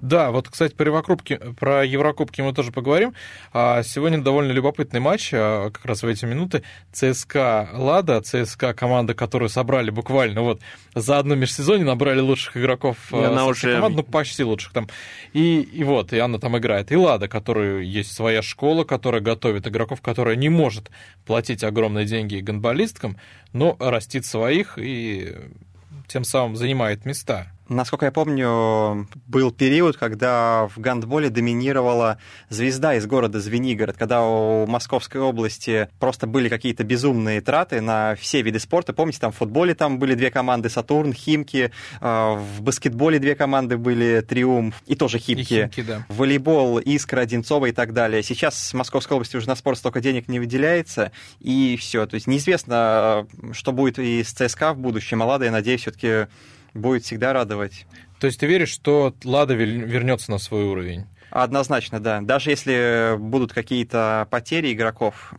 Да, 0.00 0.30
вот, 0.30 0.48
кстати, 0.48 0.74
про 0.74 0.86
Еврокубки, 0.86 1.38
про 1.58 1.84
Еврокубки 1.84 2.40
мы 2.40 2.52
тоже 2.54 2.72
поговорим. 2.72 3.14
А 3.52 3.82
сегодня 3.82 4.18
довольно 4.22 4.52
любопытный 4.52 5.00
матч, 5.00 5.30
а, 5.32 5.70
как 5.70 5.84
раз 5.84 6.02
в 6.02 6.06
эти 6.06 6.24
минуты. 6.24 6.62
ЦСКА 6.92 7.68
Лада, 7.72 8.20
ЦСКА 8.22 8.72
команда, 8.72 9.14
которую 9.14 9.48
собрали 9.48 9.90
буквально 9.90 10.42
вот 10.42 10.60
за 10.94 11.18
одно 11.18 11.34
межсезонье, 11.34 11.84
набрали 11.84 12.20
лучших 12.20 12.56
игроков 12.56 12.96
И 13.12 13.16
она 13.16 13.46
уже- 13.46 13.74
команд, 13.74 13.96
ну, 13.96 14.02
почти 14.02 14.42
лучших 14.44 14.72
там. 14.72 14.88
И, 15.32 15.60
и 15.60 15.84
вот, 15.84 16.12
и 16.12 16.18
она 16.18 16.38
там 16.38 16.56
играет. 16.56 16.90
И 16.92 16.96
Лада, 16.96 17.28
которую 17.28 17.86
есть 17.86 18.12
своя 18.12 18.42
школа, 18.42 18.84
которая 18.84 19.20
готовит 19.20 19.66
игроков, 19.68 20.00
которая 20.00 20.36
не 20.36 20.48
может 20.48 20.90
платить 21.26 21.62
огромные 21.62 22.06
деньги 22.06 22.36
гандболисткам, 22.38 23.16
но 23.52 23.76
растит 23.78 24.24
своих 24.24 24.78
и 24.78 25.36
тем 26.08 26.24
самым 26.24 26.56
занимает 26.56 27.04
места. 27.04 27.52
Насколько 27.70 28.06
я 28.06 28.10
помню, 28.10 29.06
был 29.28 29.52
период, 29.52 29.96
когда 29.96 30.66
в 30.74 30.80
гандболе 30.80 31.30
доминировала 31.30 32.18
звезда 32.48 32.96
из 32.96 33.06
города 33.06 33.38
Звенигород, 33.38 33.96
когда 33.96 34.24
у 34.24 34.66
Московской 34.66 35.20
области 35.20 35.88
просто 36.00 36.26
были 36.26 36.48
какие-то 36.48 36.82
безумные 36.82 37.40
траты 37.40 37.80
на 37.80 38.16
все 38.16 38.42
виды 38.42 38.58
спорта. 38.58 38.92
Помните, 38.92 39.20
там 39.20 39.30
в 39.30 39.36
футболе 39.36 39.76
там 39.76 40.00
были 40.00 40.16
две 40.16 40.32
команды 40.32 40.68
Сатурн, 40.68 41.12
Химки, 41.12 41.70
э, 42.00 42.34
в 42.34 42.60
баскетболе 42.60 43.20
две 43.20 43.36
команды 43.36 43.78
были 43.78 44.20
Триумф 44.28 44.82
и 44.86 44.96
тоже 44.96 45.18
И 45.18 45.20
Химки. 45.20 45.44
Химки, 45.44 45.82
да. 45.82 46.04
волейбол, 46.08 46.80
Искра, 46.80 47.20
Одинцова 47.20 47.66
и 47.66 47.72
так 47.72 47.92
далее. 47.92 48.24
Сейчас 48.24 48.72
в 48.72 48.74
Московской 48.74 49.14
области 49.14 49.36
уже 49.36 49.46
на 49.46 49.54
спорт 49.54 49.78
столько 49.78 50.00
денег 50.00 50.26
не 50.26 50.40
выделяется, 50.40 51.12
и 51.38 51.76
все. 51.78 52.04
То 52.06 52.16
есть 52.16 52.26
неизвестно, 52.26 53.28
э, 53.32 53.52
что 53.52 53.70
будет 53.70 54.00
и 54.00 54.24
с 54.24 54.32
ЦСКА 54.32 54.74
в 54.74 54.78
будущем. 54.78 55.22
А 55.22 55.26
Лада, 55.26 55.44
я 55.44 55.52
надеюсь, 55.52 55.82
все-таки 55.82 56.26
будет 56.74 57.04
всегда 57.04 57.32
радовать. 57.32 57.86
То 58.20 58.26
есть 58.26 58.38
ты 58.40 58.46
веришь, 58.46 58.70
что 58.70 59.14
Лада 59.24 59.54
вер- 59.54 59.84
вернется 59.86 60.30
на 60.30 60.38
свой 60.38 60.64
уровень? 60.64 61.06
Однозначно, 61.30 62.00
да. 62.00 62.20
Даже 62.22 62.50
если 62.50 63.14
будут 63.16 63.52
какие-то 63.52 64.26
потери 64.30 64.72
игроков, 64.72 65.32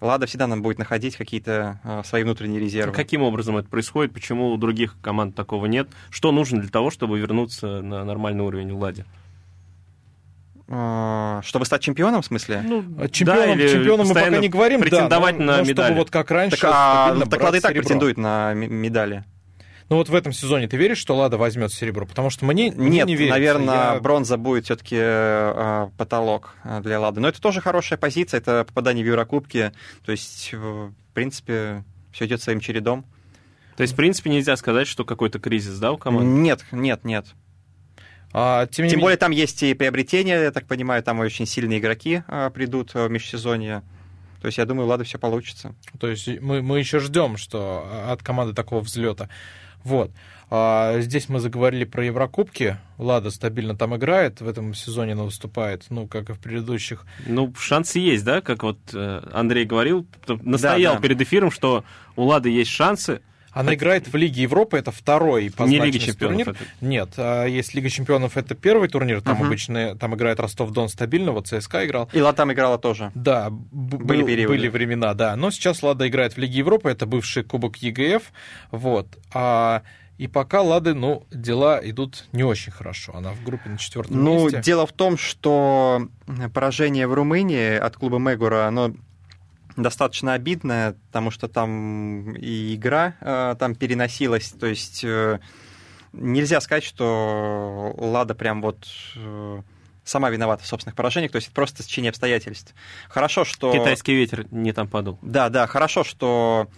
Лада 0.00 0.26
всегда 0.26 0.48
нам 0.48 0.60
будет 0.60 0.78
находить 0.78 1.16
какие-то 1.16 1.78
э, 1.84 2.02
свои 2.04 2.24
внутренние 2.24 2.60
резервы. 2.60 2.92
Каким 2.92 3.22
образом 3.22 3.56
это 3.56 3.68
происходит? 3.68 4.12
Почему 4.12 4.50
у 4.50 4.56
других 4.56 4.96
команд 5.00 5.36
такого 5.36 5.66
нет? 5.66 5.88
Что 6.10 6.32
нужно 6.32 6.60
для 6.60 6.68
того, 6.70 6.90
чтобы 6.90 7.18
вернуться 7.20 7.80
на 7.80 8.04
нормальный 8.04 8.42
уровень 8.42 8.72
в 8.72 8.78
Ладе? 8.80 9.04
Э, 10.66 11.40
Чтобы 11.44 11.64
стать 11.66 11.82
чемпионом, 11.82 12.22
в 12.22 12.26
смысле? 12.26 12.62
Ну, 12.64 12.84
А 12.98 13.08
Чемпионом, 13.08 13.58
или 13.58 13.68
чемпионом 13.68 14.08
мы 14.08 14.14
пока 14.14 14.28
не 14.30 14.48
говорим, 14.48 14.80
претендовать 14.80 15.36
да, 15.38 15.44
но, 15.44 15.52
на 15.52 15.56
но 15.58 15.62
медали. 15.64 15.86
чтобы 15.86 15.98
вот 16.00 16.10
как 16.10 16.30
раньше 16.30 16.56
так, 16.60 16.70
а, 16.74 17.16
так 17.30 17.40
Лада 17.42 17.58
и 17.58 17.60
так 17.60 17.70
серебро. 17.70 17.82
претендует 17.86 18.16
на 18.16 18.52
медали. 18.54 19.24
Ну 19.90 19.96
вот 19.96 20.08
в 20.08 20.14
этом 20.14 20.32
сезоне 20.32 20.66
ты 20.66 20.76
веришь, 20.78 20.98
что 20.98 21.14
Лада 21.14 21.36
возьмет 21.36 21.72
серебро? 21.72 22.06
Потому 22.06 22.30
что 22.30 22.46
мне, 22.46 22.72
мне 22.72 22.98
Нет, 22.98 23.06
не 23.06 23.16
верится. 23.16 23.34
наверное, 23.38 23.94
Я- 23.94 24.00
бронза 24.00 24.36
будет 24.38 24.64
все-таки 24.64 24.96
потолок 25.98 26.54
э, 26.64 26.80
для 26.80 26.98
Лады. 27.00 27.20
Но 27.20 27.28
это 27.28 27.40
тоже 27.40 27.60
хорошая 27.60 27.98
позиция, 27.98 28.38
это 28.38 28.64
попадание 28.66 29.04
в 29.04 29.06
Еврокубки. 29.08 29.72
То 30.04 30.12
есть, 30.12 30.50
э, 30.52 30.56
в 30.56 30.92
принципе, 31.12 31.84
все 32.12 32.24
идет 32.26 32.40
своим 32.42 32.60
чередом. 32.60 33.04
То 33.76 33.82
есть, 33.82 33.92
в 33.92 33.96
принципе, 33.96 34.30
нельзя 34.30 34.56
сказать, 34.56 34.86
что 34.86 35.04
какой-то 35.04 35.38
кризис, 35.38 35.78
да, 35.78 35.92
у 35.92 35.98
команды? 35.98 36.28
Нет, 36.28 36.64
нет, 36.72 37.04
нет. 37.04 37.26
А, 38.32 38.66
тем 38.66 38.84
не 38.86 38.90
Тем 38.90 38.96
менее- 38.98 39.04
более 39.04 39.16
там 39.18 39.30
есть 39.32 39.62
и 39.62 39.74
приобретения, 39.74 40.40
я 40.42 40.50
так 40.50 40.66
понимаю, 40.66 41.02
там 41.02 41.20
очень 41.20 41.46
сильные 41.46 41.78
игроки 41.78 42.22
э, 42.26 42.50
придут 42.54 42.92
э, 42.94 43.06
в 43.06 43.10
межсезонье. 43.10 43.82
То 44.40 44.46
есть 44.46 44.58
я 44.58 44.64
думаю, 44.64 44.86
у 44.86 44.88
Лады 44.90 45.04
все 45.04 45.18
получится. 45.18 45.74
То 45.98 46.08
есть 46.08 46.28
мы, 46.40 46.62
мы 46.62 46.78
еще 46.78 46.98
ждем, 47.00 47.36
что 47.36 47.86
от 48.10 48.22
команды 48.22 48.54
такого 48.54 48.80
взлета. 48.80 49.28
Вот. 49.84 50.10
А, 50.50 51.00
здесь 51.00 51.28
мы 51.28 51.40
заговорили 51.40 51.84
про 51.84 52.04
Еврокубки. 52.04 52.78
Лада 52.98 53.30
стабильно 53.30 53.76
там 53.76 53.96
играет, 53.96 54.40
в 54.40 54.48
этом 54.48 54.74
сезоне 54.74 55.12
она 55.12 55.24
выступает, 55.24 55.84
ну, 55.90 56.06
как 56.06 56.30
и 56.30 56.32
в 56.32 56.38
предыдущих. 56.38 57.06
Ну, 57.26 57.52
шансы 57.58 57.98
есть, 57.98 58.24
да, 58.24 58.40
как 58.40 58.62
вот 58.62 58.78
э, 58.92 59.22
Андрей 59.32 59.64
говорил, 59.64 60.06
настоял 60.26 60.94
да. 60.94 61.00
перед 61.00 61.20
эфиром, 61.20 61.50
что 61.50 61.84
у 62.16 62.24
Лады 62.24 62.50
есть 62.50 62.70
шансы. 62.70 63.20
Она 63.54 63.74
играет 63.74 64.08
в 64.12 64.16
Лиге 64.16 64.42
Европы, 64.42 64.76
это 64.76 64.90
второй 64.90 65.50
по 65.50 65.62
Не 65.62 65.78
Лига 65.78 65.98
чемпионов. 65.98 66.36
турнир. 66.44 66.50
это. 66.50 66.64
Нет, 66.80 67.08
а 67.16 67.44
есть 67.46 67.72
Лига 67.74 67.88
чемпионов, 67.88 68.36
это 68.36 68.54
первый 68.54 68.88
турнир, 68.88 69.20
там 69.22 69.36
Мгм. 69.36 69.46
обычно 69.46 69.96
там 69.96 70.14
играет 70.14 70.40
Ростов-Дон 70.40 70.88
стабильно, 70.88 71.32
вот 71.32 71.46
ЦСКА 71.46 71.86
играл. 71.86 72.10
И 72.12 72.20
Лада 72.20 72.36
там 72.38 72.52
играла 72.52 72.78
тоже. 72.78 73.12
Да, 73.14 73.48
б- 73.50 73.96
Были 73.98 74.20
был- 74.20 74.26
периоды. 74.26 74.48
были 74.54 74.68
времена, 74.68 75.14
да. 75.14 75.36
Но 75.36 75.50
сейчас 75.50 75.82
Лада 75.82 76.06
играет 76.08 76.34
в 76.34 76.38
Лиге 76.38 76.58
Европы, 76.58 76.90
это 76.90 77.06
бывший 77.06 77.44
кубок 77.44 77.76
ЕГФ. 77.76 78.24
Вот. 78.72 79.06
А, 79.32 79.82
и 80.18 80.26
пока 80.28 80.60
Лады, 80.62 80.94
ну, 80.94 81.24
дела 81.32 81.80
идут 81.82 82.24
не 82.32 82.42
очень 82.44 82.72
хорошо. 82.72 83.12
Она 83.16 83.32
в 83.32 83.42
группе 83.44 83.70
на 83.70 83.78
четвертом 83.78 84.22
Ну, 84.22 84.44
месте. 84.44 84.62
дело 84.62 84.86
в 84.86 84.92
том, 84.92 85.16
что 85.16 86.08
поражение 86.52 87.06
в 87.06 87.14
Румынии 87.14 87.76
от 87.76 87.96
клуба 87.96 88.18
Мегура, 88.18 88.66
оно 88.66 88.92
достаточно 89.76 90.34
обидное, 90.34 90.96
потому 91.08 91.30
что 91.30 91.48
там 91.48 92.34
и 92.34 92.74
игра 92.74 93.14
э, 93.20 93.56
там 93.58 93.74
переносилась, 93.74 94.50
то 94.50 94.66
есть 94.66 95.04
э, 95.04 95.40
нельзя 96.12 96.60
сказать, 96.60 96.84
что 96.84 97.94
Лада 97.98 98.34
прям 98.34 98.62
вот 98.62 98.86
э, 99.16 99.62
сама 100.04 100.30
виновата 100.30 100.62
в 100.62 100.66
собственных 100.66 100.94
поражениях, 100.94 101.32
то 101.32 101.36
есть 101.36 101.48
это 101.48 101.54
просто 101.54 101.82
течение 101.82 102.10
обстоятельств. 102.10 102.74
Хорошо, 103.08 103.44
что... 103.44 103.72
Китайский 103.72 104.14
ветер 104.14 104.46
не 104.50 104.72
там 104.72 104.88
подул. 104.88 105.18
Да, 105.22 105.48
да, 105.48 105.66
хорошо, 105.66 106.04
что 106.04 106.68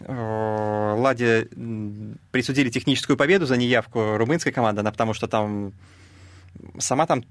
э, 0.00 0.94
Ладе 0.98 1.48
присудили 2.30 2.70
техническую 2.70 3.16
победу 3.16 3.46
за 3.46 3.56
неявку 3.56 4.16
румынской 4.16 4.52
команды, 4.52 4.80
она 4.80 4.92
потому 4.92 5.14
что 5.14 5.26
там 5.26 5.72
сама 6.78 7.06
там 7.06 7.24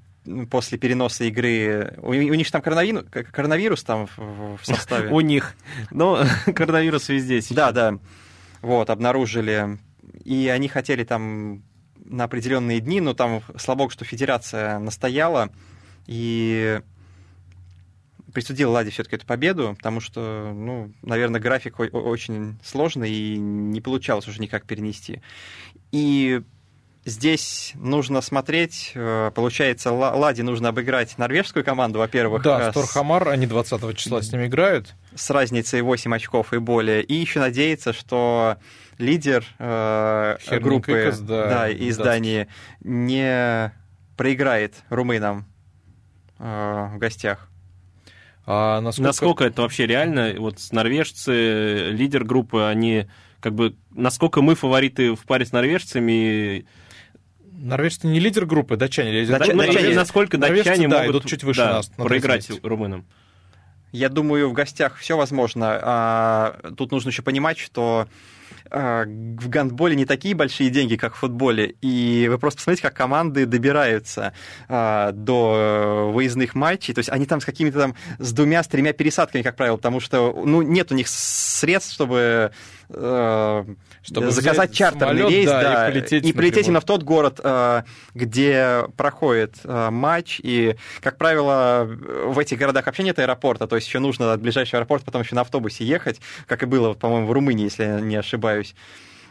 после 0.50 0.78
переноса 0.78 1.26
игры... 1.26 1.98
У, 2.02 2.10
у 2.10 2.14
них 2.14 2.46
же 2.46 2.52
там 2.52 2.62
коронавирус, 2.62 3.06
коронавирус 3.10 3.84
там 3.84 4.08
в, 4.08 4.58
в 4.58 4.66
составе. 4.66 5.10
У 5.12 5.22
них. 5.22 5.56
Но 5.92 6.24
коронавирус 6.46 7.10
везде 7.10 7.42
сейчас. 7.42 7.56
Да, 7.56 7.72
да. 7.72 8.00
Вот, 8.62 8.90
обнаружили. 8.90 9.78
И 10.24 10.48
они 10.48 10.68
хотели 10.68 11.04
там 11.04 11.64
на 12.06 12.26
определенные 12.26 12.80
дни, 12.80 13.02
но 13.02 13.14
там, 13.14 13.42
слава 13.58 13.80
богу, 13.80 13.90
что 13.92 14.06
федерация 14.06 14.80
настояла 14.80 15.50
и 16.06 16.82
присудила 18.34 18.72
Ладе 18.72 18.92
все-таки 18.92 19.16
эту 19.16 19.26
победу, 19.26 19.76
потому 19.78 20.00
что, 20.00 20.54
ну, 20.54 20.94
наверное, 21.02 21.42
график 21.42 21.80
очень 21.80 22.60
сложный 22.64 23.12
и 23.12 23.38
не 23.38 23.82
получалось 23.82 24.28
уже 24.28 24.42
никак 24.42 24.66
перенести. 24.66 25.22
И 25.92 26.42
здесь 27.08 27.72
нужно 27.76 28.22
смотреть, 28.22 28.92
э, 28.94 29.32
получается, 29.34 29.92
Ла- 29.92 30.14
Ладе 30.14 30.44
нужно 30.44 30.70
обыграть 30.70 31.18
норвежскую 31.18 31.66
команду, 31.66 31.98
во-первых, 32.00 32.44
Да, 32.44 32.68
э, 32.68 32.68
с- 32.68 32.72
Сторхамар, 32.72 33.30
они 33.30 33.48
20 33.48 33.96
числа 33.96 34.22
с 34.22 34.32
ними 34.32 34.46
играют. 34.46 34.94
с 35.16 35.30
разницей 35.32 35.82
8 35.82 36.14
очков 36.14 36.54
и 36.54 36.60
более. 36.60 37.02
И 37.02 37.16
еще 37.16 37.40
надеяться, 37.40 37.92
что 37.94 38.58
лидер 39.00 39.44
э, 39.58 40.38
Херник 40.42 40.64
группы 40.64 40.92
Икос, 41.08 41.20
да, 41.20 41.70
из 41.70 41.98
датский. 41.98 42.04
Дании 42.04 42.48
не 42.82 43.74
проиграет 44.16 44.76
румынам 44.90 45.46
э, 46.40 46.90
в 46.94 46.98
гостях. 47.00 47.50
А 48.46 48.80
насколько... 48.82 49.08
Насколько 49.08 49.44
это 49.46 49.62
вообще 49.64 49.88
реально? 49.88 50.36
Вот 50.38 50.60
с 50.60 50.72
норвежцы, 50.72 51.90
лидер 51.92 52.24
группы, 52.24 52.62
они 52.64 53.08
как 53.40 53.54
бы... 53.56 53.76
Насколько 53.92 54.42
мы 54.42 54.56
фавориты 54.56 55.16
в 55.16 55.26
паре 55.26 55.46
с 55.46 55.52
норвежцами? 55.52 56.66
Норвежцы 57.58 58.06
не 58.08 58.20
лидер 58.20 58.46
группы, 58.46 58.78
датчане 58.78 59.12
лидер 59.12 59.36
Датча- 59.36 59.52
группы. 59.52 59.68
Датчане- 59.68 59.92
и 59.92 59.96
насколько 59.96 60.38
норвежцы, 60.38 60.70
датчане 60.70 60.88
да, 60.88 61.00
могут 61.00 61.16
идут 61.16 61.26
чуть 61.26 61.44
выше 61.44 61.62
да, 61.62 61.74
нас 61.74 61.92
на 61.98 62.06
проиграть 62.06 62.50
румынам? 62.64 63.06
Я 63.92 64.10
думаю, 64.10 64.50
в 64.50 64.54
гостях 64.54 64.98
все 64.98 65.18
возможно. 65.18 65.80
А, 65.82 66.72
тут 66.78 66.92
нужно 66.92 67.10
еще 67.10 67.24
понимать, 67.24 67.58
что 67.58 68.08
а, 68.70 69.06
в 69.06 69.50
гандболе 69.50 69.96
не 69.96 70.06
такие 70.06 70.36
большие 70.36 70.70
деньги, 70.70 70.98
как 70.98 71.16
в 71.16 71.18
футболе. 71.18 71.76
И 71.82 72.28
вы 72.30 72.38
просто 72.38 72.58
посмотрите, 72.58 72.84
как 72.84 72.94
команды 72.94 73.46
добираются 73.46 74.34
а, 74.68 75.12
до 75.14 76.12
выездных 76.14 76.54
матчей. 76.54 76.94
То 76.94 77.00
есть 77.00 77.10
они 77.10 77.26
там 77.26 77.42
с 77.42 77.46
какими-то 77.46 77.80
там 77.80 77.96
с 78.20 78.34
двумя, 78.34 78.62
с 78.62 78.68
тремя 78.68 78.94
пересадками, 78.94 79.42
как 79.42 79.56
правило, 79.56 79.78
потому 79.78 80.00
что 80.00 80.34
ну, 80.46 80.62
нет 80.62 80.92
у 80.92 80.96
них 80.96 81.08
средств, 81.08 81.94
чтобы, 81.94 82.52
Чтобы 82.90 84.32
заказать 84.32 84.70
взять 84.70 84.74
чартерный 84.74 85.18
самолет, 85.18 85.30
рейс 85.30 85.46
да, 85.50 85.60
и 85.60 85.64
да, 85.64 85.86
полететь 85.88 86.24
и 86.24 86.28
напрямую. 86.28 86.64
именно 86.64 86.80
в 86.80 86.86
тот 86.86 87.04
город, 87.04 87.40
э, 87.44 87.84
где 88.14 88.86
проходит 88.96 89.58
э, 89.66 89.90
матч. 89.90 90.40
И, 90.42 90.78
как 91.02 91.18
правило, 91.18 91.86
в 91.86 92.40
этих 92.40 92.58
городах 92.58 92.86
вообще 92.86 93.04
нет 93.04 93.20
аэропорта, 93.20 93.68
то 93.68 93.76
есть 93.76 93.88
еще 93.88 94.00
нужно 94.00 94.32
от 94.32 94.42
ближайшего 94.42 94.80
аэропорта 94.80 95.06
потом 95.06 95.24
еще 95.24 95.36
на 95.36 95.42
автобусе 95.42 95.84
ехать, 95.84 96.22
как 96.46 96.64
и 96.64 96.66
было, 96.66 96.94
по-моему, 96.94 97.28
в 97.28 97.32
Румынии, 97.32 97.66
если 97.66 97.84
я 97.84 98.00
не 98.00 98.16
ошибаюсь. 98.16 98.74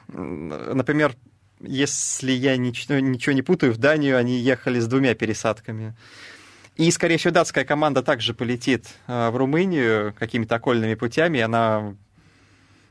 Например, 0.09 1.15
если 1.61 2.33
я 2.33 2.57
ничего, 2.57 2.99
ничего 2.99 3.33
не 3.33 3.43
путаю, 3.43 3.73
в 3.73 3.79
Данию 3.79 4.19
они 4.19 4.39
ехали 4.39 4.79
с 4.79 4.87
двумя 4.87 5.15
пересадками. 5.15 5.97
И, 6.77 6.91
скорее 6.91 7.17
всего, 7.17 7.33
датская 7.33 7.65
команда 7.65 8.03
также 8.03 8.35
полетит 8.35 8.87
э, 9.07 9.31
в 9.31 9.37
Румынию 9.37 10.15
какими-то 10.19 10.57
окольными 10.57 10.95
путями, 10.95 11.39
и 11.39 11.41
она 11.41 11.97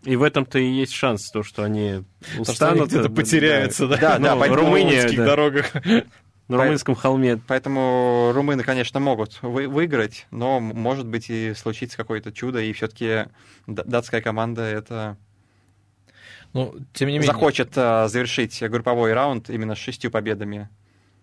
И 0.06 0.16
в 0.16 0.24
этом-то 0.24 0.60
и 0.60 0.66
есть 0.68 0.94
шанс, 0.94 1.30
то, 1.32 1.42
что 1.44 1.64
они 1.64 2.04
Потому 2.20 2.46
что 2.46 2.68
они 2.70 2.82
устанут. 2.82 2.90
где-то 2.90 3.10
да, 3.10 3.16
потеряются, 3.16 3.88
да, 3.88 3.98
Да, 3.98 4.20
да, 4.20 4.34
ну, 4.36 4.40
поэтому 4.40 4.62
в 4.62 4.66
Румыния, 4.66 4.90
румынских 5.02 5.18
да. 5.18 5.26
дорогах. 5.26 5.72
На 6.48 6.58
румынском 6.58 6.94
холме. 6.94 7.42
Поэтому 7.48 8.32
румыны, 8.36 8.64
конечно, 8.64 9.00
могут 9.00 9.40
вы- 9.42 9.68
выиграть, 9.68 10.28
но 10.30 10.60
может 10.60 11.08
быть 11.08 11.30
и 11.32 11.54
случится 11.56 11.98
какое-то 11.98 12.32
чудо, 12.32 12.60
и 12.62 12.72
все-таки 12.74 13.26
датская 13.66 14.22
команда 14.22 14.62
это 14.62 15.18
Ну, 16.54 16.76
тем 16.94 17.08
не 17.08 17.16
менее... 17.16 17.26
захочет 17.26 17.72
а, 17.76 18.08
завершить 18.08 18.62
групповой 18.62 19.14
раунд 19.14 19.50
именно 19.50 19.74
с 19.74 19.80
шестью 19.80 20.12
победами 20.12 20.70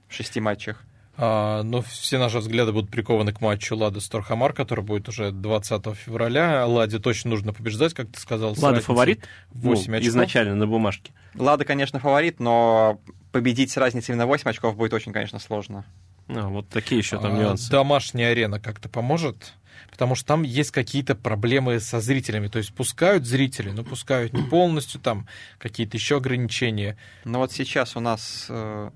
в 0.08 0.14
шести 0.14 0.40
матчах. 0.40 0.82
А, 1.24 1.62
ну, 1.62 1.82
все 1.82 2.18
наши 2.18 2.38
взгляды 2.38 2.72
будут 2.72 2.90
прикованы 2.90 3.32
к 3.32 3.40
матчу 3.40 3.76
Лада 3.76 4.00
Сторхамар, 4.00 4.52
который 4.52 4.82
будет 4.82 5.08
уже 5.08 5.30
20 5.30 5.94
февраля. 5.94 6.66
Ладе 6.66 6.98
точно 6.98 7.30
нужно 7.30 7.52
побеждать, 7.52 7.94
как 7.94 8.10
ты 8.10 8.18
сказал. 8.18 8.56
Лада 8.58 8.80
фаворит? 8.80 9.24
в 9.50 9.60
8 9.60 9.92
Ну, 9.92 9.96
очков. 9.98 10.08
изначально 10.08 10.56
на 10.56 10.66
бумажке. 10.66 11.12
Лада, 11.36 11.64
конечно, 11.64 12.00
фаворит, 12.00 12.40
но 12.40 13.00
победить 13.30 13.70
с 13.70 13.76
разницей 13.76 14.16
на 14.16 14.26
8 14.26 14.50
очков 14.50 14.76
будет 14.76 14.94
очень, 14.94 15.12
конечно, 15.12 15.38
сложно. 15.38 15.84
А, 16.26 16.48
вот 16.48 16.68
такие 16.70 16.98
еще 16.98 17.20
там 17.20 17.36
А, 17.36 17.38
нюансы. 17.38 17.70
Домашняя 17.70 18.32
арена 18.32 18.58
как-то 18.58 18.88
поможет? 18.88 19.52
Потому 19.92 20.16
что 20.16 20.26
там 20.26 20.42
есть 20.42 20.72
какие-то 20.72 21.14
проблемы 21.14 21.78
со 21.78 22.00
зрителями. 22.00 22.48
То 22.48 22.58
есть 22.58 22.74
пускают 22.74 23.26
зрителей, 23.26 23.70
но 23.70 23.84
пускают 23.84 24.32
не 24.32 24.42
полностью, 24.42 25.00
там 25.00 25.28
какие-то 25.58 25.96
еще 25.96 26.16
ограничения. 26.16 26.96
Но 27.24 27.38
вот 27.38 27.52
сейчас 27.52 27.94
у 27.96 28.00
нас 28.00 28.46
э, 28.48 28.90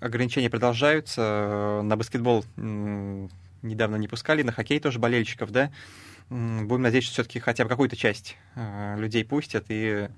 ограничения 0.00 0.50
продолжаются. 0.50 1.22
Э, 1.22 1.82
На 1.82 1.96
баскетбол 1.96 2.44
недавно 2.56 3.96
не 3.96 4.08
пускали, 4.08 4.42
на 4.42 4.52
хоккей 4.52 4.80
тоже 4.80 4.98
болельщиков, 4.98 5.50
да? 5.50 5.70
Будем 6.30 6.82
надеяться, 6.82 7.10
что 7.12 7.22
все-таки 7.22 7.40
хотя 7.40 7.64
бы 7.64 7.70
какую-то 7.70 7.96
часть 7.96 8.36
э, 8.54 8.96
людей 8.98 9.24
пустят, 9.24 9.64
и 9.68 10.08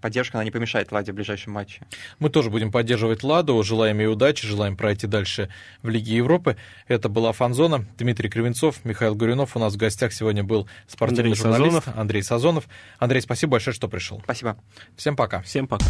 поддержка, 0.00 0.36
она 0.36 0.44
не 0.44 0.50
помешает 0.50 0.92
Ладе 0.92 1.12
в 1.12 1.14
ближайшем 1.14 1.54
матче. 1.54 1.80
Мы 2.18 2.28
тоже 2.28 2.50
будем 2.50 2.70
поддерживать 2.70 3.22
Ладу, 3.22 3.62
желаем 3.62 3.98
ей 4.00 4.06
удачи, 4.06 4.46
желаем 4.46 4.76
пройти 4.76 5.06
дальше 5.06 5.48
в 5.80 5.88
Лиге 5.88 6.16
Европы. 6.16 6.58
Это 6.86 7.08
была 7.08 7.32
Фанзона, 7.32 7.86
Дмитрий 7.96 8.28
Кривенцов, 8.28 8.84
Михаил 8.84 9.14
Гуринов. 9.14 9.56
У 9.56 9.58
нас 9.58 9.72
в 9.72 9.76
гостях 9.78 10.12
сегодня 10.12 10.44
был 10.44 10.68
спортивный 10.86 11.30
Андрей 11.30 11.42
журналист 11.42 11.76
Сазонов. 11.76 11.98
Андрей 11.98 12.22
Сазонов. 12.22 12.64
Андрей, 12.98 13.20
спасибо 13.22 13.52
большое, 13.52 13.74
что 13.74 13.88
пришел. 13.88 14.20
Спасибо. 14.24 14.58
Всем 14.96 15.16
пока. 15.16 15.40
Всем 15.40 15.66
пока. 15.66 15.86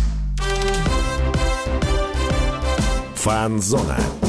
Фанзона. 3.25 4.24